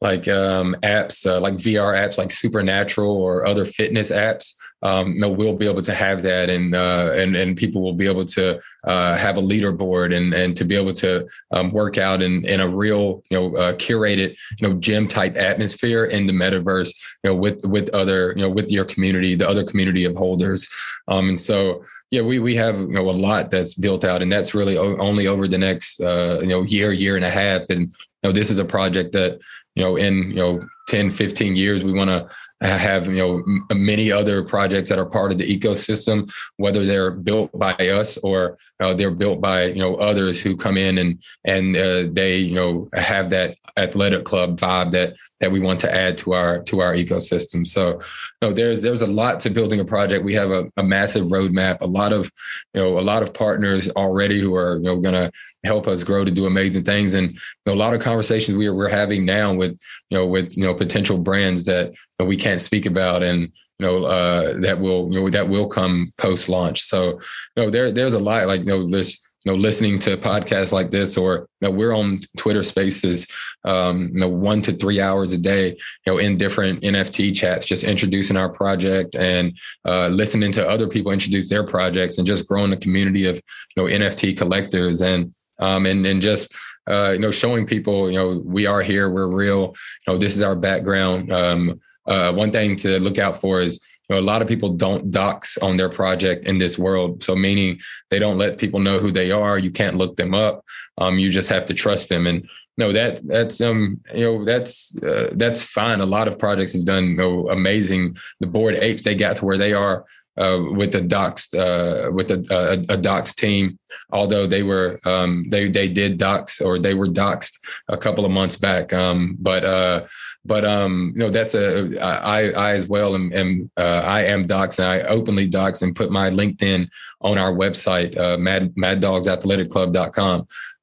like 0.00 0.28
um, 0.28 0.76
apps 0.82 1.26
uh, 1.26 1.40
like 1.40 1.54
VR 1.54 1.96
apps 1.96 2.18
like 2.18 2.30
Supernatural 2.30 3.10
or 3.10 3.46
other 3.46 3.64
fitness 3.64 4.10
apps, 4.10 4.54
um, 4.86 5.14
you 5.14 5.20
know, 5.20 5.28
we'll 5.28 5.56
be 5.56 5.68
able 5.68 5.82
to 5.82 5.92
have 5.92 6.22
that, 6.22 6.48
and 6.48 6.72
uh, 6.72 7.10
and 7.12 7.34
and 7.34 7.56
people 7.56 7.82
will 7.82 7.92
be 7.92 8.06
able 8.06 8.24
to 8.26 8.60
uh, 8.84 9.16
have 9.16 9.36
a 9.36 9.42
leaderboard 9.42 10.14
and 10.14 10.32
and 10.32 10.56
to 10.56 10.64
be 10.64 10.76
able 10.76 10.92
to 10.94 11.26
um, 11.50 11.72
work 11.72 11.98
out 11.98 12.22
in 12.22 12.44
in 12.44 12.60
a 12.60 12.68
real 12.68 13.24
you 13.28 13.36
know 13.36 13.56
uh, 13.56 13.72
curated 13.72 14.36
you 14.60 14.68
know 14.68 14.74
gym 14.74 15.08
type 15.08 15.36
atmosphere 15.36 16.04
in 16.04 16.28
the 16.28 16.32
metaverse, 16.32 16.94
you 17.24 17.30
know, 17.30 17.34
with 17.34 17.66
with 17.66 17.88
other 17.90 18.32
you 18.36 18.42
know 18.42 18.48
with 18.48 18.70
your 18.70 18.84
community, 18.84 19.34
the 19.34 19.48
other 19.48 19.64
community 19.64 20.04
of 20.04 20.14
holders, 20.14 20.68
um, 21.08 21.30
and 21.30 21.40
so 21.40 21.82
yeah, 22.12 22.22
we 22.22 22.38
we 22.38 22.54
have 22.54 22.78
you 22.78 22.92
know 22.92 23.10
a 23.10 23.18
lot 23.28 23.50
that's 23.50 23.74
built 23.74 24.04
out, 24.04 24.22
and 24.22 24.30
that's 24.30 24.54
really 24.54 24.78
only 24.78 25.26
over 25.26 25.48
the 25.48 25.58
next 25.58 26.00
uh, 26.00 26.38
you 26.40 26.46
know 26.46 26.62
year 26.62 26.92
year 26.92 27.16
and 27.16 27.24
a 27.24 27.30
half, 27.30 27.70
and 27.70 27.90
you 27.90 28.22
know 28.22 28.32
this 28.32 28.52
is 28.52 28.60
a 28.60 28.64
project 28.64 29.12
that 29.14 29.40
you 29.74 29.82
know 29.82 29.96
in 29.96 30.30
you 30.30 30.36
know 30.36 30.68
10 30.86 31.10
15 31.10 31.56
years 31.56 31.84
we 31.84 31.92
want 31.92 32.10
to 32.10 32.28
have 32.60 33.06
you 33.06 33.16
know 33.16 33.42
many 33.74 34.10
other 34.10 34.42
projects 34.42 34.88
that 34.88 34.98
are 34.98 35.06
part 35.06 35.30
of 35.30 35.38
the 35.38 35.58
ecosystem 35.58 36.30
whether 36.56 36.84
they're 36.84 37.10
built 37.10 37.50
by 37.58 37.74
us 37.74 38.16
or 38.18 38.56
uh, 38.80 38.94
they're 38.94 39.10
built 39.10 39.40
by 39.40 39.64
you 39.64 39.78
know 39.78 39.96
others 39.96 40.40
who 40.40 40.56
come 40.56 40.76
in 40.76 40.98
and 40.98 41.22
and 41.44 41.76
uh, 41.76 42.04
they 42.12 42.36
you 42.36 42.54
know 42.54 42.88
have 42.94 43.30
that 43.30 43.56
athletic 43.76 44.24
club 44.24 44.58
vibe 44.58 44.90
that 44.90 45.16
that 45.40 45.52
we 45.52 45.60
want 45.60 45.78
to 45.80 45.94
add 45.94 46.16
to 46.16 46.32
our 46.32 46.62
to 46.62 46.80
our 46.80 46.94
ecosystem. 46.94 47.66
So 47.66 48.00
you 48.40 48.48
know 48.48 48.52
there's 48.52 48.82
there's 48.82 49.02
a 49.02 49.06
lot 49.06 49.40
to 49.40 49.50
building 49.50 49.80
a 49.80 49.84
project. 49.84 50.24
We 50.24 50.34
have 50.34 50.50
a, 50.50 50.70
a 50.76 50.82
massive 50.82 51.26
roadmap 51.26 51.82
a 51.82 51.86
lot 51.86 52.12
of 52.12 52.30
you 52.74 52.80
know 52.80 52.98
a 52.98 53.00
lot 53.00 53.22
of 53.22 53.34
partners 53.34 53.88
already 53.90 54.40
who 54.40 54.54
are 54.54 54.76
you 54.76 54.84
know 54.84 55.00
going 55.00 55.14
to 55.14 55.30
help 55.66 55.86
us 55.86 56.04
grow 56.04 56.24
to 56.24 56.30
do 56.30 56.46
amazing 56.46 56.84
things 56.84 57.14
and 57.14 57.32
you 57.32 57.38
know, 57.66 57.74
a 57.74 57.76
lot 57.76 57.94
of 57.94 58.00
conversations 58.00 58.56
we 58.56 58.66
are, 58.66 58.74
we're 58.74 58.88
having 58.88 59.24
now 59.24 59.52
with 59.52 59.78
you 60.10 60.18
know 60.18 60.26
with 60.26 60.56
you 60.56 60.64
know 60.64 60.74
potential 60.74 61.18
brands 61.18 61.64
that 61.64 61.92
we 62.20 62.36
can't 62.36 62.60
speak 62.60 62.86
about 62.86 63.22
and 63.22 63.52
you 63.78 63.86
know 63.86 64.04
uh, 64.04 64.58
that 64.60 64.80
will 64.80 65.12
you 65.12 65.20
know 65.20 65.30
that 65.30 65.48
will 65.48 65.66
come 65.66 66.06
post 66.18 66.48
launch. 66.48 66.82
So 66.82 67.20
you 67.56 67.64
know 67.64 67.70
there 67.70 67.90
there's 67.92 68.14
a 68.14 68.18
lot 68.18 68.46
like 68.46 68.60
you 68.60 68.66
know 68.66 68.90
there's 68.90 69.28
you 69.44 69.52
know 69.52 69.58
listening 69.58 69.98
to 70.00 70.16
podcasts 70.16 70.72
like 70.72 70.90
this 70.90 71.16
or 71.16 71.48
you 71.60 71.68
know 71.68 71.70
we're 71.70 71.92
on 71.92 72.20
Twitter 72.36 72.62
Spaces 72.62 73.26
um, 73.64 74.10
you 74.12 74.20
know 74.20 74.28
one 74.28 74.62
to 74.62 74.72
three 74.72 75.00
hours 75.00 75.32
a 75.32 75.38
day 75.38 75.68
you 75.68 76.12
know 76.12 76.18
in 76.18 76.36
different 76.36 76.82
NFT 76.82 77.34
chats 77.34 77.66
just 77.66 77.84
introducing 77.84 78.36
our 78.36 78.48
project 78.48 79.14
and 79.14 79.56
uh, 79.84 80.08
listening 80.08 80.52
to 80.52 80.68
other 80.68 80.88
people 80.88 81.12
introduce 81.12 81.50
their 81.50 81.64
projects 81.64 82.18
and 82.18 82.26
just 82.26 82.48
growing 82.48 82.70
the 82.70 82.76
community 82.76 83.26
of 83.26 83.36
you 83.76 83.82
know 83.82 83.88
NFT 83.88 84.36
collectors 84.36 85.02
and 85.02 85.32
um, 85.58 85.86
and 85.86 86.06
and 86.06 86.22
just 86.22 86.54
uh, 86.88 87.10
you 87.10 87.18
know 87.18 87.30
showing 87.30 87.66
people 87.66 88.10
you 88.10 88.16
know 88.16 88.42
we 88.44 88.66
are 88.66 88.82
here 88.82 89.10
we're 89.10 89.26
real 89.26 89.74
you 90.06 90.12
know 90.12 90.18
this 90.18 90.36
is 90.36 90.42
our 90.42 90.56
background 90.56 91.32
um, 91.32 91.80
uh, 92.06 92.32
one 92.32 92.52
thing 92.52 92.76
to 92.76 93.00
look 93.00 93.18
out 93.18 93.40
for 93.40 93.60
is 93.60 93.84
you 94.08 94.14
know, 94.14 94.20
a 94.20 94.22
lot 94.22 94.42
of 94.42 94.48
people 94.48 94.70
don't 94.70 95.10
dox 95.10 95.58
on 95.58 95.76
their 95.76 95.88
project 95.88 96.44
in 96.44 96.58
this 96.58 96.78
world. 96.78 97.22
So 97.22 97.34
meaning 97.34 97.80
they 98.10 98.18
don't 98.18 98.38
let 98.38 98.58
people 98.58 98.80
know 98.80 98.98
who 98.98 99.10
they 99.10 99.32
are. 99.32 99.58
You 99.58 99.70
can't 99.70 99.96
look 99.96 100.16
them 100.16 100.34
up. 100.34 100.64
Um, 100.98 101.18
you 101.18 101.30
just 101.30 101.48
have 101.48 101.66
to 101.66 101.74
trust 101.74 102.08
them. 102.08 102.26
And 102.26 102.44
no, 102.78 102.92
that 102.92 103.26
that's 103.26 103.60
um, 103.60 104.00
you 104.14 104.24
know, 104.24 104.44
that's 104.44 104.96
uh, 105.02 105.30
that's 105.32 105.62
fine. 105.62 106.00
A 106.00 106.06
lot 106.06 106.28
of 106.28 106.38
projects 106.38 106.74
have 106.74 106.84
done 106.84 107.10
you 107.10 107.16
know, 107.16 107.48
amazing. 107.48 108.16
The 108.40 108.46
Bored 108.46 108.74
Apes, 108.74 109.02
they 109.02 109.14
got 109.14 109.36
to 109.36 109.44
where 109.44 109.58
they 109.58 109.72
are 109.72 110.04
uh, 110.36 110.60
with 110.72 110.92
the 110.92 111.00
docs 111.00 111.52
uh, 111.54 112.10
with 112.12 112.30
a, 112.30 112.84
a, 112.88 112.94
a 112.94 112.96
docs 112.96 113.34
team. 113.34 113.78
Although 114.10 114.46
they 114.46 114.62
were 114.62 115.00
um, 115.04 115.46
they 115.50 115.68
they 115.68 115.88
did 115.88 116.18
dox 116.18 116.60
or 116.60 116.78
they 116.78 116.94
were 116.94 117.08
doxed 117.08 117.58
a 117.88 117.96
couple 117.96 118.24
of 118.24 118.30
months 118.30 118.56
back. 118.56 118.92
Um, 118.92 119.36
but 119.38 119.64
uh, 119.64 120.06
but 120.44 120.64
um, 120.64 121.12
you 121.14 121.20
know 121.22 121.30
that's 121.30 121.54
a 121.54 121.98
I 122.00 122.50
I 122.50 122.72
as 122.72 122.88
well 122.88 123.14
am, 123.14 123.32
am 123.32 123.70
uh, 123.76 124.02
I 124.04 124.22
am 124.22 124.46
docs 124.46 124.78
and 124.78 124.88
I 124.88 125.00
openly 125.00 125.46
dox 125.46 125.82
and 125.82 125.94
put 125.94 126.10
my 126.10 126.30
LinkedIn 126.30 126.88
on 127.20 127.38
our 127.38 127.52
website 127.52 128.16
uh, 128.16 128.36
mad 128.38 128.74
maddogs 128.74 129.26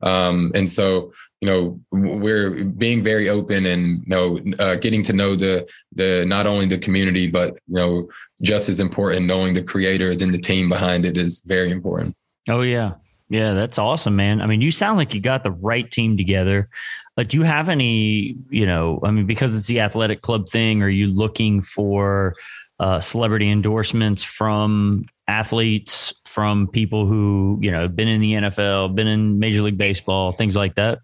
um, 0.01 0.51
and 0.53 0.69
so 0.69 1.13
you 1.41 1.49
know 1.49 1.79
we're 1.91 2.65
being 2.65 3.03
very 3.03 3.29
open 3.29 3.65
and 3.65 3.99
you 3.99 4.07
know 4.07 4.39
uh, 4.59 4.75
getting 4.75 5.03
to 5.03 5.13
know 5.13 5.35
the 5.35 5.69
the 5.93 6.25
not 6.25 6.47
only 6.47 6.65
the 6.65 6.77
community 6.77 7.27
but 7.27 7.53
you 7.67 7.75
know 7.75 8.09
just 8.41 8.69
as 8.69 8.79
important 8.79 9.25
knowing 9.25 9.53
the 9.53 9.63
creators 9.63 10.21
and 10.21 10.33
the 10.33 10.37
team 10.37 10.69
behind 10.69 11.05
it 11.05 11.17
is 11.17 11.41
very 11.45 11.71
important 11.71 12.15
oh 12.49 12.61
yeah. 12.61 12.93
Yeah 13.29 13.53
that's 13.53 13.77
awesome 13.77 14.15
man. 14.15 14.41
I 14.41 14.47
mean 14.47 14.61
you 14.61 14.71
sound 14.71 14.97
like 14.97 15.13
you 15.13 15.21
got 15.21 15.43
the 15.43 15.51
right 15.51 15.89
team 15.89 16.17
together. 16.17 16.69
But 17.15 17.29
do 17.29 17.37
you 17.37 17.43
have 17.43 17.69
any 17.69 18.35
you 18.49 18.65
know 18.65 18.99
i 19.03 19.11
mean 19.11 19.25
because 19.25 19.55
it's 19.55 19.67
the 19.67 19.79
athletic 19.79 20.21
club 20.21 20.49
thing 20.49 20.81
are 20.81 20.89
you 20.89 21.07
looking 21.07 21.61
for 21.61 22.35
uh, 22.79 22.99
celebrity 22.99 23.49
endorsements 23.49 24.23
from 24.23 25.05
athletes 25.27 26.13
from 26.25 26.67
people 26.67 27.05
who 27.05 27.57
you 27.61 27.71
know 27.71 27.87
been 27.87 28.07
in 28.07 28.19
the 28.19 28.33
nfl 28.33 28.93
been 28.93 29.07
in 29.07 29.39
major 29.39 29.61
league 29.61 29.77
baseball 29.77 30.31
things 30.31 30.55
like 30.55 30.75
that 30.75 30.99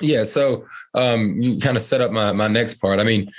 yeah, 0.00 0.24
so 0.24 0.66
um, 0.94 1.40
you 1.40 1.58
kind 1.58 1.76
of 1.76 1.82
set 1.82 2.00
up 2.00 2.10
my 2.10 2.32
my 2.32 2.48
next 2.48 2.74
part. 2.74 3.00
I 3.00 3.04
mean, 3.04 3.30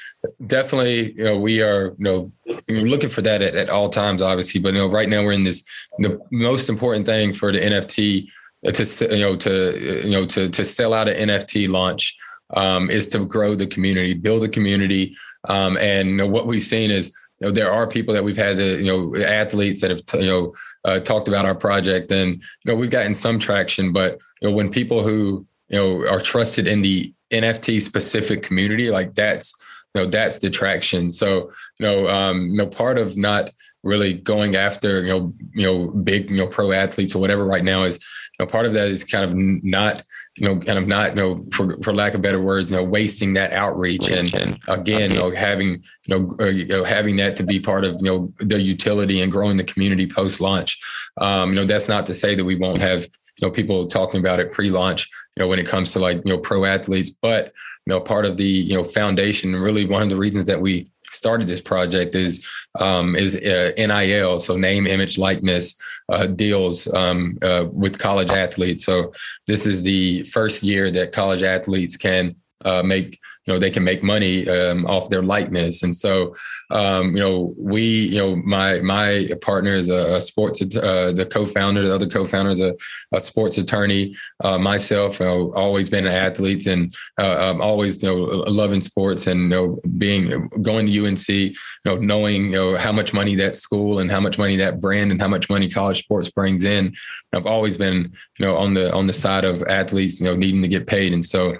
definitely, 0.47 1.13
you 1.13 1.23
know, 1.23 1.37
we 1.37 1.61
are 1.61 1.95
you 1.97 2.03
know 2.03 2.31
looking 2.67 3.09
for 3.09 3.21
that 3.21 3.41
at, 3.41 3.55
at 3.55 3.69
all 3.69 3.89
times, 3.89 4.21
obviously. 4.21 4.59
But 4.59 4.73
you 4.73 4.79
know, 4.79 4.87
right 4.87 5.07
now 5.07 5.23
we're 5.23 5.33
in 5.33 5.43
this 5.43 5.65
the 5.99 6.19
most 6.31 6.67
important 6.67 7.05
thing 7.05 7.33
for 7.33 7.51
the 7.51 7.59
NFT 7.59 8.29
to 8.73 9.15
you 9.15 9.19
know 9.19 9.35
to 9.35 10.03
you 10.03 10.11
know 10.11 10.25
to 10.25 10.49
to 10.49 10.63
sell 10.63 10.93
out 10.93 11.07
an 11.07 11.29
NFT 11.29 11.69
launch 11.69 12.17
um, 12.51 12.89
is 12.89 13.07
to 13.09 13.25
grow 13.25 13.55
the 13.55 13.67
community, 13.67 14.13
build 14.13 14.43
a 14.43 14.49
community, 14.49 15.15
um, 15.47 15.77
and 15.77 16.09
you 16.09 16.15
know, 16.15 16.27
what 16.27 16.47
we've 16.47 16.63
seen 16.63 16.89
is 16.89 17.15
you 17.39 17.47
know 17.47 17.51
there 17.51 17.71
are 17.71 17.85
people 17.85 18.15
that 18.15 18.23
we've 18.23 18.37
had 18.37 18.57
to, 18.57 18.81
you 18.81 18.85
know 18.85 19.23
athletes 19.23 19.81
that 19.81 19.91
have 19.91 20.01
you 20.15 20.27
know 20.27 20.53
uh, 20.85 20.99
talked 20.99 21.27
about 21.27 21.45
our 21.45 21.55
project, 21.55 22.11
and 22.11 22.35
you 22.35 22.71
know 22.71 22.75
we've 22.75 22.89
gotten 22.89 23.13
some 23.13 23.37
traction, 23.37 23.93
but 23.93 24.19
you 24.41 24.49
know 24.49 24.55
when 24.55 24.71
people 24.71 25.03
who 25.03 25.45
you 25.69 25.79
know 25.79 26.07
are 26.07 26.19
trusted 26.19 26.67
in 26.67 26.81
the 26.81 27.13
NFT 27.31 27.81
specific 27.81 28.43
community, 28.43 28.89
like 28.89 29.13
that's 29.15 29.53
you 29.93 30.01
know 30.01 30.09
that's 30.09 30.39
the 30.39 30.49
traction. 30.49 31.09
So 31.09 31.51
you 31.79 31.85
know, 31.85 32.07
um, 32.07 32.51
you 32.51 32.57
know, 32.57 32.67
part 32.67 32.97
of 32.97 33.17
not 33.17 33.51
really 33.83 34.13
going 34.13 34.55
after 34.55 35.01
you 35.01 35.09
know 35.09 35.33
you 35.53 35.63
know 35.63 35.87
big 35.87 36.29
you 36.29 36.37
know 36.37 36.47
pro 36.47 36.71
athletes 36.71 37.15
or 37.15 37.19
whatever 37.19 37.45
right 37.45 37.63
now 37.63 37.83
is 37.83 37.97
you 38.37 38.43
know 38.43 38.49
part 38.49 38.65
of 38.65 38.73
that 38.73 38.87
is 38.87 39.03
kind 39.03 39.23
of 39.23 39.33
not 39.35 40.03
you 40.35 40.47
know 40.47 40.59
kind 40.59 40.77
of 40.77 40.87
not 40.87 41.15
you 41.15 41.21
know 41.21 41.45
for, 41.51 41.81
for 41.81 41.93
lack 41.93 42.13
of 42.13 42.21
better 42.21 42.41
words 42.41 42.71
you 42.71 42.77
know 42.77 42.83
wasting 42.83 43.33
that 43.33 43.53
outreach 43.53 44.09
and, 44.09 44.33
and 44.35 44.59
again 44.67 45.11
you 45.11 45.17
know 45.17 45.31
having 45.31 45.81
you 46.05 46.19
know, 46.19 46.35
uh, 46.39 46.45
you 46.45 46.65
know 46.65 46.83
having 46.83 47.15
that 47.15 47.35
to 47.35 47.43
be 47.43 47.59
part 47.59 47.85
of 47.85 47.95
you 48.01 48.09
know 48.09 48.31
the 48.39 48.59
utility 48.59 49.21
and 49.21 49.31
growing 49.31 49.57
the 49.57 49.63
community 49.63 50.07
post 50.07 50.41
launch 50.41 50.79
um, 51.17 51.49
you 51.49 51.55
know 51.55 51.65
that's 51.65 51.87
not 51.87 52.05
to 52.05 52.13
say 52.13 52.35
that 52.35 52.45
we 52.45 52.55
won't 52.55 52.81
have 52.81 53.03
you 53.03 53.47
know 53.47 53.51
people 53.51 53.87
talking 53.87 54.19
about 54.19 54.39
it 54.39 54.51
pre-launch 54.51 55.09
you 55.37 55.43
know 55.43 55.47
when 55.47 55.59
it 55.59 55.67
comes 55.67 55.93
to 55.93 55.99
like 55.99 56.17
you 56.25 56.33
know 56.33 56.39
pro 56.39 56.65
athletes 56.65 57.11
but 57.11 57.53
you 57.85 57.93
know 57.93 57.99
part 57.99 58.25
of 58.25 58.37
the 58.37 58.43
you 58.43 58.73
know 58.73 58.83
foundation 58.83 59.55
really 59.55 59.85
one 59.85 60.01
of 60.01 60.09
the 60.09 60.15
reasons 60.15 60.45
that 60.45 60.59
we 60.59 60.87
started 61.11 61.47
this 61.47 61.61
project 61.61 62.15
is 62.15 62.45
um, 62.79 63.15
is 63.15 63.35
uh, 63.35 63.71
NIL, 63.77 64.39
so 64.39 64.57
name, 64.57 64.87
image, 64.87 65.17
likeness 65.17 65.79
uh, 66.09 66.27
deals 66.27 66.91
um, 66.93 67.37
uh, 67.41 67.65
with 67.71 67.97
college 67.97 68.29
athletes. 68.29 68.83
So 68.83 69.13
this 69.45 69.65
is 69.65 69.83
the 69.83 70.23
first 70.23 70.63
year 70.63 70.91
that 70.91 71.11
college 71.13 71.43
athletes 71.43 71.95
can 71.95 72.35
uh, 72.65 72.83
make 72.83 73.19
you 73.47 73.53
know 73.53 73.59
they 73.59 73.71
can 73.71 73.83
make 73.83 74.03
money 74.03 74.47
um, 74.49 74.85
off 74.85 75.09
their 75.09 75.23
likeness 75.23 75.81
and 75.81 75.95
so 75.95 76.33
um, 76.69 77.15
you 77.15 77.23
know 77.23 77.55
we 77.57 77.81
you 77.81 78.19
know 78.19 78.35
my 78.35 78.79
my 78.81 79.29
partner 79.41 79.73
is 79.73 79.89
a, 79.89 80.15
a 80.15 80.21
sports 80.21 80.61
uh, 80.61 81.11
the 81.13 81.25
co-founder 81.25 81.87
the 81.87 81.93
other 81.93 82.07
co-founder 82.07 82.51
is 82.51 82.61
a, 82.61 82.75
a 83.13 83.21
sports 83.21 83.57
attorney 83.57 84.13
uh, 84.43 84.57
myself 84.57 85.19
you 85.19 85.25
know, 85.25 85.53
always 85.55 85.89
been 85.89 86.05
an 86.05 86.13
athlete 86.13 86.67
and 86.67 86.93
uh, 87.17 87.55
always 87.61 88.03
you 88.03 88.09
know 88.09 88.15
loving 88.51 88.81
sports 88.81 89.27
and 89.27 89.43
you 89.43 89.47
know 89.49 89.79
being 89.97 90.49
going 90.61 90.85
to 90.85 91.05
UNC 91.05 91.29
you 91.29 91.53
know 91.85 91.95
knowing 91.97 92.45
you 92.45 92.51
know 92.51 92.77
how 92.77 92.91
much 92.91 93.13
money 93.13 93.35
that 93.35 93.55
school 93.55 93.99
and 93.99 94.11
how 94.11 94.19
much 94.19 94.37
money 94.37 94.57
that 94.57 94.81
brand 94.81 95.11
and 95.11 95.21
how 95.21 95.27
much 95.27 95.49
money 95.49 95.69
college 95.69 96.03
sports 96.03 96.29
brings 96.29 96.65
in 96.65 96.93
I've 97.33 97.45
always 97.45 97.77
been 97.77 98.11
you 98.37 98.45
know 98.45 98.57
on 98.57 98.73
the 98.73 98.93
on 98.93 99.07
the 99.07 99.13
side 99.13 99.45
of 99.45 99.63
athletes 99.63 100.19
you 100.19 100.25
know 100.25 100.35
needing 100.35 100.61
to 100.61 100.67
get 100.67 100.87
paid 100.87 101.13
and 101.13 101.25
so 101.25 101.57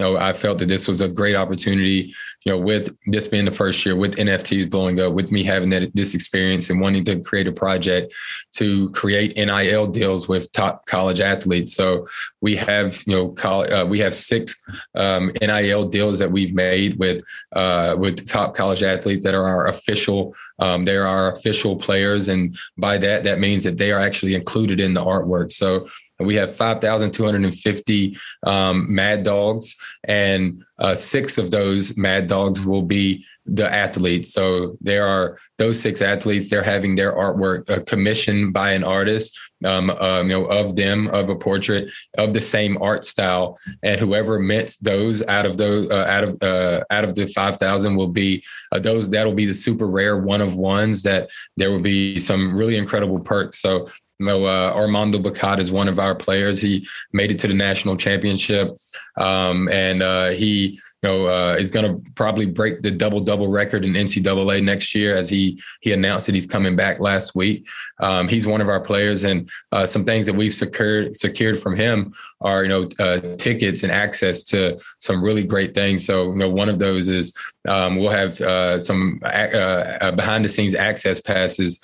know, 0.00 0.16
I 0.16 0.32
felt 0.32 0.58
that 0.58 0.68
this 0.68 0.88
was 0.88 1.00
a 1.00 1.08
great 1.08 1.36
opportunity, 1.36 2.12
you 2.44 2.52
know, 2.52 2.58
with 2.58 2.96
this 3.06 3.26
being 3.26 3.44
the 3.44 3.52
first 3.52 3.84
year, 3.84 3.96
with 3.96 4.16
NFTs 4.16 4.68
blowing 4.68 5.00
up, 5.00 5.12
with 5.12 5.30
me 5.30 5.44
having 5.44 5.70
that 5.70 5.94
this 5.94 6.14
experience 6.14 6.70
and 6.70 6.80
wanting 6.80 7.04
to 7.04 7.20
create 7.20 7.46
a 7.46 7.52
project 7.52 8.12
to 8.52 8.90
create 8.90 9.36
NIL 9.36 9.86
deals 9.86 10.28
with 10.28 10.50
top 10.52 10.86
college 10.86 11.20
athletes. 11.20 11.74
So 11.74 12.06
we 12.40 12.56
have, 12.56 13.02
you 13.06 13.14
know, 13.14 13.28
college, 13.28 13.70
uh, 13.70 13.86
we 13.88 14.00
have 14.00 14.14
six 14.14 14.64
um, 14.94 15.32
NIL 15.40 15.88
deals 15.88 16.18
that 16.18 16.32
we've 16.32 16.54
made 16.54 16.98
with 16.98 17.22
uh, 17.52 17.96
with 17.98 18.26
top 18.28 18.54
college 18.54 18.82
athletes 18.82 19.24
that 19.24 19.34
are 19.34 19.46
our 19.46 19.66
official. 19.66 20.34
Um, 20.58 20.84
they 20.84 20.96
are 20.96 21.06
our 21.06 21.32
official 21.32 21.76
players, 21.76 22.28
and 22.28 22.56
by 22.78 22.98
that, 22.98 23.24
that 23.24 23.38
means 23.38 23.64
that 23.64 23.76
they 23.76 23.92
are 23.92 24.00
actually 24.00 24.34
included 24.34 24.80
in 24.80 24.94
the 24.94 25.04
artwork. 25.04 25.50
So 25.50 25.88
we 26.20 26.34
have 26.36 26.54
5,250 26.54 28.16
um, 28.46 28.94
Mad 28.94 29.22
Dawgs, 29.22 29.76
and 30.04 30.62
uh, 30.78 30.94
six 30.94 31.38
of 31.38 31.50
those 31.50 31.96
Mad 31.96 32.26
Dawgs 32.26 32.64
will 32.64 32.82
be 32.82 33.24
the 33.46 33.70
athletes. 33.70 34.32
So 34.32 34.76
there 34.80 35.06
are 35.06 35.36
those 35.58 35.80
six 35.80 36.00
athletes. 36.00 36.48
They're 36.48 36.62
having 36.62 36.94
their 36.94 37.12
artwork 37.12 37.68
uh, 37.68 37.80
commissioned 37.84 38.52
by 38.52 38.72
an 38.72 38.84
artist, 38.84 39.38
um, 39.64 39.90
um, 39.90 40.30
you 40.30 40.40
know, 40.40 40.44
of 40.46 40.76
them 40.76 41.08
of 41.08 41.28
a 41.28 41.36
portrait 41.36 41.92
of 42.16 42.32
the 42.32 42.40
same 42.40 42.80
art 42.80 43.04
style, 43.04 43.58
and 43.82 44.00
whoever 44.00 44.38
mints 44.38 44.76
those 44.78 45.26
out 45.26 45.46
of 45.46 45.58
those 45.58 45.90
uh, 45.90 46.04
out 46.08 46.24
of 46.24 46.42
uh, 46.42 46.84
out 46.90 47.04
of 47.04 47.14
the 47.14 47.26
five 47.26 47.56
thousand 47.56 47.96
will 47.96 48.08
be 48.08 48.42
uh, 48.72 48.78
those. 48.78 49.10
That'll 49.10 49.34
be 49.34 49.46
the 49.46 49.54
super 49.54 49.86
rare 49.86 50.18
one 50.18 50.40
of 50.40 50.54
ones. 50.54 51.02
That 51.02 51.30
there 51.56 51.70
will 51.70 51.80
be 51.80 52.18
some 52.18 52.56
really 52.56 52.76
incredible 52.76 53.20
perks. 53.20 53.58
So 53.60 53.88
you 54.20 54.26
know, 54.26 54.44
uh, 54.44 54.72
Armando 54.74 55.18
Bacot 55.18 55.58
is 55.60 55.72
one 55.72 55.88
of 55.88 55.98
our 55.98 56.14
players. 56.14 56.60
He 56.60 56.86
made 57.12 57.30
it 57.30 57.38
to 57.38 57.48
the 57.48 57.54
national 57.54 57.96
championship, 57.96 58.76
um, 59.16 59.66
and 59.70 60.02
uh, 60.02 60.28
he 60.28 60.78
you 61.02 61.08
know, 61.08 61.26
uh, 61.26 61.54
is 61.54 61.70
going 61.70 61.86
to 61.86 62.10
probably 62.12 62.44
break 62.44 62.82
the 62.82 62.90
double 62.90 63.20
double 63.20 63.48
record 63.48 63.86
in 63.86 63.94
NCAA 63.94 64.62
next 64.62 64.94
year, 64.94 65.16
as 65.16 65.30
he 65.30 65.58
he 65.80 65.92
announced 65.92 66.26
that 66.26 66.34
he's 66.34 66.46
coming 66.46 66.76
back 66.76 67.00
last 67.00 67.34
week. 67.34 67.66
Um, 68.00 68.28
he's 68.28 68.46
one 68.46 68.60
of 68.60 68.68
our 68.68 68.80
players, 68.80 69.24
and 69.24 69.48
uh, 69.72 69.86
some 69.86 70.04
things 70.04 70.26
that 70.26 70.34
we've 70.34 70.54
secured 70.54 71.16
secured 71.16 71.58
from 71.58 71.74
him 71.74 72.12
are 72.40 72.64
you 72.64 72.68
know 72.68 72.88
uh, 72.98 73.36
tickets 73.36 73.82
and 73.82 73.92
access 73.92 74.42
to 74.44 74.78
some 74.98 75.22
really 75.22 75.44
great 75.44 75.74
things. 75.74 76.04
So 76.04 76.30
you 76.32 76.36
know, 76.36 76.48
one 76.48 76.68
of 76.68 76.78
those 76.78 77.08
is 77.08 77.36
um, 77.68 77.96
we'll 77.96 78.10
have 78.10 78.40
uh, 78.40 78.78
some 78.78 79.20
uh, 79.22 79.26
uh, 79.26 80.10
behind 80.12 80.44
the 80.44 80.48
scenes 80.48 80.74
access 80.74 81.20
passes 81.20 81.80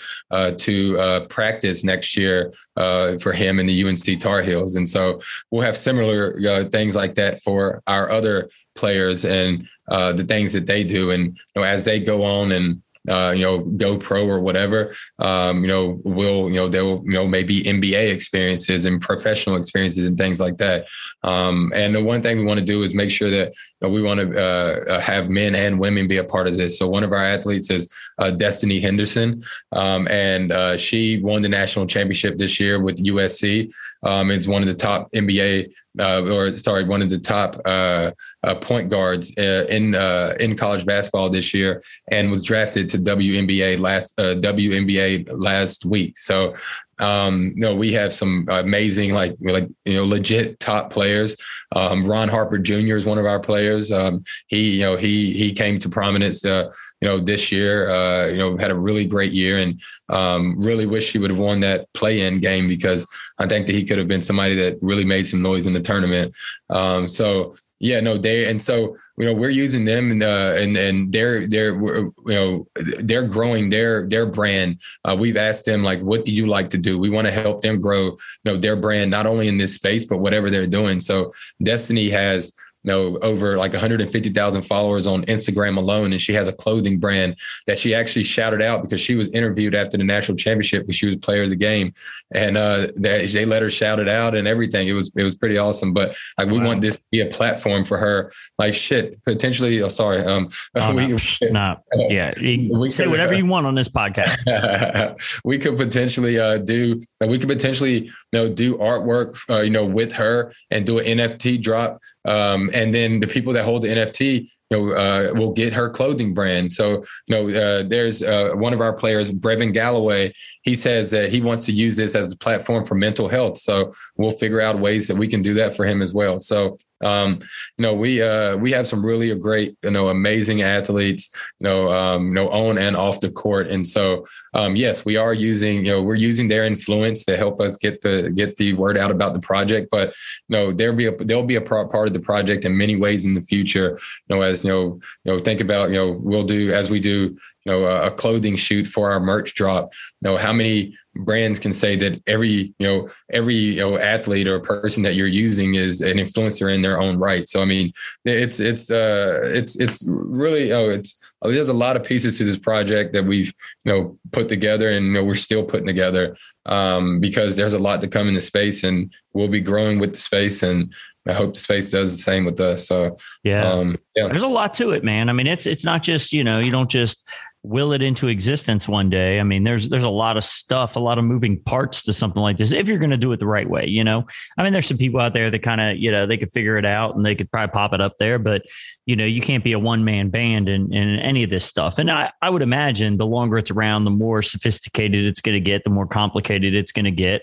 to 0.56 1.26
practice 1.28 1.84
next 1.84 2.16
year 2.16 2.52
for 2.74 3.32
him 3.32 3.58
and 3.58 3.68
the 3.68 3.84
UNC 3.84 4.20
Tar 4.20 4.42
Heels, 4.42 4.76
and 4.76 4.88
so 4.88 5.20
we'll 5.50 5.62
have 5.62 5.76
similar 5.76 6.64
things 6.70 6.96
like 6.96 7.14
that 7.16 7.40
for 7.42 7.82
our 7.86 8.10
other 8.10 8.48
players 8.76 9.24
and 9.24 9.66
uh, 9.88 10.12
the 10.12 10.24
things 10.24 10.52
that 10.52 10.66
they 10.66 10.84
do. 10.84 11.10
And 11.10 11.36
you 11.36 11.62
know, 11.62 11.62
as 11.62 11.84
they 11.84 11.98
go 11.98 12.24
on 12.24 12.52
and 12.52 12.82
uh, 13.08 13.32
you 13.34 13.42
know, 13.42 13.58
go 13.58 13.96
pro 13.96 14.26
or 14.26 14.40
whatever, 14.40 14.94
um, 15.18 15.62
you 15.62 15.68
know, 15.68 16.00
will, 16.04 16.48
you 16.48 16.56
know, 16.56 16.68
there 16.68 16.84
will, 16.84 17.02
you 17.04 17.12
know, 17.12 17.26
maybe 17.26 17.62
NBA 17.62 18.12
experiences 18.12 18.86
and 18.86 19.00
professional 19.00 19.56
experiences 19.56 20.06
and 20.06 20.18
things 20.18 20.40
like 20.40 20.58
that. 20.58 20.86
Um, 21.22 21.72
and 21.74 21.94
the 21.94 22.02
one 22.02 22.22
thing 22.22 22.38
we 22.38 22.44
want 22.44 22.60
to 22.60 22.66
do 22.66 22.82
is 22.82 22.94
make 22.94 23.10
sure 23.10 23.30
that 23.30 23.54
you 23.80 23.88
know, 23.88 23.88
we 23.88 24.02
want 24.02 24.20
to 24.20 24.40
uh, 24.40 24.84
uh, 24.94 25.00
have 25.00 25.28
men 25.28 25.54
and 25.54 25.78
women 25.78 26.08
be 26.08 26.18
a 26.18 26.24
part 26.24 26.46
of 26.46 26.56
this. 26.56 26.78
So 26.78 26.88
one 26.88 27.04
of 27.04 27.12
our 27.12 27.24
athletes 27.24 27.70
is 27.70 27.92
uh, 28.18 28.32
Destanni 28.34 28.80
Henderson, 28.80 29.42
um, 29.72 30.08
and 30.08 30.52
uh, 30.52 30.76
she 30.76 31.20
won 31.20 31.42
the 31.42 31.48
national 31.48 31.86
championship 31.86 32.38
this 32.38 32.58
year 32.58 32.80
with 32.80 33.04
USC. 33.04 33.72
Um, 34.02 34.30
is 34.30 34.46
one 34.46 34.62
of 34.62 34.68
the 34.68 34.74
top 34.74 35.10
NBA 35.12 35.72
uh, 35.98 36.22
or 36.22 36.56
sorry, 36.56 36.84
one 36.84 37.02
of 37.02 37.10
the 37.10 37.18
top 37.18 37.56
uh, 37.64 38.10
uh, 38.42 38.54
point 38.56 38.88
guards 38.88 39.32
uh, 39.38 39.66
in 39.68 39.94
uh, 39.94 40.34
in 40.38 40.56
college 40.56 40.84
basketball 40.84 41.30
this 41.30 41.54
year, 41.54 41.82
and 42.10 42.30
was 42.30 42.42
drafted 42.42 42.88
to 42.90 42.98
WNBA 42.98 43.78
last 43.78 44.18
uh, 44.18 44.34
WNBA 44.34 45.28
last 45.32 45.84
week. 45.84 46.18
So 46.18 46.54
um, 46.98 47.52
know, 47.56 47.74
we 47.74 47.92
have 47.92 48.14
some 48.14 48.46
amazing, 48.48 49.12
like, 49.12 49.36
like 49.40 49.68
you 49.84 49.94
know, 49.94 50.04
legit 50.04 50.58
top 50.60 50.90
players. 50.90 51.36
Um, 51.74 52.06
Ron 52.06 52.28
Harper 52.28 52.58
Jr. 52.58 52.96
is 52.96 53.04
one 53.04 53.18
of 53.18 53.26
our 53.26 53.40
players. 53.40 53.92
Um, 53.92 54.24
he, 54.46 54.76
you 54.76 54.80
know, 54.80 54.96
he 54.96 55.32
he 55.32 55.52
came 55.52 55.78
to 55.80 55.88
prominence, 55.88 56.44
uh, 56.44 56.70
you 57.00 57.08
know, 57.08 57.20
this 57.20 57.52
year. 57.52 57.90
Uh, 57.90 58.28
you 58.28 58.38
know, 58.38 58.56
had 58.56 58.70
a 58.70 58.74
really 58.74 59.06
great 59.06 59.32
year, 59.32 59.58
and 59.58 59.80
um, 60.08 60.58
really 60.58 60.86
wish 60.86 61.12
he 61.12 61.18
would 61.18 61.30
have 61.30 61.38
won 61.38 61.60
that 61.60 61.92
play-in 61.92 62.40
game 62.40 62.68
because 62.68 63.06
I 63.38 63.46
think 63.46 63.66
that 63.66 63.74
he 63.74 63.84
could 63.84 63.98
have 63.98 64.08
been 64.08 64.22
somebody 64.22 64.54
that 64.56 64.78
really 64.80 65.04
made 65.04 65.26
some 65.26 65.42
noise 65.42 65.66
in 65.66 65.74
the 65.74 65.80
tournament. 65.80 66.34
Um, 66.70 67.08
so 67.08 67.54
yeah, 67.78 68.00
no, 68.00 68.16
they 68.16 68.48
and 68.48 68.62
so 68.62 68.96
you 69.18 69.26
know 69.26 69.34
we're 69.34 69.50
using 69.50 69.84
them 69.84 70.10
and 70.10 70.22
uh, 70.22 70.54
and 70.56 70.76
and 70.76 71.12
they're 71.12 71.46
they're 71.46 71.74
you 71.74 72.14
know 72.26 72.66
they're 73.00 73.26
growing 73.26 73.68
their 73.68 74.06
their 74.08 74.24
brand. 74.24 74.80
Uh, 75.04 75.14
we've 75.18 75.36
asked 75.36 75.66
them 75.66 75.82
like, 75.82 76.00
what 76.00 76.24
do 76.24 76.32
you 76.32 76.46
like 76.46 76.70
to 76.70 76.78
do? 76.78 76.98
We 76.98 77.10
want 77.10 77.26
to 77.26 77.32
help 77.32 77.60
them 77.60 77.80
grow, 77.80 78.04
you 78.04 78.18
know, 78.46 78.56
their 78.56 78.76
brand 78.76 79.10
not 79.10 79.26
only 79.26 79.48
in 79.48 79.58
this 79.58 79.74
space 79.74 80.04
but 80.06 80.18
whatever 80.18 80.48
they're 80.48 80.66
doing. 80.66 81.00
So 81.00 81.30
Destanni 81.62 82.10
has 82.10 82.54
know, 82.86 83.18
over 83.18 83.58
like 83.58 83.72
150,000 83.72 84.62
followers 84.62 85.06
on 85.06 85.24
Instagram 85.24 85.76
alone. 85.76 86.12
And 86.12 86.20
she 86.20 86.32
has 86.34 86.48
a 86.48 86.52
clothing 86.52 86.98
brand 86.98 87.36
that 87.66 87.78
she 87.78 87.94
actually 87.94 88.22
shouted 88.22 88.62
out 88.62 88.82
because 88.82 89.00
she 89.00 89.16
was 89.16 89.30
interviewed 89.32 89.74
after 89.74 89.96
the 89.96 90.04
national 90.04 90.36
championship 90.36 90.82
because 90.82 90.96
she 90.96 91.06
was 91.06 91.16
player 91.16 91.42
of 91.42 91.50
the 91.50 91.56
game. 91.56 91.92
And 92.32 92.56
uh, 92.56 92.88
they, 92.96 93.26
they 93.26 93.44
let 93.44 93.62
her 93.62 93.70
shout 93.70 93.98
it 93.98 94.08
out 94.08 94.34
and 94.34 94.46
everything. 94.46 94.88
It 94.88 94.92
was, 94.92 95.10
it 95.16 95.22
was 95.22 95.34
pretty 95.34 95.58
awesome. 95.58 95.92
But 95.92 96.16
like, 96.38 96.48
we 96.48 96.58
wow. 96.58 96.66
want 96.66 96.80
this 96.80 96.96
to 96.96 97.02
be 97.10 97.20
a 97.20 97.26
platform 97.26 97.84
for 97.84 97.98
her. 97.98 98.30
Like 98.58 98.74
shit, 98.74 99.22
potentially, 99.24 99.82
oh, 99.82 99.88
sorry. 99.88 100.24
Um, 100.24 100.48
oh, 100.76 100.94
we, 100.94 101.08
no. 101.08 101.18
no. 101.50 101.76
Yeah. 102.08 102.34
we 102.40 102.90
say 102.90 103.04
could, 103.04 103.10
whatever 103.10 103.34
you 103.34 103.46
want 103.46 103.66
on 103.66 103.74
this 103.74 103.88
podcast. 103.88 105.40
we 105.44 105.58
could 105.58 105.76
potentially 105.76 106.38
uh, 106.38 106.58
do, 106.58 107.00
we 107.26 107.38
could 107.38 107.48
potentially, 107.48 108.04
you 108.04 108.12
know, 108.32 108.48
do 108.48 108.76
artwork, 108.78 109.38
uh, 109.50 109.60
you 109.60 109.70
know, 109.70 109.84
with 109.84 110.12
her 110.12 110.52
and 110.70 110.86
do 110.86 110.98
an 110.98 111.18
NFT 111.18 111.60
drop 111.60 112.00
um, 112.26 112.70
and 112.76 112.92
then 112.92 113.20
the 113.20 113.26
people 113.26 113.52
that 113.54 113.64
hold 113.64 113.82
the 113.82 113.88
NFT, 113.88 114.50
you 114.70 114.78
know, 114.78 114.92
uh, 114.94 115.32
will 115.34 115.52
get 115.52 115.72
her 115.72 115.88
clothing 115.88 116.34
brand. 116.34 116.72
So, 116.72 117.04
you 117.26 117.34
know, 117.34 117.48
uh, 117.48 117.82
there's 117.86 118.22
uh, 118.22 118.50
one 118.54 118.72
of 118.72 118.80
our 118.80 118.92
players, 118.92 119.30
Brevin 119.30 119.72
Galloway. 119.72 120.32
He 120.62 120.74
says 120.74 121.10
that 121.12 121.30
he 121.30 121.40
wants 121.40 121.64
to 121.66 121.72
use 121.72 121.96
this 121.96 122.14
as 122.14 122.32
a 122.32 122.36
platform 122.36 122.84
for 122.84 122.94
mental 122.94 123.28
health. 123.28 123.58
So 123.58 123.92
we'll 124.16 124.30
figure 124.30 124.60
out 124.60 124.80
ways 124.80 125.06
that 125.08 125.16
we 125.16 125.28
can 125.28 125.42
do 125.42 125.54
that 125.54 125.76
for 125.76 125.84
him 125.84 126.02
as 126.02 126.12
well. 126.12 126.38
So 126.38 126.78
um, 127.02 127.40
you 127.76 127.82
know, 127.82 127.94
we 127.94 128.22
uh, 128.22 128.56
we 128.56 128.72
have 128.72 128.86
some 128.86 129.04
really 129.04 129.34
great, 129.38 129.76
you 129.82 129.90
know, 129.90 130.08
amazing 130.08 130.62
athletes, 130.62 131.30
you 131.60 131.64
know, 131.64 131.92
um, 131.92 132.28
you 132.28 132.34
know, 132.34 132.48
on 132.48 132.78
and 132.78 132.96
off 132.96 133.20
the 133.20 133.30
court, 133.30 133.68
and 133.68 133.86
so 133.86 134.24
um, 134.54 134.76
yes, 134.76 135.04
we 135.04 135.16
are 135.16 135.34
using, 135.34 135.84
you 135.84 135.92
know, 135.92 136.02
we're 136.02 136.14
using 136.14 136.48
their 136.48 136.64
influence 136.64 137.24
to 137.24 137.36
help 137.36 137.60
us 137.60 137.76
get 137.76 138.00
the 138.00 138.32
get 138.34 138.56
the 138.56 138.72
word 138.74 138.96
out 138.96 139.10
about 139.10 139.34
the 139.34 139.40
project. 139.40 139.88
But 139.90 140.14
you 140.48 140.56
know, 140.56 140.72
there'll 140.72 140.96
be 140.96 141.06
a 141.06 141.16
there'll 141.16 141.42
be 141.42 141.56
a 141.56 141.60
part 141.60 141.94
of 141.94 142.12
the 142.14 142.20
project 142.20 142.64
in 142.64 142.76
many 142.76 142.96
ways 142.96 143.26
in 143.26 143.34
the 143.34 143.42
future. 143.42 143.98
You 144.28 144.36
know, 144.36 144.42
as 144.42 144.55
you 144.64 144.70
know, 144.70 145.00
you 145.24 145.32
know, 145.32 145.40
think 145.40 145.60
about, 145.60 145.90
you 145.90 145.96
know, 145.96 146.12
we'll 146.12 146.44
do 146.44 146.72
as 146.72 146.90
we 146.90 147.00
do 147.00 147.36
you 147.66 147.72
know 147.72 147.84
a, 147.84 148.10
clothing 148.10 148.54
shoot 148.54 148.86
for 148.86 149.10
our 149.10 149.18
merch 149.20 149.54
drop. 149.54 149.92
You 150.20 150.30
know 150.30 150.36
how 150.36 150.52
many 150.52 150.96
brands 151.16 151.58
can 151.58 151.72
say 151.72 151.96
that 151.96 152.22
every 152.26 152.72
you 152.78 152.86
know 152.86 153.08
every 153.32 153.56
you 153.56 153.80
know 153.80 153.98
athlete 153.98 154.46
or 154.46 154.60
person 154.60 155.02
that 155.02 155.16
you're 155.16 155.26
using 155.26 155.74
is 155.74 156.00
an 156.00 156.18
influencer 156.18 156.72
in 156.72 156.82
their 156.82 157.00
own 157.00 157.18
right? 157.18 157.48
So 157.48 157.60
i 157.60 157.64
mean 157.64 157.92
it's 158.24 158.60
it's 158.60 158.90
uh 158.90 159.40
it's 159.42 159.76
it's 159.76 160.04
really 160.06 160.72
oh 160.72 160.88
it's 160.90 161.20
oh, 161.42 161.50
there's 161.50 161.68
a 161.68 161.74
lot 161.74 161.96
of 161.96 162.04
pieces 162.04 162.38
to 162.38 162.44
this 162.44 162.58
project 162.58 163.12
that 163.14 163.24
we've 163.24 163.52
you 163.84 163.92
know 163.92 164.18
put 164.30 164.48
together 164.48 164.90
and 164.90 165.06
you 165.06 165.12
know 165.12 165.24
we're 165.24 165.34
still 165.34 165.64
putting 165.64 165.86
together 165.86 166.36
um 166.66 167.18
because 167.18 167.56
there's 167.56 167.74
a 167.74 167.78
lot 167.78 168.00
to 168.00 168.08
come 168.08 168.28
in 168.28 168.34
the 168.34 168.40
space 168.40 168.84
and 168.84 169.12
we'll 169.32 169.48
be 169.48 169.60
growing 169.60 169.98
with 169.98 170.12
the 170.12 170.20
space 170.20 170.62
and 170.62 170.94
I 171.28 171.32
hope 171.32 171.54
the 171.54 171.60
space 171.60 171.90
does 171.90 172.16
the 172.16 172.22
same 172.22 172.44
with 172.44 172.60
us. 172.60 172.86
So 172.86 173.16
yeah. 173.42 173.70
Um, 173.70 173.98
yeah, 174.14 174.28
there's 174.28 174.42
a 174.42 174.48
lot 174.48 174.74
to 174.74 174.92
it, 174.92 175.04
man. 175.04 175.28
I 175.28 175.32
mean, 175.32 175.46
it's 175.46 175.66
it's 175.66 175.84
not 175.84 176.02
just 176.02 176.32
you 176.32 176.44
know 176.44 176.58
you 176.58 176.70
don't 176.70 176.90
just 176.90 177.28
will 177.62 177.92
it 177.92 178.00
into 178.00 178.28
existence 178.28 178.86
one 178.86 179.10
day. 179.10 179.40
I 179.40 179.42
mean, 179.42 179.64
there's 179.64 179.88
there's 179.88 180.04
a 180.04 180.08
lot 180.08 180.36
of 180.36 180.44
stuff, 180.44 180.96
a 180.96 181.00
lot 181.00 181.18
of 181.18 181.24
moving 181.24 181.60
parts 181.60 182.02
to 182.04 182.12
something 182.12 182.40
like 182.40 182.56
this 182.56 182.72
if 182.72 182.86
you're 182.86 182.98
going 182.98 183.10
to 183.10 183.16
do 183.16 183.32
it 183.32 183.40
the 183.40 183.46
right 183.46 183.68
way. 183.68 183.86
You 183.86 184.04
know, 184.04 184.24
I 184.56 184.62
mean, 184.62 184.72
there's 184.72 184.86
some 184.86 184.98
people 184.98 185.20
out 185.20 185.32
there 185.32 185.50
that 185.50 185.62
kind 185.62 185.80
of 185.80 185.96
you 185.98 186.10
know 186.10 186.26
they 186.26 186.36
could 186.36 186.52
figure 186.52 186.76
it 186.76 186.86
out 186.86 187.16
and 187.16 187.24
they 187.24 187.34
could 187.34 187.50
probably 187.50 187.72
pop 187.72 187.92
it 187.92 188.00
up 188.00 188.14
there, 188.18 188.38
but 188.38 188.62
you 189.06 189.14
know, 189.14 189.24
you 189.24 189.40
can't 189.40 189.62
be 189.62 189.72
a 189.72 189.78
one 189.78 190.04
man 190.04 190.30
band 190.30 190.68
in, 190.68 190.92
in 190.92 191.18
any 191.20 191.44
of 191.44 191.50
this 191.50 191.64
stuff. 191.64 191.98
And 191.98 192.10
I, 192.10 192.32
I 192.42 192.50
would 192.50 192.62
imagine 192.62 193.16
the 193.16 193.26
longer 193.26 193.56
it's 193.56 193.70
around, 193.70 194.04
the 194.04 194.10
more 194.10 194.42
sophisticated 194.42 195.24
it's 195.26 195.40
going 195.40 195.54
to 195.54 195.60
get, 195.60 195.84
the 195.84 195.90
more 195.90 196.08
complicated 196.08 196.74
it's 196.74 196.90
going 196.90 197.04
to 197.04 197.12
get. 197.12 197.42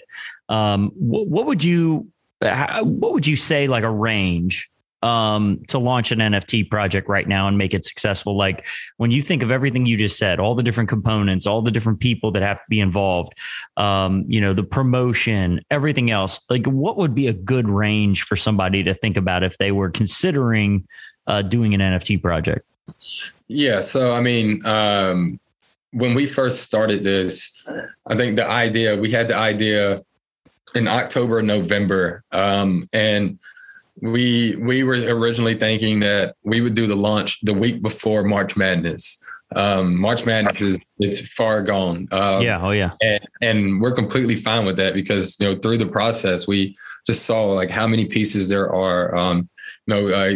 Um, 0.50 0.92
what, 0.96 1.28
what 1.28 1.46
would 1.46 1.64
you 1.64 2.10
what 2.84 3.14
would 3.14 3.28
you 3.28 3.36
say 3.36 3.68
like 3.68 3.84
a 3.84 3.92
range 3.92 4.70
um, 5.02 5.62
to 5.68 5.78
launch 5.78 6.12
an 6.12 6.20
NFT 6.20 6.70
project 6.70 7.10
right 7.10 7.28
now 7.28 7.48
and 7.48 7.58
make 7.58 7.74
it 7.74 7.86
successful? 7.86 8.38
Like 8.38 8.66
when 8.98 9.12
you 9.12 9.22
think 9.22 9.44
of 9.44 9.52
everything 9.52 9.86
you 9.86 9.98
just 9.98 10.18
said, 10.18 10.40
all 10.40 10.56
the 10.56 10.64
different 10.64 10.90
components, 10.90 11.46
all 11.46 11.62
the 11.62 11.72
different 11.72 12.00
people 12.00 12.32
that 12.32 12.42
have 12.42 12.58
to 12.58 12.66
be 12.70 12.80
involved, 12.80 13.34
um, 13.78 14.26
you 14.28 14.40
know, 14.40 14.54
the 14.54 14.64
promotion, 14.64 15.62
everything 15.70 16.10
else, 16.10 16.40
like 16.50 16.66
what 16.66 16.98
would 16.98 17.14
be 17.14 17.28
a 17.28 17.34
good 17.34 17.68
range 17.68 18.24
for 18.24 18.36
somebody 18.36 18.84
to 18.84 18.94
think 18.94 19.18
about 19.18 19.44
if 19.44 19.58
they 19.58 19.72
were 19.72 19.90
considering 19.90 20.88
uh, 21.28 21.42
doing 21.42 21.74
an 21.74 21.82
NFT 21.82 22.22
project? 22.22 22.66
Yeah. 23.48 23.82
So, 23.82 24.14
I 24.14 24.22
mean, 24.22 24.66
um, 24.66 25.40
when 25.92 26.16
we 26.16 26.26
first 26.26 26.64
started 26.64 27.04
this, 27.04 27.64
I 28.08 28.16
think 28.16 28.36
the 28.36 28.48
idea, 28.48 28.98
we 28.98 29.12
had 29.12 29.28
the 29.28 29.36
idea 29.36 30.02
in 30.76 30.88
October, 30.88 31.42
November. 31.42 32.24
Um, 32.32 32.88
and 32.94 33.40
we 34.02 34.56
we 34.58 34.84
were 34.84 34.96
originally 34.96 35.56
thinking 35.56 36.00
that 36.00 36.36
we 36.44 36.62
would 36.62 36.74
do 36.74 36.88
the 36.88 36.96
launch 36.96 37.42
the 37.42 37.54
week 37.54 37.82
before 37.82 38.24
March 38.24 38.58
Madness. 38.58 39.24
Um, 39.56 40.00
March 40.00 40.26
Madness 40.26 40.62
is 40.62 40.80
it's 41.00 41.20
far 41.30 41.62
gone. 41.62 42.08
Um, 42.12 42.42
yeah, 42.42 42.60
oh 42.62 42.72
yeah, 42.72 42.92
and, 43.02 43.20
and 43.42 43.82
we're 43.82 43.94
completely 43.94 44.36
fine 44.36 44.66
with 44.66 44.78
that 44.78 44.94
because 44.94 45.38
you 45.40 45.48
know 45.48 45.60
through 45.60 45.78
the 45.78 45.86
process 45.86 46.48
we 46.48 46.76
just 47.06 47.26
saw 47.26 47.46
like 47.52 47.70
how 47.70 47.88
many 47.88 48.06
pieces 48.06 48.50
there 48.50 48.74
are. 48.74 49.16
Um, 49.16 49.50
you 49.86 49.94
know, 49.96 50.08
uh, 50.08 50.30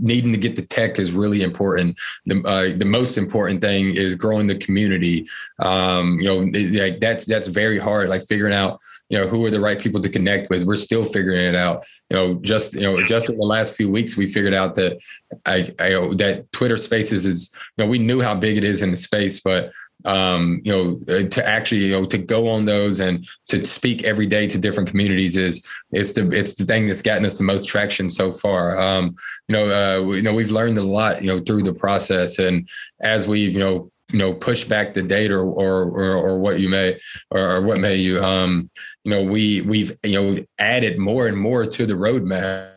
needing 0.00 0.32
to 0.32 0.38
get 0.38 0.54
the 0.54 0.62
tech 0.62 0.98
is 0.98 1.12
really 1.12 1.42
important. 1.42 1.98
The 2.26 2.42
uh, 2.42 2.76
the 2.76 2.84
most 2.84 3.16
important 3.16 3.60
thing 3.62 3.94
is 3.94 4.14
growing 4.14 4.46
the 4.46 4.58
community. 4.58 5.26
Um, 5.58 6.20
you 6.20 6.28
know, 6.28 6.82
like 6.82 7.00
that's 7.00 7.24
that's 7.24 7.46
very 7.46 7.78
hard. 7.78 8.10
Like 8.10 8.22
figuring 8.28 8.54
out 8.54 8.78
you 9.12 9.18
know 9.18 9.26
who 9.26 9.44
are 9.44 9.50
the 9.50 9.60
right 9.60 9.78
people 9.78 10.00
to 10.00 10.08
connect 10.08 10.50
with 10.50 10.64
we're 10.64 10.74
still 10.74 11.04
figuring 11.04 11.44
it 11.44 11.54
out 11.54 11.84
you 12.10 12.16
know 12.16 12.34
just 12.36 12.72
you 12.74 12.80
know 12.80 12.96
just 12.96 13.28
in 13.28 13.36
the 13.36 13.44
last 13.44 13.74
few 13.74 13.88
weeks 13.88 14.16
we 14.16 14.26
figured 14.26 14.54
out 14.54 14.74
that 14.74 14.98
i, 15.46 15.58
I 15.78 15.90
that 16.16 16.46
twitter 16.52 16.78
spaces 16.78 17.26
is 17.26 17.54
you 17.76 17.84
know 17.84 17.90
we 17.90 17.98
knew 17.98 18.20
how 18.20 18.34
big 18.34 18.56
it 18.56 18.64
is 18.64 18.82
in 18.82 18.90
the 18.90 18.96
space 18.96 19.38
but 19.38 19.70
um, 20.04 20.60
you 20.64 20.72
know, 20.72 21.14
uh, 21.14 21.28
to 21.28 21.46
actually, 21.46 21.86
you 21.86 21.92
know, 21.92 22.04
to 22.06 22.18
go 22.18 22.48
on 22.48 22.64
those 22.64 22.98
and 22.98 23.24
to 23.48 23.64
speak 23.64 24.02
every 24.02 24.26
day 24.26 24.48
to 24.48 24.58
different 24.58 24.88
communities 24.88 25.36
is 25.36 25.64
it's 25.92 26.12
the 26.12 26.28
it's 26.32 26.54
the 26.54 26.64
thing 26.64 26.88
that's 26.88 27.02
gotten 27.02 27.24
us 27.24 27.38
the 27.38 27.44
most 27.44 27.68
traction 27.68 28.10
so 28.10 28.32
far. 28.32 28.76
Um, 28.78 29.14
you 29.48 29.52
know, 29.52 29.70
uh, 29.70 30.02
we, 30.02 30.16
you 30.16 30.22
know, 30.22 30.34
we've 30.34 30.50
learned 30.50 30.78
a 30.78 30.82
lot, 30.82 31.22
you 31.22 31.28
know, 31.28 31.40
through 31.40 31.62
the 31.62 31.74
process, 31.74 32.38
and 32.38 32.68
as 33.00 33.28
we've, 33.28 33.52
you 33.52 33.60
know, 33.60 33.91
you 34.12 34.18
know 34.18 34.32
push 34.32 34.64
back 34.64 34.94
the 34.94 35.02
date 35.02 35.30
or 35.30 35.42
or 35.42 35.82
or, 35.84 36.14
or 36.16 36.38
what 36.38 36.60
you 36.60 36.68
may 36.68 36.98
or, 37.30 37.56
or, 37.56 37.62
what 37.62 37.78
may 37.78 37.96
you 37.96 38.22
um 38.22 38.70
you 39.04 39.10
know 39.10 39.22
we 39.22 39.62
we've 39.62 39.96
you 40.02 40.20
know 40.20 40.44
added 40.58 40.98
more 40.98 41.26
and 41.26 41.36
more 41.36 41.64
to 41.64 41.86
the 41.86 41.94
roadmap 41.94 42.72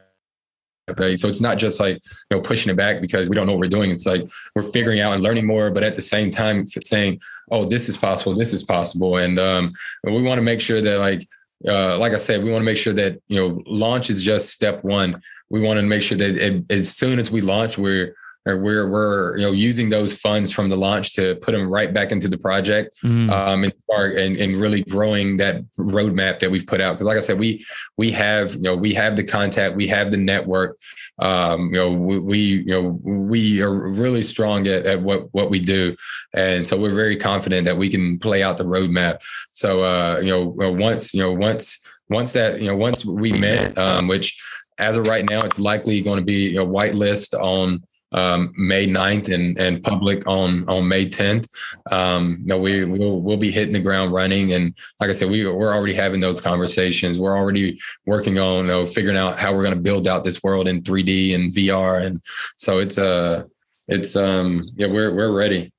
Right. 0.99 1.19
So 1.19 1.27
it's 1.27 1.41
not 1.41 1.57
just 1.57 1.79
like, 1.79 1.95
you 2.29 2.38
know, 2.38 2.41
pushing 2.41 2.71
it 2.71 2.75
back 2.75 3.01
because 3.01 3.27
we 3.27 3.36
don't 3.36 3.47
know 3.47 3.53
what 3.53 3.61
we're 3.61 3.69
doing. 3.69 3.89
It's 3.89 4.05
like 4.05 4.27
we're 4.55 4.61
figuring 4.61 4.99
out 4.99 5.13
and 5.13 5.23
learning 5.23 5.47
more, 5.47 5.71
but 5.71 5.83
at 5.83 5.95
the 5.95 6.01
same 6.01 6.29
time 6.29 6.67
saying, 6.67 7.21
oh, 7.51 7.65
this 7.65 7.89
is 7.89 7.97
possible, 7.97 8.36
this 8.36 8.53
is 8.53 8.61
possible. 8.61 9.17
And 9.17 9.39
um, 9.39 9.71
we 10.03 10.21
want 10.21 10.38
to 10.38 10.43
make 10.43 10.61
sure 10.61 10.81
that 10.81 10.99
like, 10.99 11.27
uh, 11.67 11.97
like 11.97 12.13
I 12.13 12.17
said, 12.17 12.43
we 12.43 12.51
want 12.51 12.61
to 12.61 12.65
make 12.65 12.77
sure 12.77 12.93
that, 12.93 13.19
you 13.27 13.36
know, 13.36 13.63
launch 13.65 14.11
is 14.11 14.21
just 14.21 14.49
step 14.49 14.83
one. 14.83 15.19
We 15.49 15.59
want 15.59 15.79
to 15.79 15.83
make 15.83 16.03
sure 16.03 16.19
that 16.19 16.38
it, 16.38 16.63
as 16.69 16.95
soon 16.95 17.17
as 17.17 17.31
we 17.31 17.41
launch, 17.41 17.79
we're 17.79 18.15
we're 18.45 18.87
we're 18.87 19.37
you 19.37 19.43
know 19.43 19.51
using 19.51 19.89
those 19.89 20.13
funds 20.13 20.51
from 20.51 20.69
the 20.69 20.77
launch 20.77 21.13
to 21.13 21.35
put 21.37 21.53
them 21.53 21.67
right 21.67 21.93
back 21.93 22.11
into 22.11 22.27
the 22.27 22.37
project 22.37 22.95
mm. 23.03 23.31
um, 23.31 23.63
and 23.63 23.73
start 23.79 24.15
and, 24.17 24.37
and 24.37 24.61
really 24.61 24.83
growing 24.83 25.37
that 25.37 25.63
roadmap 25.77 26.39
that 26.39 26.51
we've 26.51 26.67
put 26.67 26.79
out. 26.79 26.93
Because 26.93 27.07
like 27.07 27.17
I 27.17 27.21
said, 27.21 27.39
we 27.39 27.65
we 27.97 28.11
have 28.11 28.53
you 28.55 28.61
know 28.61 28.75
we 28.75 28.93
have 28.93 29.15
the 29.15 29.23
contact, 29.23 29.75
we 29.75 29.87
have 29.87 30.11
the 30.11 30.17
network. 30.17 30.77
Um, 31.17 31.73
you 31.73 31.79
know 31.79 31.91
we, 31.91 32.19
we, 32.19 32.39
you 32.39 32.65
know 32.65 32.99
we 33.03 33.61
are 33.61 33.73
really 33.73 34.21
strong 34.21 34.67
at, 34.67 34.85
at 34.85 35.01
what 35.01 35.33
what 35.33 35.49
we 35.49 35.59
do, 35.59 35.95
and 36.33 36.67
so 36.67 36.77
we're 36.77 36.93
very 36.93 37.17
confident 37.17 37.65
that 37.65 37.77
we 37.77 37.89
can 37.89 38.19
play 38.19 38.43
out 38.43 38.57
the 38.57 38.65
roadmap. 38.65 39.21
So 39.51 39.83
uh, 39.83 40.19
you 40.19 40.29
know 40.29 40.71
once 40.71 41.15
you 41.15 41.21
know 41.21 41.33
once 41.33 41.83
once 42.09 42.33
that 42.33 42.61
you 42.61 42.67
know 42.67 42.75
once 42.75 43.03
we 43.03 43.33
met, 43.33 43.75
um, 43.75 44.07
which 44.07 44.39
as 44.77 44.97
of 44.97 45.07
right 45.07 45.25
now, 45.27 45.41
it's 45.43 45.57
likely 45.57 46.01
going 46.01 46.19
to 46.19 46.25
be 46.25 46.57
a 46.57 46.65
whitelist 46.65 47.33
on 47.39 47.81
um, 48.12 48.53
May 48.58 48.88
9th 48.88 49.34
and, 49.34 49.58
and 49.58 49.84
public 49.84 50.26
on, 50.28 50.68
on 50.70 50.88
May 50.88 51.10
10th. 51.10 51.47
Um, 51.91 52.38
you 52.41 52.47
know, 52.47 52.58
we 52.58 52.86
will 52.86 53.22
we'll 53.22 53.38
be 53.38 53.51
hitting 53.51 53.74
the 53.74 53.80
ground 53.80 54.14
running. 54.14 54.53
And 54.53 54.76
like 54.99 55.10
I 55.10 55.14
said, 55.14 55.30
we, 55.30 55.45
we're 55.45 55.74
already 55.74 55.93
having 55.93 56.20
those 56.20 56.39
conversations. 56.39 57.20
We're 57.20 57.38
already 57.38 57.80
working 58.06 58.39
on, 58.39 58.66
you 58.66 58.72
know, 58.72 58.86
figuring 58.86 59.18
out 59.18 59.39
how 59.39 59.53
we're 59.53 59.64
going 59.64 59.76
to 59.76 59.82
build 59.82 60.08
out 60.08 60.24
this 60.24 60.41
world 60.43 60.68
in 60.68 60.82
3D 60.82 61.36
and 61.36 61.51
VR. 61.51 62.06
And 62.06 62.22
so 62.58 62.80
it's, 62.80 62.97
uh, 62.97 63.43
it's, 63.88 64.16
um, 64.16 64.62
yeah, 64.76 64.88
we're, 64.88 65.14
we're 65.14 65.36
ready. 65.36 65.72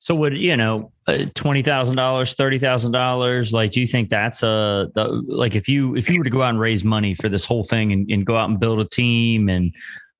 So 0.00 0.14
would 0.14 0.36
you 0.36 0.56
know 0.56 0.92
uh, 1.06 1.26
twenty 1.34 1.62
thousand 1.62 1.96
dollars, 1.96 2.34
thirty 2.34 2.58
thousand 2.58 2.92
dollars? 2.92 3.52
Like, 3.52 3.72
do 3.72 3.80
you 3.80 3.86
think 3.86 4.08
that's 4.10 4.42
a 4.42 4.90
the, 4.94 5.22
like 5.28 5.54
if 5.54 5.68
you 5.68 5.94
if 5.96 6.08
you 6.08 6.18
were 6.18 6.24
to 6.24 6.30
go 6.30 6.42
out 6.42 6.50
and 6.50 6.60
raise 6.60 6.84
money 6.84 7.14
for 7.14 7.28
this 7.28 7.44
whole 7.44 7.64
thing 7.64 7.92
and, 7.92 8.10
and 8.10 8.24
go 8.24 8.36
out 8.36 8.48
and 8.48 8.58
build 8.58 8.80
a 8.80 8.86
team 8.86 9.48
and 9.48 9.74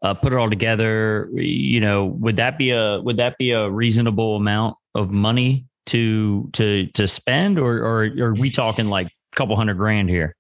uh, 0.05 0.13
put 0.13 0.35
it 0.35 0.39
all 0.39 0.51
together, 0.51 1.31
you 1.33 1.81
know, 1.81 2.05
would 2.05 2.37
that 2.37 2.59
be 2.59 2.71
a 2.71 3.01
would 3.01 3.17
that 3.17 3.39
be 3.39 3.53
a 3.53 3.71
reasonable 3.71 4.37
amount 4.37 4.77
of 4.95 5.11
money 5.11 5.65
to 5.87 6.51
to 6.53 6.87
to 6.89 7.09
spend, 7.09 7.59
or 7.59 7.79
or, 7.79 8.05
or 8.05 8.27
are 8.27 8.35
we 8.35 8.51
talking 8.51 8.89
like 8.89 9.07
a 9.07 9.37
couple 9.37 9.57
hundred 9.57 9.79
grand 9.79 10.11
here? 10.11 10.37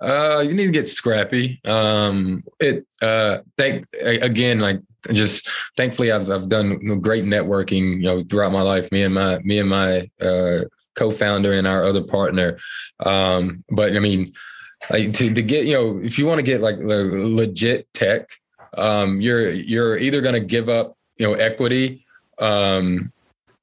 Uh, 0.00 0.40
you 0.40 0.54
need 0.54 0.64
to 0.64 0.72
get 0.72 0.88
scrappy. 0.88 1.60
Um, 1.66 2.42
it 2.58 2.86
uh, 3.02 3.40
thank 3.58 3.84
again, 4.00 4.60
like 4.60 4.80
just 5.12 5.50
thankfully, 5.76 6.10
I've 6.10 6.30
I've 6.30 6.48
done 6.48 6.78
great 7.02 7.24
networking, 7.24 7.96
you 7.96 8.02
know, 8.02 8.24
throughout 8.24 8.52
my 8.52 8.62
life. 8.62 8.90
Me 8.92 9.02
and 9.02 9.12
my 9.12 9.40
me 9.40 9.58
and 9.58 9.68
my 9.68 10.08
uh, 10.22 10.64
co-founder 10.94 11.52
and 11.52 11.66
our 11.66 11.84
other 11.84 12.02
partner. 12.02 12.56
Um, 13.04 13.62
but 13.68 13.94
I 13.94 13.98
mean, 13.98 14.32
like 14.88 15.12
to 15.14 15.34
to 15.34 15.42
get 15.42 15.66
you 15.66 15.74
know, 15.74 16.00
if 16.02 16.18
you 16.18 16.24
want 16.24 16.38
to 16.38 16.42
get 16.42 16.62
like 16.62 16.76
legit 16.78 17.92
tech, 17.92 18.30
um, 18.76 19.20
you're 19.20 19.50
you're 19.50 19.98
either 19.98 20.20
going 20.20 20.34
to 20.34 20.40
give 20.40 20.68
up 20.68 20.96
you 21.16 21.26
know 21.26 21.34
equity. 21.34 22.04
Um, 22.38 23.12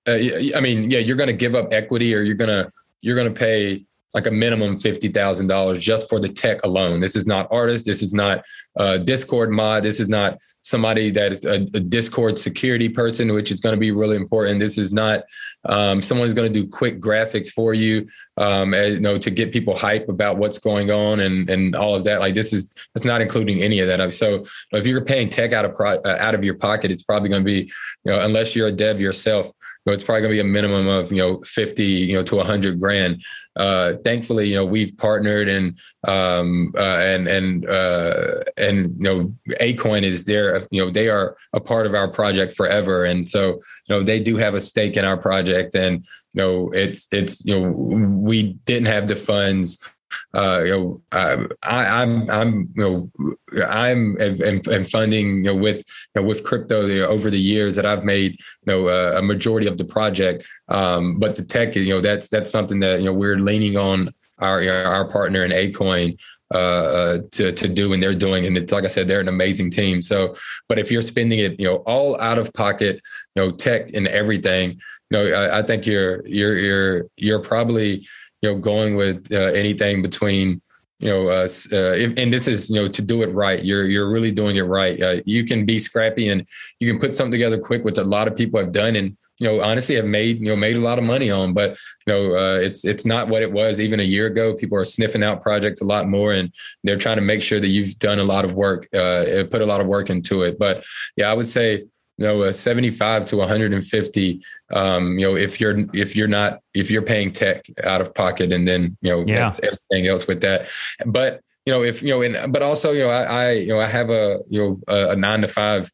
uh, 0.07 0.17
I 0.55 0.59
mean, 0.59 0.91
yeah, 0.91 0.99
you're 0.99 1.15
going 1.15 1.27
to 1.27 1.33
give 1.33 1.55
up 1.55 1.73
equity, 1.73 2.13
or 2.15 2.21
you're 2.21 2.35
gonna 2.35 2.71
you're 3.01 3.15
gonna 3.15 3.31
pay 3.31 3.85
like 4.13 4.27
a 4.27 4.31
minimum 4.31 4.77
fifty 4.77 5.07
thousand 5.07 5.47
dollars 5.47 5.79
just 5.79 6.09
for 6.09 6.19
the 6.19 6.29
tech 6.29 6.63
alone. 6.63 6.99
This 6.99 7.15
is 7.15 7.25
not 7.25 7.47
artist. 7.51 7.85
This 7.85 8.03
is 8.03 8.13
not 8.13 8.43
a 8.75 8.99
Discord 8.99 9.49
mod. 9.49 9.83
This 9.83 9.99
is 9.99 10.07
not 10.07 10.37
somebody 10.61 11.09
that 11.11 11.33
is 11.33 11.45
a, 11.45 11.61
a 11.73 11.79
Discord 11.79 12.37
security 12.37 12.89
person, 12.89 13.33
which 13.33 13.51
is 13.51 13.59
going 13.59 13.73
to 13.73 13.79
be 13.79 13.91
really 13.91 14.15
important. 14.15 14.59
This 14.59 14.77
is 14.77 14.93
not 14.93 15.23
um, 15.65 16.01
someone 16.01 16.27
who's 16.27 16.33
going 16.33 16.51
to 16.51 16.61
do 16.61 16.67
quick 16.67 16.99
graphics 16.99 17.49
for 17.49 17.73
you, 17.73 18.07
um, 18.37 18.73
you 18.73 18.99
know, 18.99 19.17
to 19.17 19.29
get 19.29 19.51
people 19.51 19.75
hype 19.75 20.09
about 20.09 20.37
what's 20.37 20.59
going 20.59 20.91
on 20.91 21.21
and 21.21 21.49
and 21.49 21.75
all 21.75 21.95
of 21.95 22.03
that. 22.03 22.19
Like 22.19 22.33
this 22.33 22.53
is 22.53 22.73
that's 22.93 23.05
not 23.05 23.21
including 23.21 23.61
any 23.61 23.79
of 23.79 23.87
that. 23.87 24.13
So 24.13 24.43
if 24.71 24.85
you're 24.85 25.03
paying 25.05 25.29
tech 25.29 25.53
out 25.53 25.65
of 25.65 25.75
pro, 25.75 25.95
uh, 25.95 26.17
out 26.19 26.35
of 26.35 26.43
your 26.43 26.55
pocket, 26.55 26.91
it's 26.91 27.03
probably 27.03 27.29
going 27.29 27.43
to 27.43 27.45
be 27.45 27.71
you 28.03 28.11
know 28.11 28.19
unless 28.21 28.55
you're 28.55 28.67
a 28.67 28.71
dev 28.71 28.99
yourself 28.99 29.51
know, 29.85 29.93
it's 29.93 30.03
probably 30.03 30.21
going 30.21 30.31
to 30.31 30.43
be 30.43 30.47
a 30.47 30.51
minimum 30.51 30.87
of 30.87 31.11
you 31.11 31.17
know 31.17 31.41
50 31.43 31.83
you 31.83 32.15
know 32.15 32.23
to 32.23 32.35
100 32.37 32.79
grand. 32.79 33.21
Uh 33.55 33.93
thankfully 34.03 34.47
you 34.49 34.55
know 34.55 34.65
we've 34.65 34.95
partnered 34.97 35.47
and 35.47 35.77
um 36.07 36.73
uh, 36.75 36.97
and 36.97 37.27
and 37.27 37.69
uh 37.69 38.43
and 38.57 38.87
you 38.97 39.03
know 39.03 39.33
Akoin 39.61 40.03
is 40.03 40.23
there 40.23 40.59
you 40.71 40.83
know 40.83 40.89
they 40.89 41.09
are 41.09 41.37
a 41.53 41.59
part 41.59 41.85
of 41.85 41.93
our 41.93 42.07
project 42.07 42.53
forever. 42.53 43.05
And 43.05 43.27
so 43.27 43.53
you 43.87 43.89
know 43.89 44.03
they 44.03 44.19
do 44.19 44.37
have 44.37 44.55
a 44.55 44.61
stake 44.61 44.97
in 44.97 45.05
our 45.05 45.17
project 45.17 45.75
and 45.75 46.03
you 46.33 46.41
know 46.41 46.71
it's 46.71 47.07
it's 47.11 47.45
you 47.45 47.59
know 47.59 47.69
we 47.69 48.53
didn't 48.65 48.87
have 48.87 49.07
the 49.07 49.15
funds 49.15 49.92
uh, 50.35 50.61
you 50.63 50.71
know, 50.71 51.01
uh, 51.11 51.43
I, 51.63 52.01
am 52.01 52.29
I'm, 52.29 52.31
I'm, 52.31 52.73
you 52.75 53.09
know, 53.51 53.65
I'm 53.67 54.17
and 54.19 54.89
funding, 54.89 55.37
you 55.37 55.43
know, 55.43 55.55
with, 55.55 55.77
you 55.77 56.21
know, 56.21 56.27
with 56.27 56.43
crypto 56.43 56.85
you 56.87 57.01
know, 57.01 57.07
over 57.07 57.29
the 57.29 57.39
years 57.39 57.75
that 57.75 57.85
I've 57.85 58.03
made, 58.03 58.39
you 58.65 58.67
know, 58.67 58.87
uh, 58.87 59.17
a 59.17 59.21
majority 59.21 59.67
of 59.67 59.77
the 59.77 59.85
project. 59.85 60.45
Um, 60.69 61.19
but 61.19 61.35
the 61.35 61.43
tech, 61.43 61.75
you 61.75 61.89
know, 61.89 62.01
that's 62.01 62.29
that's 62.29 62.51
something 62.51 62.79
that 62.79 62.99
you 62.99 63.05
know 63.05 63.13
we're 63.13 63.37
leaning 63.37 63.77
on 63.77 64.09
our 64.39 64.61
you 64.61 64.69
know, 64.69 64.83
our 64.83 65.07
partner 65.07 65.43
in 65.43 65.51
Akoin 65.51 66.19
uh, 66.53 66.57
uh, 66.57 67.17
to 67.31 67.51
to 67.51 67.67
do, 67.67 67.93
and 67.93 68.03
they're 68.03 68.13
doing. 68.13 68.45
And 68.45 68.55
it's 68.55 68.71
like 68.71 68.83
I 68.83 68.87
said, 68.87 69.07
they're 69.07 69.19
an 69.19 69.27
amazing 69.27 69.71
team. 69.71 70.03
So, 70.03 70.35
but 70.69 70.77
if 70.77 70.91
you're 70.91 71.01
spending 71.01 71.39
it, 71.39 71.59
you 71.59 71.65
know, 71.65 71.77
all 71.77 72.19
out 72.21 72.37
of 72.37 72.53
pocket, 72.53 73.01
you 73.35 73.41
know, 73.41 73.51
tech 73.51 73.91
and 73.93 74.07
everything, 74.07 74.79
you 75.09 75.17
know, 75.17 75.25
I, 75.25 75.59
I 75.59 75.63
think 75.63 75.87
you're 75.87 76.25
you're 76.27 76.57
you're 76.57 77.05
you're 77.17 77.39
probably 77.39 78.07
you 78.43 78.51
know, 78.51 78.59
going 78.59 78.95
with 78.95 79.31
uh, 79.31 79.37
anything 79.37 80.01
between, 80.01 80.61
you 80.99 81.09
know, 81.09 81.29
uh, 81.29 81.47
uh, 81.71 81.95
if, 81.95 82.13
and 82.17 82.31
this 82.31 82.47
is, 82.47 82.69
you 82.69 82.75
know, 82.75 82.89
to 82.89 83.01
do 83.01 83.23
it 83.23 83.33
right. 83.33 83.63
You're 83.63 83.85
you're 83.85 84.11
really 84.11 84.31
doing 84.31 84.57
it 84.57 84.63
right. 84.63 85.01
Uh, 85.01 85.21
you 85.25 85.45
can 85.45 85.65
be 85.65 85.79
scrappy 85.79 86.27
and 86.27 86.45
you 86.79 86.91
can 86.91 86.99
put 86.99 87.15
something 87.15 87.31
together 87.31 87.57
quick, 87.57 87.85
which 87.85 87.97
a 87.97 88.03
lot 88.03 88.27
of 88.27 88.35
people 88.35 88.59
have 88.59 88.73
done, 88.73 88.97
and 88.97 89.17
you 89.39 89.47
know, 89.47 89.61
honestly, 89.61 89.95
have 89.95 90.05
made 90.05 90.39
you 90.39 90.47
know 90.47 90.57
made 90.57 90.75
a 90.75 90.81
lot 90.81 90.97
of 90.97 91.05
money 91.05 91.31
on. 91.31 91.53
But 91.53 91.77
you 92.05 92.13
know, 92.13 92.37
uh, 92.37 92.59
it's 92.59 92.83
it's 92.83 93.05
not 93.05 93.29
what 93.29 93.41
it 93.41 93.51
was 93.51 93.79
even 93.79 94.01
a 94.01 94.03
year 94.03 94.27
ago. 94.27 94.53
People 94.53 94.77
are 94.77 94.85
sniffing 94.85 95.23
out 95.23 95.41
projects 95.41 95.81
a 95.81 95.85
lot 95.85 96.09
more, 96.09 96.33
and 96.33 96.53
they're 96.83 96.97
trying 96.97 97.17
to 97.17 97.21
make 97.21 97.41
sure 97.41 97.61
that 97.61 97.69
you've 97.69 97.97
done 97.97 98.19
a 98.19 98.25
lot 98.25 98.43
of 98.43 98.53
work, 98.53 98.87
uh, 98.93 99.45
put 99.49 99.61
a 99.61 99.65
lot 99.65 99.79
of 99.79 99.87
work 99.87 100.09
into 100.09 100.43
it. 100.43 100.59
But 100.59 100.83
yeah, 101.15 101.31
I 101.31 101.33
would 101.33 101.47
say 101.47 101.85
know, 102.23 102.43
a 102.43 102.53
75 102.53 103.25
to 103.27 103.37
150. 103.37 104.43
Um, 104.71 105.17
you 105.17 105.27
know, 105.27 105.35
if 105.35 105.59
you're 105.59 105.77
if 105.93 106.15
you're 106.15 106.27
not 106.27 106.59
if 106.73 106.89
you're 106.89 107.01
paying 107.01 107.31
tech 107.31 107.65
out 107.83 108.01
of 108.01 108.13
pocket, 108.13 108.51
and 108.51 108.67
then 108.67 108.97
you 109.01 109.11
know 109.11 109.23
yeah. 109.27 109.53
everything 109.61 110.07
else 110.07 110.27
with 110.27 110.41
that. 110.41 110.69
But 111.05 111.41
you 111.65 111.73
know, 111.73 111.83
if 111.83 112.01
you 112.01 112.09
know, 112.09 112.21
and 112.21 112.51
but 112.51 112.61
also 112.61 112.91
you 112.91 113.03
know, 113.03 113.09
I, 113.09 113.23
I 113.23 113.51
you 113.51 113.67
know 113.69 113.79
I 113.79 113.87
have 113.87 114.09
a 114.09 114.39
you 114.49 114.61
know 114.87 114.93
a, 114.93 115.15
nine 115.15 115.41
to 115.41 115.47
five. 115.47 115.89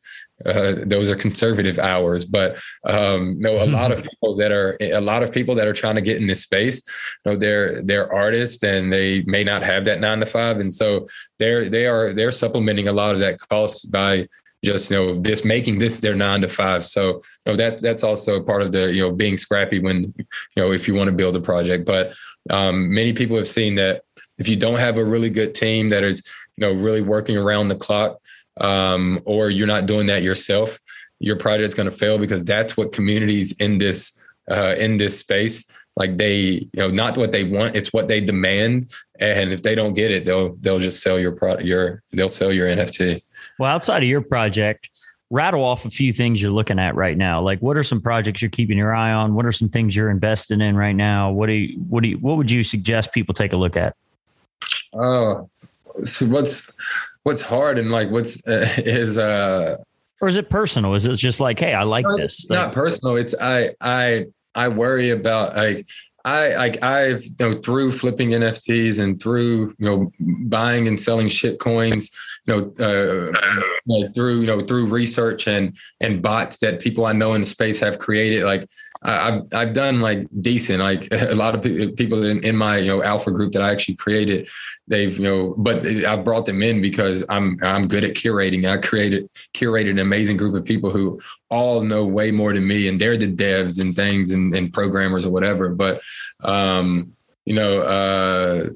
Uh, 0.46 0.74
those 0.86 1.12
are 1.12 1.18
conservative 1.18 1.78
hours, 1.78 2.24
but 2.24 2.58
um, 2.86 3.38
know, 3.40 3.62
a 3.62 3.68
lot 3.68 3.92
of 3.92 4.02
people 4.02 4.36
that 4.38 4.54
are 4.54 4.78
a 4.80 5.02
lot 5.02 5.22
of 5.22 5.34
people 5.34 5.54
that 5.54 5.68
are 5.68 5.74
trying 5.74 5.96
to 5.96 6.02
get 6.02 6.16
in 6.16 6.28
this 6.28 6.42
space. 6.42 6.82
You 7.26 7.34
know, 7.34 7.38
they're 7.38 7.84
they're 7.84 8.12
artists 8.12 8.64
and 8.64 8.92
they 8.92 9.22
may 9.24 9.44
not 9.44 9.64
have 9.64 9.84
that 9.86 10.00
nine 10.00 10.22
to 10.22 10.26
five, 10.26 10.60
and 10.60 10.74
so 10.74 11.06
they're 11.40 11.70
they 11.70 11.88
are 11.88 12.14
they're 12.14 12.32
supplementing 12.32 12.88
a 12.88 12.94
lot 12.94 13.14
of 13.14 13.20
that 13.20 13.40
cost 13.40 13.92
by 13.92 14.28
just 14.64 14.92
you 14.92 14.98
know 14.98 15.22
this 15.22 15.46
making 15.46 15.78
this 15.78 16.00
their 16.00 16.16
nine 16.16 16.42
to 16.42 16.50
five. 16.50 16.86
So 16.86 17.22
you 17.46 17.52
know 17.52 17.56
that 17.56 17.82
that's 17.82 18.04
also 18.04 18.42
part 18.42 18.62
of 18.62 18.72
the 18.72 18.92
you 18.94 19.02
know 19.02 19.12
being 19.12 19.38
scrappy 19.38 19.80
when 19.80 20.14
you 20.18 20.26
know 20.58 20.72
if 20.72 20.88
you 20.88 20.96
want 20.96 21.10
to 21.10 21.16
build 21.16 21.36
a 21.36 21.42
project. 21.42 21.86
But 21.86 22.14
um, 22.50 22.94
many 22.94 23.14
people 23.14 23.38
have 23.38 23.48
seen 23.48 23.76
that 23.76 24.04
if 24.38 24.48
you 24.48 24.56
don't 24.56 24.80
have 24.80 24.98
a 24.98 25.06
really 25.06 25.30
good 25.30 25.54
team 25.54 25.90
that 25.90 26.04
is 26.04 26.28
you 26.58 26.68
know 26.68 26.74
really 26.74 27.02
working 27.02 27.38
around 27.38 27.68
the 27.68 27.76
clock 27.76 28.20
um, 28.60 29.22
or 29.26 29.50
you're 29.50 29.68
not 29.68 29.86
doing 29.86 30.08
that 30.08 30.24
yourself 30.24 30.80
your 31.20 31.36
project's 31.36 31.76
going 31.76 31.90
to 31.90 31.96
fail 31.96 32.18
because 32.18 32.44
that's 32.44 32.78
what 32.78 32.92
communities 32.92 33.52
in 33.60 33.78
this 33.78 34.22
uh, 34.50 34.76
in 34.78 34.98
this 34.98 35.20
space 35.20 35.70
like 35.96 36.18
they 36.18 36.36
you 36.38 36.70
know 36.76 36.90
not 36.90 37.18
what 37.18 37.32
they 37.32 37.44
want 37.44 37.76
it's 37.76 37.94
what 37.94 38.08
they 38.08 38.22
demand. 38.22 38.92
And 39.20 39.52
if 39.52 39.62
they 39.62 39.76
don't 39.76 39.94
get 39.94 40.12
it 40.12 40.26
they'll 40.26 40.56
they'll 40.56 40.80
just 40.80 41.04
sell 41.04 41.20
your 41.20 41.34
product 41.34 41.66
your 41.66 42.02
they'll 42.12 42.30
sell 42.30 42.52
your 42.52 42.68
nft 42.68 43.22
well, 43.60 43.72
outside 43.72 44.02
of 44.02 44.10
your 44.10 44.22
project, 44.22 44.90
rattle 45.30 45.64
off 45.64 45.86
a 45.86 45.90
few 45.90 46.12
things 46.12 46.42
you're 46.42 46.52
looking 46.52 46.80
at 46.80 46.96
right 46.96 47.18
now. 47.18 47.42
Like, 47.42 47.62
what 47.62 47.78
are 47.78 47.84
some 47.84 48.02
projects 48.02 48.42
you're 48.42 48.50
keeping 48.50 48.78
your 48.78 48.96
eye 48.96 49.12
on? 49.12 49.36
What 49.36 49.46
are 49.46 49.52
some 49.52 49.70
things 49.70 49.96
you're 49.96 50.10
investing 50.10 50.62
in 50.62 50.76
right 50.76 50.96
now? 50.96 51.32
What 51.32 51.48
do 51.48 51.54
you, 51.54 51.80
what 51.82 52.02
do 52.02 52.10
you, 52.10 52.18
what 52.18 52.38
would 52.38 52.50
you 52.50 52.64
suggest 52.64 53.12
people 53.12 53.34
take 53.34 53.54
a 53.54 53.58
look 53.58 53.78
at? 53.78 53.96
Oh, 54.94 55.50
so 56.04 56.26
what's 56.26 56.72
what's 57.24 57.42
hard 57.42 57.78
and 57.78 57.92
like 57.92 58.10
what's 58.10 58.46
uh, 58.48 58.68
is 58.78 59.18
uh 59.18 59.78
or 60.22 60.28
is 60.28 60.36
it 60.36 60.50
personal? 60.50 60.96
Is 60.96 61.06
it 61.06 61.16
just 61.16 61.40
like, 61.40 61.60
hey, 61.60 61.74
I 61.74 61.84
like 61.84 62.06
no, 62.10 62.18
this? 62.18 62.50
Like, 62.50 62.60
not 62.60 62.74
personal. 62.74 63.16
It's 63.16 63.36
I 63.40 63.76
I 63.80 64.26
I 64.56 64.68
worry 64.68 65.12
about 65.12 65.56
like 65.56 65.86
I 66.26 66.56
like 66.56 66.84
I've 66.84 67.24
you 67.24 67.36
know 67.40 67.62
through 67.62 67.94
flipping 67.94 68.32
NFTs 68.32 69.02
and 69.02 69.22
through 69.22 69.76
you 69.78 69.86
know 69.86 70.12
buying 70.20 70.88
and 70.88 71.00
selling 71.00 71.30
shit 71.30 71.60
coins, 71.60 72.12
know, 72.50 72.74
uh, 72.80 73.32
like 73.88 74.14
through 74.14 74.42
you 74.42 74.48
know 74.48 74.62
through 74.62 74.88
research 74.88 75.48
and 75.48 75.78
and 76.02 76.22
bots 76.22 76.58
that 76.58 76.80
people 76.80 77.06
I 77.06 77.14
know 77.14 77.34
in 77.34 77.42
the 77.42 77.48
space 77.48 77.80
have 77.80 78.00
created. 78.00 78.44
Like 78.44 78.68
I've 79.02 79.44
I've 79.54 79.74
done 79.74 80.02
like 80.02 80.28
decent. 80.42 80.80
Like 80.80 81.08
a 81.12 81.36
lot 81.36 81.56
of 81.56 81.64
people 81.96 82.24
in, 82.24 82.44
in 82.44 82.56
my 82.56 82.78
you 82.78 82.88
know 82.88 83.04
alpha 83.04 83.32
group 83.32 83.54
that 83.54 83.62
I 83.62 83.72
actually 83.72 83.96
created, 83.96 84.50
they've 84.88 85.18
you 85.18 85.24
know, 85.24 85.56
but 85.58 85.86
I've 85.86 86.24
brought 86.24 86.46
them 86.46 86.62
in 86.62 86.82
because 86.82 87.24
I'm 87.30 87.58
I'm 87.62 87.88
good 87.88 88.04
at 88.04 88.16
curating. 88.16 88.70
I 88.70 88.78
created 88.78 89.30
curated 89.54 89.92
an 89.92 90.00
amazing 90.00 90.38
group 90.38 90.56
of 90.56 90.66
people 90.66 90.90
who 90.90 91.20
all 91.50 91.82
know 91.82 92.06
way 92.06 92.32
more 92.32 92.54
than 92.54 92.68
me, 92.68 92.88
and 92.88 93.00
they're 93.00 93.18
the 93.18 93.32
devs 93.32 93.82
and 93.82 93.96
things 93.96 94.32
and, 94.32 94.54
and 94.54 94.74
programmers 94.74 95.26
or 95.26 95.32
whatever. 95.32 95.70
But 95.70 96.02
um, 96.42 97.14
you 97.46 97.56
know, 97.56 97.82
uh, 97.82 98.70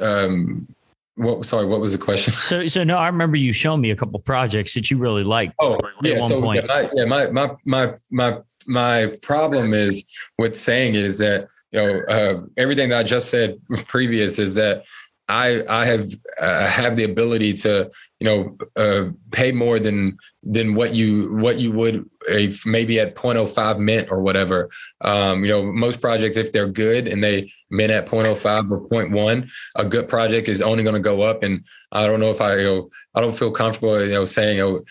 um, 0.00 0.68
what? 1.16 1.46
Sorry, 1.46 1.66
what 1.66 1.80
was 1.80 1.92
the 1.92 1.98
question? 1.98 2.34
So, 2.44 2.68
so 2.68 2.84
no, 2.84 2.96
I 2.96 3.06
remember 3.06 3.36
you 3.36 3.52
showing 3.52 3.80
me 3.80 3.90
a 3.90 3.96
couple 3.96 4.18
projects 4.20 4.74
that 4.74 4.90
you 4.90 4.98
really 4.98 5.24
liked. 5.24 5.54
Oh, 5.60 5.78
yeah. 6.02 6.20
so 6.20 6.52
yeah 6.52 6.62
my, 6.62 6.90
yeah, 6.92 7.04
my 7.04 7.26
my 7.30 7.50
my 7.64 7.94
my 8.10 8.38
my 8.66 9.06
problem 9.22 9.72
is 9.74 10.04
with 10.38 10.56
saying 10.56 10.94
it 10.94 11.04
is 11.04 11.18
that 11.18 11.48
you 11.72 11.80
know 11.80 12.00
uh, 12.08 12.40
everything 12.56 12.88
that 12.90 12.98
I 12.98 13.02
just 13.02 13.30
said 13.30 13.58
previous 13.86 14.38
is 14.38 14.54
that 14.54 14.84
I 15.28 15.62
I 15.68 15.86
have 15.86 16.08
uh, 16.38 16.66
have 16.66 16.96
the 16.96 17.04
ability 17.04 17.54
to 17.54 17.90
you 18.20 18.24
know 18.26 18.56
uh, 18.76 19.10
pay 19.30 19.52
more 19.52 19.78
than 19.78 20.18
than 20.42 20.74
what 20.74 20.94
you 20.94 21.34
what 21.34 21.58
you 21.58 21.72
would 21.72 22.08
if 22.28 22.64
maybe 22.64 23.00
at 23.00 23.14
0.05 23.14 23.78
mint 23.78 24.10
or 24.10 24.20
whatever. 24.20 24.68
Um, 25.02 25.44
you 25.44 25.50
know, 25.50 25.62
most 25.62 26.00
projects 26.00 26.36
if 26.36 26.52
they're 26.52 26.68
good 26.68 27.06
and 27.06 27.22
they 27.22 27.50
mint 27.70 27.90
at 27.90 28.06
0.05 28.06 28.70
or 28.70 28.88
0.1, 28.88 29.50
a 29.76 29.84
good 29.84 30.08
project 30.08 30.48
is 30.48 30.62
only 30.62 30.82
going 30.82 30.94
to 30.94 31.00
go 31.00 31.22
up. 31.22 31.42
And 31.42 31.64
I 31.92 32.06
don't 32.06 32.20
know 32.20 32.30
if 32.30 32.40
I 32.40 32.56
you 32.56 32.64
know 32.64 32.88
I 33.14 33.20
don't 33.20 33.36
feel 33.36 33.50
comfortable 33.50 34.02
you 34.02 34.12
know 34.12 34.24
saying 34.24 34.58
know 34.58 34.82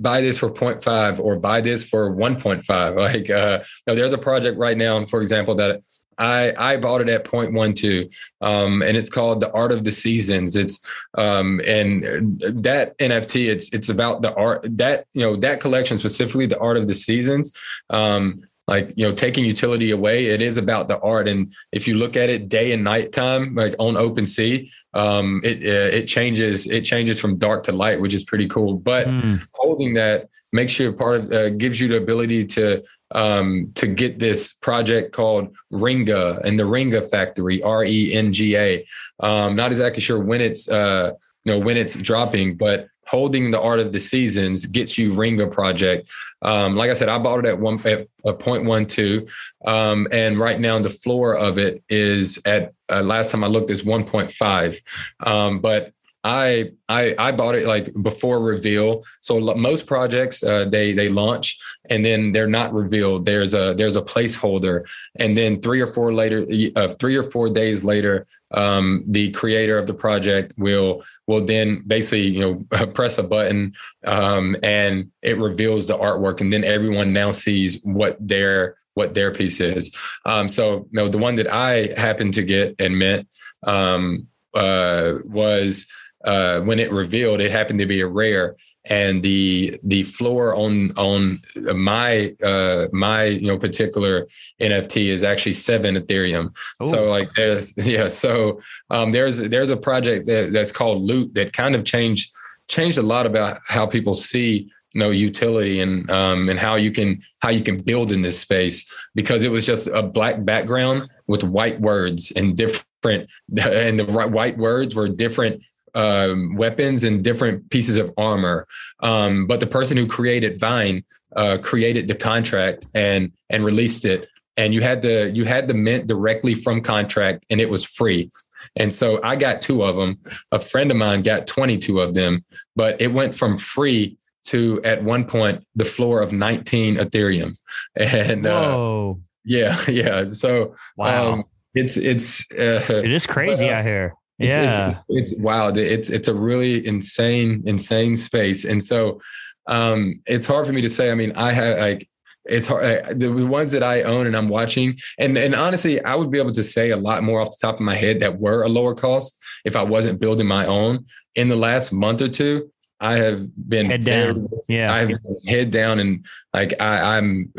buy 0.00 0.20
this 0.20 0.38
for 0.38 0.50
0.5 0.50 1.18
or 1.18 1.38
buy 1.38 1.60
this 1.60 1.82
for 1.82 2.14
1.5. 2.14 2.60
Like 3.00 3.30
uh, 3.30 3.60
you 3.62 3.82
know, 3.86 3.94
there's 3.96 4.12
a 4.12 4.18
project 4.18 4.58
right 4.58 4.76
now, 4.76 5.04
for 5.06 5.20
example, 5.20 5.54
that 5.56 5.80
I 6.20 6.52
I 6.56 6.76
bought 6.76 7.00
it 7.00 7.08
at 7.08 7.24
0.12, 7.24 8.14
um, 8.40 8.82
and 8.82 8.96
it's 8.96 9.10
called 9.10 9.40
the 9.40 9.50
Art 9.52 9.72
of 9.72 9.84
the 9.84 9.92
Seasons. 9.92 10.54
It's 10.54 10.86
um, 11.16 11.60
and 11.66 12.40
that 12.40 12.96
NFT 12.98 13.48
it's 13.48 13.72
it's 13.72 13.88
about 13.88 14.22
the 14.22 14.34
art 14.34 14.66
that 14.76 15.06
you 15.14 15.22
know 15.22 15.36
that 15.36 15.60
collection 15.60 15.98
specifically 15.98 16.46
the 16.46 16.58
Art 16.58 16.76
of 16.76 16.86
the 16.86 16.94
Seasons. 16.94 17.56
Um, 17.88 18.42
like 18.68 18.92
you 18.96 19.06
know 19.06 19.12
taking 19.12 19.44
utility 19.44 19.90
away 19.90 20.26
it 20.26 20.40
is 20.40 20.56
about 20.56 20.86
the 20.86 20.98
art 21.00 21.26
and 21.26 21.52
if 21.72 21.88
you 21.88 21.96
look 21.96 22.16
at 22.16 22.30
it 22.30 22.48
day 22.48 22.72
and 22.72 22.84
night 22.84 23.12
time 23.12 23.54
like 23.54 23.74
on 23.78 23.94
OpenSea 23.94 24.70
um 24.94 25.40
it 25.42 25.58
uh, 25.64 25.96
it 25.96 26.06
changes 26.06 26.68
it 26.68 26.82
changes 26.82 27.18
from 27.18 27.36
dark 27.36 27.64
to 27.64 27.72
light 27.72 28.00
which 28.00 28.14
is 28.14 28.22
pretty 28.22 28.46
cool 28.46 28.74
but 28.74 29.08
mm. 29.08 29.44
holding 29.54 29.94
that 29.94 30.28
makes 30.52 30.78
you 30.78 30.88
a 30.88 30.92
part 30.92 31.16
of 31.16 31.32
uh, 31.32 31.50
gives 31.50 31.80
you 31.80 31.88
the 31.88 31.96
ability 31.96 32.44
to 32.44 32.82
um, 33.12 33.72
to 33.74 33.86
get 33.86 34.18
this 34.18 34.52
project 34.52 35.12
called 35.12 35.54
Renga 35.72 36.40
and 36.44 36.58
the 36.58 36.64
Renga 36.64 37.08
Factory, 37.10 37.62
R 37.62 37.84
E 37.84 38.12
N 38.12 38.32
G 38.32 38.56
A. 38.56 38.84
Um, 39.20 39.56
not 39.56 39.72
exactly 39.72 40.00
sure 40.00 40.22
when 40.22 40.40
it's 40.40 40.68
uh, 40.68 41.12
you 41.44 41.52
know 41.52 41.58
when 41.58 41.76
it's 41.76 41.94
dropping, 41.94 42.56
but 42.56 42.86
holding 43.06 43.50
the 43.50 43.60
art 43.60 43.80
of 43.80 43.92
the 43.92 43.98
seasons 43.98 44.66
gets 44.66 44.96
you 44.96 45.10
Renga 45.12 45.50
project. 45.50 46.08
Um, 46.42 46.76
like 46.76 46.90
I 46.90 46.94
said, 46.94 47.08
I 47.08 47.18
bought 47.18 47.40
it 47.40 47.46
at 47.46 47.58
one 47.58 47.84
at 47.84 48.06
a 48.24 48.32
point 48.32 48.64
one 48.64 48.86
two, 48.86 49.26
um, 49.66 50.06
and 50.12 50.38
right 50.38 50.60
now 50.60 50.78
the 50.78 50.90
floor 50.90 51.36
of 51.36 51.58
it 51.58 51.82
is 51.88 52.40
at 52.46 52.72
uh, 52.88 53.02
last 53.02 53.32
time 53.32 53.42
I 53.42 53.48
looked 53.48 53.70
is 53.70 53.84
one 53.84 54.04
point 54.04 54.30
five, 54.30 54.80
um, 55.20 55.60
but 55.60 55.92
I 56.22 56.72
I 56.88 57.14
I 57.18 57.32
bought 57.32 57.54
it 57.54 57.66
like 57.66 57.92
before 58.02 58.40
reveal. 58.40 59.04
So 59.20 59.40
most 59.54 59.86
projects 59.86 60.42
uh, 60.42 60.66
they 60.66 60.92
they 60.92 61.08
launch 61.08 61.58
and 61.88 62.04
then 62.04 62.32
they're 62.32 62.46
not 62.46 62.74
revealed. 62.74 63.24
There's 63.24 63.54
a 63.54 63.74
there's 63.74 63.96
a 63.96 64.02
placeholder, 64.02 64.88
and 65.16 65.36
then 65.36 65.60
three 65.62 65.80
or 65.80 65.86
four 65.86 66.12
later, 66.12 66.46
uh, 66.76 66.88
three 67.00 67.16
or 67.16 67.22
four 67.22 67.48
days 67.48 67.84
later, 67.84 68.26
um, 68.52 69.02
the 69.06 69.30
creator 69.30 69.78
of 69.78 69.86
the 69.86 69.94
project 69.94 70.52
will 70.58 71.02
will 71.26 71.44
then 71.44 71.82
basically 71.86 72.26
you 72.26 72.40
know 72.70 72.86
press 72.94 73.16
a 73.16 73.22
button 73.22 73.72
um, 74.04 74.56
and 74.62 75.10
it 75.22 75.38
reveals 75.38 75.86
the 75.86 75.96
artwork, 75.96 76.40
and 76.40 76.52
then 76.52 76.64
everyone 76.64 77.12
now 77.12 77.30
sees 77.30 77.82
what 77.82 78.16
their 78.20 78.76
what 78.94 79.14
their 79.14 79.32
piece 79.32 79.60
is. 79.60 79.96
Um, 80.26 80.48
so 80.48 80.86
you 80.90 81.00
know 81.00 81.08
the 81.08 81.18
one 81.18 81.36
that 81.36 81.50
I 81.50 81.94
happened 81.96 82.34
to 82.34 82.42
get 82.42 82.76
and 82.78 82.98
mint 82.98 83.26
um, 83.66 84.28
uh, 84.54 85.14
was 85.24 85.90
uh, 86.24 86.60
when 86.60 86.78
it 86.78 86.92
revealed, 86.92 87.40
it 87.40 87.50
happened 87.50 87.78
to 87.78 87.86
be 87.86 88.00
a 88.00 88.06
rare, 88.06 88.56
and 88.84 89.22
the 89.22 89.78
the 89.84 90.02
floor 90.02 90.54
on 90.54 90.92
on 90.98 91.40
my 91.74 92.34
uh, 92.42 92.88
my 92.92 93.24
you 93.24 93.46
know 93.46 93.58
particular 93.58 94.26
NFT 94.60 95.08
is 95.08 95.24
actually 95.24 95.54
seven 95.54 95.96
Ethereum. 95.96 96.54
Ooh. 96.82 96.90
So 96.90 97.04
like 97.04 97.30
there's 97.36 97.74
yeah, 97.86 98.08
so 98.08 98.60
um, 98.90 99.12
there's 99.12 99.38
there's 99.38 99.70
a 99.70 99.76
project 99.76 100.26
that, 100.26 100.52
that's 100.52 100.72
called 100.72 101.02
Loot 101.02 101.34
that 101.34 101.52
kind 101.52 101.74
of 101.74 101.84
changed 101.84 102.30
changed 102.68 102.98
a 102.98 103.02
lot 103.02 103.26
about 103.26 103.58
how 103.66 103.86
people 103.86 104.14
see 104.14 104.70
you 104.92 105.00
know 105.00 105.10
utility 105.10 105.80
and 105.80 106.10
um, 106.10 106.48
and 106.48 106.58
how 106.58 106.74
you 106.74 106.92
can 106.92 107.20
how 107.40 107.48
you 107.48 107.62
can 107.62 107.80
build 107.80 108.12
in 108.12 108.22
this 108.22 108.38
space 108.38 108.92
because 109.14 109.44
it 109.44 109.50
was 109.50 109.64
just 109.64 109.86
a 109.88 110.02
black 110.02 110.44
background 110.44 111.08
with 111.26 111.44
white 111.44 111.80
words 111.80 112.30
and 112.36 112.56
different 112.56 112.84
and 113.58 113.98
the 113.98 114.04
white 114.04 114.58
words 114.58 114.94
were 114.94 115.08
different 115.08 115.62
um, 115.94 116.56
weapons 116.56 117.04
and 117.04 117.22
different 117.24 117.68
pieces 117.70 117.96
of 117.96 118.12
armor. 118.16 118.66
Um, 119.00 119.46
but 119.46 119.60
the 119.60 119.66
person 119.66 119.96
who 119.96 120.06
created 120.06 120.58
Vine 120.58 121.04
uh, 121.36 121.58
created 121.62 122.08
the 122.08 122.14
contract 122.14 122.86
and 122.94 123.32
and 123.48 123.64
released 123.64 124.04
it, 124.04 124.28
and 124.56 124.74
you 124.74 124.80
had 124.80 125.02
the 125.02 125.30
you 125.34 125.44
had 125.44 125.68
the 125.68 125.74
mint 125.74 126.06
directly 126.06 126.54
from 126.54 126.80
contract, 126.80 127.46
and 127.50 127.60
it 127.60 127.70
was 127.70 127.84
free. 127.84 128.30
And 128.76 128.92
so 128.92 129.20
I 129.22 129.36
got 129.36 129.62
two 129.62 129.82
of 129.82 129.96
them. 129.96 130.18
A 130.52 130.60
friend 130.60 130.90
of 130.90 130.96
mine 130.96 131.22
got 131.22 131.46
22 131.46 132.00
of 132.00 132.12
them, 132.12 132.44
but 132.76 133.00
it 133.00 133.08
went 133.08 133.34
from 133.34 133.56
free 133.56 134.18
to 134.44 134.82
at 134.84 135.02
one 135.02 135.24
point 135.24 135.64
the 135.74 135.84
floor 135.84 136.20
of 136.20 136.32
19 136.32 136.96
Ethereum. 136.96 137.58
And 137.96 138.46
uh, 138.46 139.14
yeah, 139.44 139.80
yeah. 139.88 140.28
So 140.28 140.74
wow. 140.96 141.32
Um, 141.32 141.44
it's 141.74 141.96
it's 141.96 142.50
uh, 142.50 142.82
it 142.88 143.12
is 143.12 143.26
crazy 143.26 143.68
out 143.68 143.84
here. 143.84 144.14
It's, 144.40 144.56
yeah. 144.56 145.00
It's, 145.08 145.32
it's, 145.32 145.40
wow. 145.40 145.68
It's 145.68 146.10
it's 146.10 146.28
a 146.28 146.34
really 146.34 146.86
insane, 146.86 147.62
insane 147.66 148.16
space. 148.16 148.64
And 148.64 148.82
so 148.82 149.20
um, 149.66 150.20
it's 150.26 150.46
hard 150.46 150.66
for 150.66 150.72
me 150.72 150.80
to 150.80 150.88
say. 150.88 151.10
I 151.10 151.14
mean, 151.14 151.32
I 151.36 151.52
have 151.52 151.78
like 151.78 152.08
it's 152.46 152.66
hard. 152.66 153.20
The 153.20 153.30
ones 153.46 153.72
that 153.72 153.82
I 153.82 154.02
own 154.02 154.26
and 154.26 154.36
I'm 154.36 154.48
watching, 154.48 154.98
and 155.18 155.36
and 155.36 155.54
honestly, 155.54 156.02
I 156.02 156.14
would 156.14 156.30
be 156.30 156.38
able 156.38 156.52
to 156.52 156.64
say 156.64 156.90
a 156.90 156.96
lot 156.96 157.22
more 157.22 157.40
off 157.40 157.50
the 157.50 157.58
top 157.60 157.74
of 157.74 157.80
my 157.82 157.94
head 157.94 158.20
that 158.20 158.40
were 158.40 158.62
a 158.62 158.68
lower 158.68 158.94
cost 158.94 159.38
if 159.64 159.76
I 159.76 159.82
wasn't 159.82 160.20
building 160.20 160.46
my 160.46 160.66
own. 160.66 161.04
In 161.34 161.48
the 161.48 161.56
last 161.56 161.92
month 161.92 162.22
or 162.22 162.28
two, 162.28 162.72
I 163.00 163.16
have 163.16 163.48
been 163.68 163.86
head 163.86 164.04
down. 164.04 164.46
Yeah, 164.68 164.92
I've 164.92 165.10
head 165.46 165.70
down, 165.70 166.00
and 166.00 166.24
like 166.52 166.80
I, 166.80 167.16
I'm 167.16 167.50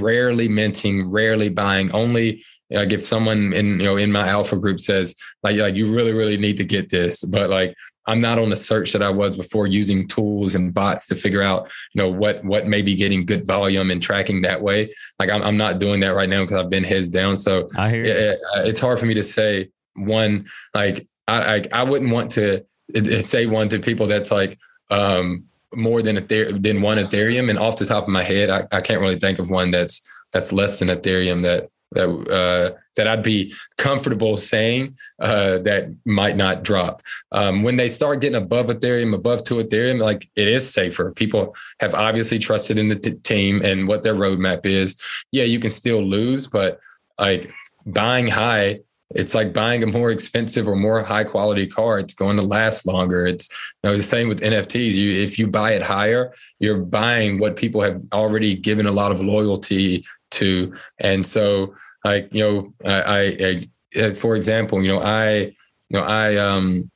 rarely 0.00 0.48
minting, 0.48 1.12
rarely 1.12 1.50
buying. 1.50 1.92
Only 1.92 2.42
like 2.70 2.92
if 2.92 3.06
someone 3.06 3.52
in 3.52 3.78
you 3.78 3.84
know 3.84 3.96
in 3.96 4.10
my 4.10 4.26
alpha 4.28 4.56
group 4.56 4.80
says 4.80 5.14
like 5.42 5.56
like 5.56 5.74
you 5.74 5.94
really 5.94 6.12
really 6.12 6.36
need 6.36 6.56
to 6.58 6.64
get 6.64 6.88
this. 6.88 7.24
But 7.24 7.50
like 7.50 7.74
i'm 8.08 8.20
not 8.20 8.38
on 8.38 8.50
the 8.50 8.56
search 8.56 8.92
that 8.92 9.02
i 9.02 9.10
was 9.10 9.36
before 9.36 9.66
using 9.66 10.06
tools 10.06 10.54
and 10.54 10.72
bots 10.72 11.08
to 11.08 11.16
figure 11.16 11.42
out 11.42 11.68
you 11.92 12.00
know 12.00 12.08
what 12.08 12.44
what 12.44 12.66
may 12.66 12.80
be 12.80 12.94
getting 12.94 13.26
good 13.26 13.44
volume 13.46 13.90
and 13.90 14.02
tracking 14.02 14.42
that 14.42 14.62
way. 14.62 14.90
Like 15.18 15.30
i'm, 15.30 15.42
I'm 15.42 15.56
not 15.56 15.78
doing 15.78 16.00
that 16.00 16.14
right 16.14 16.28
now 16.28 16.42
because 16.42 16.56
i've 16.56 16.70
been 16.70 16.84
heads 16.84 17.08
down. 17.08 17.36
So 17.36 17.68
I 17.76 17.90
hear 17.90 18.04
it, 18.04 18.16
it, 18.16 18.40
it's 18.68 18.80
hard 18.80 18.98
for 18.98 19.06
me 19.06 19.14
to 19.14 19.22
say 19.22 19.70
one 19.94 20.46
like 20.74 21.06
i 21.28 21.56
i, 21.56 21.62
I 21.72 21.82
wouldn't 21.82 22.12
want 22.12 22.30
to 22.32 22.64
eh, 22.94 23.02
eh, 23.10 23.20
say 23.20 23.46
one 23.46 23.68
to 23.70 23.78
people 23.78 24.06
that's 24.06 24.30
like 24.30 24.58
um 24.90 25.44
more 25.74 26.02
than 26.02 26.16
a 26.16 26.20
than 26.20 26.80
one 26.80 26.98
ethereum 26.98 27.50
and 27.50 27.58
off 27.58 27.76
the 27.76 27.86
top 27.86 28.04
of 28.04 28.08
my 28.08 28.22
head 28.22 28.50
I, 28.50 28.66
I 28.72 28.80
can't 28.80 29.00
really 29.00 29.18
think 29.18 29.38
of 29.38 29.50
one 29.50 29.70
that's 29.70 30.08
that's 30.32 30.52
less 30.52 30.78
than 30.78 30.88
ethereum 30.88 31.42
that 31.42 31.68
that 31.92 32.08
uh, 32.08 32.78
that 32.96 33.06
I'd 33.06 33.22
be 33.22 33.54
comfortable 33.76 34.36
saying 34.36 34.96
uh, 35.20 35.58
that 35.58 35.94
might 36.04 36.36
not 36.36 36.64
drop. 36.64 37.02
Um, 37.32 37.62
when 37.62 37.76
they 37.76 37.88
start 37.88 38.20
getting 38.20 38.40
above 38.40 38.66
Ethereum, 38.66 39.14
above 39.14 39.44
two 39.44 39.56
Ethereum, 39.56 40.00
like 40.00 40.28
it 40.36 40.48
is 40.48 40.68
safer. 40.68 41.12
People 41.12 41.54
have 41.80 41.94
obviously 41.94 42.38
trusted 42.38 42.78
in 42.78 42.88
the 42.88 42.96
t- 42.96 43.12
team 43.12 43.62
and 43.62 43.86
what 43.86 44.02
their 44.02 44.14
roadmap 44.14 44.66
is. 44.66 45.00
Yeah, 45.30 45.44
you 45.44 45.60
can 45.60 45.70
still 45.70 46.02
lose, 46.02 46.46
but 46.46 46.80
like 47.18 47.52
buying 47.84 48.28
high, 48.28 48.80
it's 49.14 49.34
like 49.34 49.52
buying 49.52 49.82
a 49.82 49.86
more 49.86 50.10
expensive 50.10 50.68
or 50.68 50.74
more 50.74 51.02
high 51.02 51.24
quality 51.24 51.66
car. 51.66 51.98
It's 51.98 52.14
going 52.14 52.36
to 52.36 52.42
last 52.42 52.86
longer. 52.86 53.26
It's 53.26 53.48
you 53.82 53.90
know, 53.90 53.96
the 53.96 54.02
same 54.02 54.28
with 54.28 54.40
NFTs. 54.40 54.94
You 54.94 55.22
if 55.22 55.38
you 55.38 55.46
buy 55.46 55.72
it 55.72 55.82
higher, 55.82 56.32
you're 56.58 56.78
buying 56.78 57.38
what 57.38 57.56
people 57.56 57.80
have 57.82 58.02
already 58.12 58.56
given 58.56 58.86
a 58.86 58.92
lot 58.92 59.12
of 59.12 59.20
loyalty 59.20 60.04
to. 60.32 60.74
And 60.98 61.24
so, 61.24 61.74
like 62.04 62.28
you 62.32 62.42
know, 62.44 62.74
I, 62.84 63.68
I, 63.96 64.04
I 64.04 64.14
for 64.14 64.34
example, 64.34 64.82
you 64.82 64.88
know, 64.88 65.00
I, 65.00 65.52
you 65.88 65.98
know, 65.98 66.02
I, 66.02 66.36
um, 66.36 66.90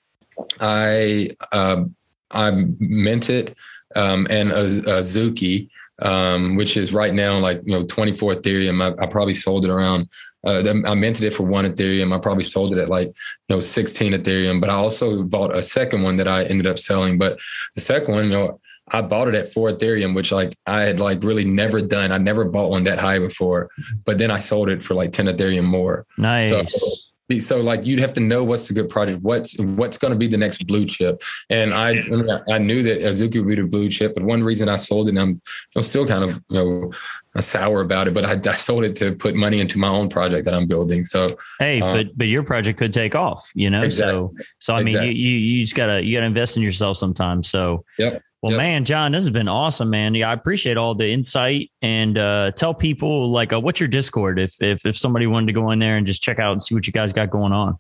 I, 0.61 1.31
uh, 1.53 1.85
I 2.33 2.51
minted 2.79 3.57
um, 3.97 4.27
and 4.31 4.51
Azuki, 4.51 5.69
um, 6.03 6.57
which 6.57 6.77
is 6.77 6.93
right 6.93 7.15
now 7.15 7.39
like 7.39 7.61
you 7.65 7.73
know 7.73 7.85
24 7.85 8.37
Ethereum. 8.37 8.83
I, 8.83 9.03
I 9.03 9.07
probably 9.07 9.35
sold 9.35 9.65
it 9.65 9.71
around. 9.71 10.09
Uh, 10.45 10.63
I 10.87 10.95
minted 10.95 11.25
it 11.25 11.35
for 11.35 11.43
one 11.43 11.67
Ethereum. 11.67 12.15
I 12.15 12.19
probably 12.19 12.45
sold 12.45 12.73
it 12.73 12.79
at 12.79 12.89
like 12.89 13.09
you 13.09 13.15
know 13.57 13.61
16 13.61 14.13
Ethereum. 14.13 14.61
But 14.61 14.71
I 14.71 14.75
also 14.75 15.23
bought 15.23 15.55
a 15.55 15.63
second 15.63 16.03
one 16.03 16.17
that 16.17 16.29
I 16.29 16.45
ended 16.45 16.67
up 16.67 16.79
selling. 16.79 17.19
But 17.19 17.39
the 17.75 17.81
second 17.81 18.15
one, 18.15 18.25
you 18.25 18.31
know, 18.31 18.61
I 18.93 19.03
bought 19.03 19.29
it 19.29 19.35
at 19.35 19.53
four 19.53 19.71
Ethereum, 19.71 20.15
which 20.15 20.33
like 20.33 20.57
I 20.67 20.83
had 20.83 21.01
like 21.01 21.23
really 21.23 21.45
never 21.45 21.81
done. 21.81 22.13
I 22.13 22.19
never 22.19 22.45
bought 22.45 22.71
one 22.71 22.85
that 22.85 22.99
high 22.99 23.19
before. 23.19 23.69
But 24.05 24.19
then 24.19 24.31
I 24.31 24.41
sold 24.41 24.69
it 24.69 24.83
for 24.83 24.95
like 24.95 25.13
10 25.13 25.27
Ethereum 25.27 25.65
more. 25.65 26.07
Nice. 26.19 26.49
So, 26.49 26.97
so 27.39 27.61
like 27.61 27.85
you'd 27.85 28.01
have 28.01 28.13
to 28.15 28.21
know 28.21 28.43
what's 28.43 28.69
a 28.71 28.73
good 28.73 28.89
project, 28.89 29.23
what's 29.23 29.57
what's 29.59 29.97
going 29.97 30.13
to 30.13 30.19
be 30.19 30.27
the 30.27 30.37
next 30.37 30.67
blue 30.67 30.87
chip. 30.87 31.23
And 31.51 31.73
I 31.73 32.03
I 32.51 32.59
knew 32.59 32.83
that 32.83 33.01
Azuki 33.01 33.39
would 33.39 33.49
be 33.49 33.55
the 33.55 33.65
blue 33.65 33.89
chip, 33.89 34.15
but 34.15 34.25
one 34.25 34.43
reason 34.43 34.69
I 34.69 34.77
sold 34.77 35.07
it, 35.07 35.11
and 35.11 35.19
I'm 35.21 35.43
I'm 35.77 35.83
still 35.83 36.07
kind 36.07 36.25
of 36.25 36.43
you 36.49 36.59
know 36.59 36.93
sour 37.39 37.81
about 37.81 38.09
it, 38.09 38.15
but 38.15 38.25
I, 38.25 38.51
I 38.51 38.55
sold 38.55 38.85
it 38.85 38.97
to 38.97 39.13
put 39.13 39.37
money 39.37 39.61
into 39.61 39.79
my 39.79 39.89
own 39.89 40.09
project 40.09 40.45
that 40.47 40.55
I'm 40.55 40.67
building. 40.67 41.05
So 41.05 41.37
hey, 41.59 41.81
um, 41.81 41.97
but 41.97 42.19
but 42.19 42.27
your 42.27 42.43
project 42.43 42.79
could 42.79 42.93
take 42.93 43.15
off, 43.15 43.49
you 43.55 43.71
know. 43.71 43.83
Exactly. 43.83 44.19
So 44.19 44.35
so 44.59 44.75
I 44.75 44.79
mean, 44.79 44.89
exactly. 44.89 45.15
you 45.15 45.37
you 45.37 45.65
just 45.65 45.77
gotta 45.77 46.03
you 46.03 46.17
gotta 46.17 46.27
invest 46.27 46.57
in 46.57 46.63
yourself 46.63 46.97
sometimes. 46.97 47.49
So 47.49 47.85
yep. 47.99 48.23
Well, 48.43 48.53
yep. 48.53 48.59
man, 48.59 48.85
Jon, 48.87 49.13
this 49.13 49.23
has 49.23 49.31
been 49.31 49.49
awesome, 49.49 49.91
man. 49.91 50.15
Yeah, 50.15 50.31
I 50.31 50.33
appreciate 50.33 50.79
all 50.79 50.95
the 50.95 51.11
insight 51.11 51.71
and 51.83 52.17
uh, 52.17 52.53
tell 52.53 52.73
people 52.73 53.31
like 53.31 53.53
uh, 53.53 53.61
what's 53.61 53.81
your 53.81 53.89
Discord 53.89 54.39
if 54.39 54.61
if 54.63 54.87
if 54.87 54.97
somebody 54.97 55.27
wanted 55.27 55.47
to 55.47 55.53
go 55.53 55.71
in 55.71 55.79
there 55.79 55.99
and 55.99 56.07
just 56.07 56.23
check 56.23 56.39
out 56.39 56.53
and 56.53 56.63
see 56.63 56.75
what 56.75 56.87
you 56.87 56.93
guys 56.93 57.13
got 57.13 57.31
going 57.31 57.53
on. 57.53 57.79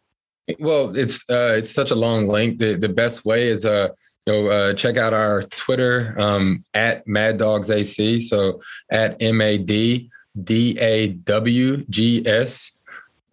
Well, 0.58 0.94
it's 0.96 1.24
uh, 1.30 1.54
it's 1.56 1.70
such 1.70 1.90
a 1.90 1.94
long 1.94 2.26
link. 2.26 2.58
The 2.58 2.76
the 2.76 2.90
best 2.90 3.24
way 3.24 3.48
is 3.48 3.64
uh 3.64 3.88
you 4.26 4.32
know 4.32 4.48
uh, 4.48 4.74
check 4.74 4.98
out 4.98 5.14
our 5.14 5.42
Twitter 5.44 6.14
um, 6.18 6.64
at 6.74 7.06
Mad 7.06 7.38
Dawgs 7.38 7.70
AC. 7.70 8.20
So 8.20 8.61
at 8.90 9.16
M 9.22 9.40
A 9.40 9.56
D 9.56 10.11
D 10.42 10.78
A 10.78 11.08
W 11.08 11.84
G 11.88 12.26
S 12.26 12.82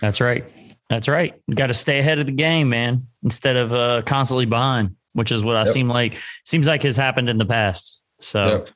That's 0.00 0.20
right. 0.20 0.44
That's 0.88 1.08
right. 1.08 1.34
You 1.48 1.54
got 1.54 1.66
to 1.66 1.74
stay 1.74 1.98
ahead 1.98 2.18
of 2.18 2.26
the 2.26 2.32
game, 2.32 2.68
man, 2.68 3.06
instead 3.24 3.56
of 3.56 3.74
uh, 3.74 4.02
constantly 4.06 4.46
behind, 4.46 4.94
which 5.14 5.32
is 5.32 5.42
what 5.42 5.56
I 5.56 5.64
seem 5.64 5.88
like 5.88 6.16
seems 6.44 6.68
like 6.68 6.84
has 6.84 6.96
happened 6.96 7.28
in 7.28 7.38
the 7.38 7.46
past. 7.46 8.00
So, 8.20 8.46
yep. 8.46 8.68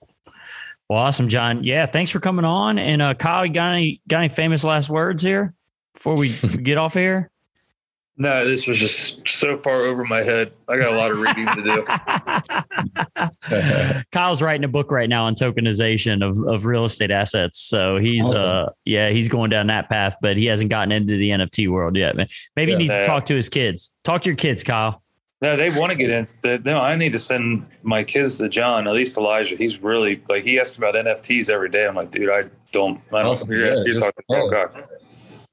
Well, 0.91 0.99
awesome, 0.99 1.29
Jon. 1.29 1.63
Yeah, 1.63 1.87
thanks 1.87 2.11
for 2.11 2.19
coming 2.19 2.45
on. 2.45 2.77
And 2.77 3.01
uh, 3.01 3.15
Kyle, 3.15 3.47
you 3.47 3.53
got 3.53 3.75
any 3.75 4.01
got 4.09 4.19
any 4.19 4.29
famous 4.29 4.65
last 4.65 4.89
words 4.89 5.23
here 5.23 5.55
before 5.95 6.17
we 6.17 6.31
get 6.63 6.79
off 6.79 6.95
here? 6.95 7.31
No, 8.17 8.45
this 8.45 8.67
was 8.67 8.77
just 8.77 9.29
so 9.29 9.57
far 9.57 9.85
over 9.85 10.05
my 10.05 10.25
head. 10.25 10.51
I 10.67 10.79
got 10.79 10.93
a 10.93 10.97
lot 10.97 11.13
of 11.13 11.21
reading 11.21 11.47
to 11.47 11.63
do. 11.63 11.85
Kyle's 14.13 14.43
writing 14.43 14.65
a 14.65 14.69
book 14.69 14.91
right 14.91 15.09
now 15.09 15.27
on 15.27 15.37
tokenization 15.37 16.29
of, 16.29 16.37
of 16.53 16.65
real 16.65 16.85
estate 16.85 17.13
assets. 17.13 17.61
So 17.61 17.99
he's 17.99 18.25
awesome. 18.25 18.45
uh 18.45 18.67
yeah, 18.85 19.11
he's 19.11 19.29
going 19.29 19.51
down 19.51 19.69
that 19.69 19.89
path, 19.89 20.17
but 20.21 20.37
he 20.37 20.47
hasn't 20.47 20.71
gotten 20.71 20.91
into 20.91 21.17
the 21.17 21.31
NFT 21.31 21.71
world 21.71 21.95
yet. 21.95 22.17
Maybe 22.17 22.73
yeah, 22.73 22.79
he 22.79 22.83
needs 22.83 22.99
to 22.99 23.05
talk 23.05 23.27
to 23.27 23.37
his 23.37 23.49
kids. 23.49 23.93
Talk 24.03 24.23
to 24.23 24.29
your 24.29 24.37
kids, 24.37 24.65
Kyle. 24.65 25.05
No, 25.43 25.57
they 25.57 25.71
want 25.71 25.91
to 25.91 25.97
get 25.97 26.11
in. 26.11 26.29
They, 26.43 26.59
no, 26.59 26.81
I 26.81 26.97
need 26.97 27.15
to 27.15 27.19
send 27.19 27.67
my 27.83 28.05
kids 28.05 28.39
to 28.39 28.49
Jon, 28.49 28.87
at 28.87 28.93
least 28.93 29.17
Elijah. 29.17 29.57
He's 29.57 29.81
really 29.81 30.23
like 30.29 30.45
he 30.45 30.61
asks 30.61 30.79
me 30.79 30.87
about 30.87 31.03
NFTs 31.03 31.49
every 31.49 31.71
day. 31.71 31.87
I'm 31.87 31.95
like, 31.95 32.11
dude, 32.11 32.29
I 32.29 32.43
don't 32.73 33.01
I 33.13 33.21
don't 33.21 33.31
awesome. 33.31 33.51
you're, 33.51 33.75
yeah, 33.75 33.83
you're 33.87 34.01
talking 34.01 34.25
to 34.29 34.89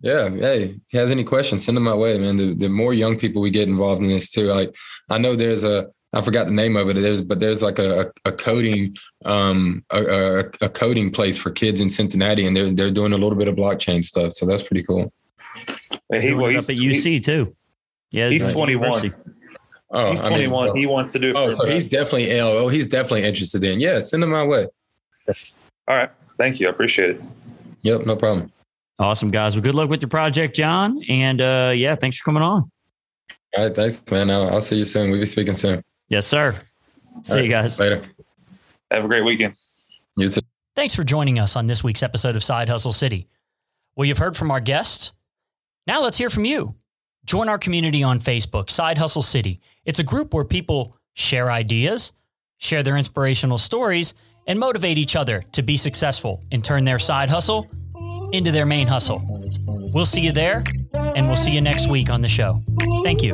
yeah. 0.02 0.30
Hey, 0.30 0.64
if 0.64 0.82
he 0.90 0.98
has 0.98 1.10
any 1.10 1.24
questions, 1.24 1.66
send 1.66 1.76
them 1.76 1.84
my 1.84 1.96
way, 1.96 2.18
man. 2.18 2.36
The, 2.36 2.54
the 2.54 2.70
more 2.70 2.94
young 2.94 3.18
people 3.18 3.42
we 3.42 3.50
get 3.50 3.68
involved 3.68 4.02
in 4.02 4.10
this 4.10 4.30
too. 4.30 4.48
Like 4.48 4.76
I 5.10 5.18
know 5.18 5.36
there's 5.36 5.64
a 5.64 5.88
I 6.14 6.22
forgot 6.22 6.46
the 6.46 6.54
name 6.54 6.76
of 6.76 6.90
it. 6.90 6.94
There's 6.94 7.22
but 7.22 7.40
there's 7.40 7.64
like 7.64 7.80
a, 7.80 8.12
a 8.24 8.32
coding 8.32 8.96
um 9.26 9.84
a, 9.92 10.46
a, 10.62 10.70
coding 10.70 11.12
place 11.12 11.38
for 11.38 11.50
kids 11.50 11.82
in 11.82 11.90
Cincinnati, 11.90 12.46
and 12.46 12.56
they're 12.56 12.72
they're 12.74 12.92
doing 12.92 13.14
a 13.14 13.18
little 13.18 13.38
bit 13.38 13.48
of 13.48 13.56
blockchain 13.56 14.04
stuff. 14.04 14.34
So 14.34 14.46
that's 14.46 14.64
pretty 14.64 14.84
cool. 14.84 15.12
And 16.12 16.22
he 16.22 16.34
was 16.34 16.66
up 16.66 16.70
at 16.70 16.78
UC 16.78 17.04
he, 17.04 17.20
too. 17.20 17.56
Yeah, 18.12 18.30
he's 18.30 18.48
21. 18.48 19.14
Oh, 19.90 20.10
he's 20.10 20.22
21. 20.22 20.70
I 20.70 20.74
mean, 20.74 20.82
he 20.82 20.86
wants 20.86 21.14
to 21.14 21.20
do. 21.20 21.34
Oh, 21.36 21.52
so 21.52 21.66
he's 21.66 21.88
definitely. 21.88 22.40
Oh, 22.40 22.68
he's 22.68 22.88
definitely 22.88 23.24
interested 23.24 23.64
in. 23.64 23.80
Yeah, 23.80 24.00
send 24.02 24.24
him 24.24 24.32
my 24.32 24.44
way. 24.44 24.68
All 25.88 25.96
right. 25.96 26.10
Thank 26.38 26.60
you. 26.60 26.68
I 26.68 26.72
appreciate 26.72 27.12
it. 27.12 27.22
Yep. 27.82 28.06
No 28.06 28.16
problem. 28.16 28.52
Awesome, 29.00 29.32
guys. 29.32 29.56
Well, 29.56 29.64
good 29.64 29.76
luck 29.76 29.90
with 29.90 30.02
your 30.02 30.10
project, 30.10 30.56
Jon. 30.56 31.02
And 31.08 31.40
uh, 31.40 31.72
yeah, 31.76 31.96
thanks 31.96 32.18
for 32.18 32.26
coming 32.26 32.44
on. 32.44 32.70
All 33.56 33.66
right. 33.66 33.76
Thanks, 33.76 34.04
man. 34.12 34.30
I'll, 34.30 34.50
I'll 34.50 34.62
see 34.62 34.78
you 34.78 34.86
soon. 34.86 35.10
We'll 35.10 35.20
be 35.20 35.26
speaking 35.26 35.54
soon. 35.54 35.84
Yes, 36.10 36.28
sir. 36.28 36.54
See 37.24 37.36
right, 37.36 37.44
you 37.44 37.50
guys. 37.50 37.80
Later. 37.80 38.06
Have 38.92 39.06
a 39.06 39.08
great 39.08 39.24
weekend. 39.24 39.56
You 40.18 40.30
too. 40.30 40.42
Thanks 40.76 40.96
for 40.96 41.04
joining 41.04 41.40
us 41.40 41.56
on 41.56 41.68
this 41.68 41.84
week's 41.84 42.04
episode 42.04 42.36
of 42.36 42.44
Side 42.44 42.70
Hustle 42.70 42.92
City. 42.92 43.28
Well, 43.96 44.06
you've 44.06 44.20
heard 44.20 44.38
from 44.38 44.52
our 44.52 44.60
guests. 44.60 45.12
Now 45.88 46.04
let's 46.04 46.18
hear 46.18 46.30
from 46.30 46.46
you. 46.46 46.76
Join 47.26 47.50
our 47.50 47.58
community 47.58 48.04
on 48.04 48.20
Facebook, 48.20 48.70
Side 48.70 48.98
Hustle 48.98 49.22
City. 49.22 49.60
It's 49.88 50.00
a 50.00 50.04
group 50.04 50.34
where 50.34 50.44
people 50.44 50.94
share 51.14 51.50
ideas, 51.50 52.12
share 52.58 52.84
their 52.84 52.98
inspirational 52.98 53.58
stories, 53.58 54.14
and 54.46 54.60
motivate 54.60 54.98
each 54.98 55.16
other 55.16 55.44
to 55.54 55.62
be 55.64 55.78
successful 55.78 56.44
and 56.52 56.62
turn 56.62 56.84
their 56.84 57.00
side 57.00 57.30
hustle 57.30 57.68
into 58.34 58.52
their 58.52 58.66
main 58.66 58.88
hustle. 58.88 59.22
We'll 59.94 60.06
see 60.06 60.22
you 60.22 60.34
there, 60.34 60.66
and 60.94 61.28
we'll 61.28 61.38
see 61.38 61.52
you 61.52 61.62
next 61.62 61.90
week 61.90 62.10
on 62.10 62.20
the 62.20 62.28
show. 62.28 62.62
Thank 63.04 63.24
you. 63.24 63.34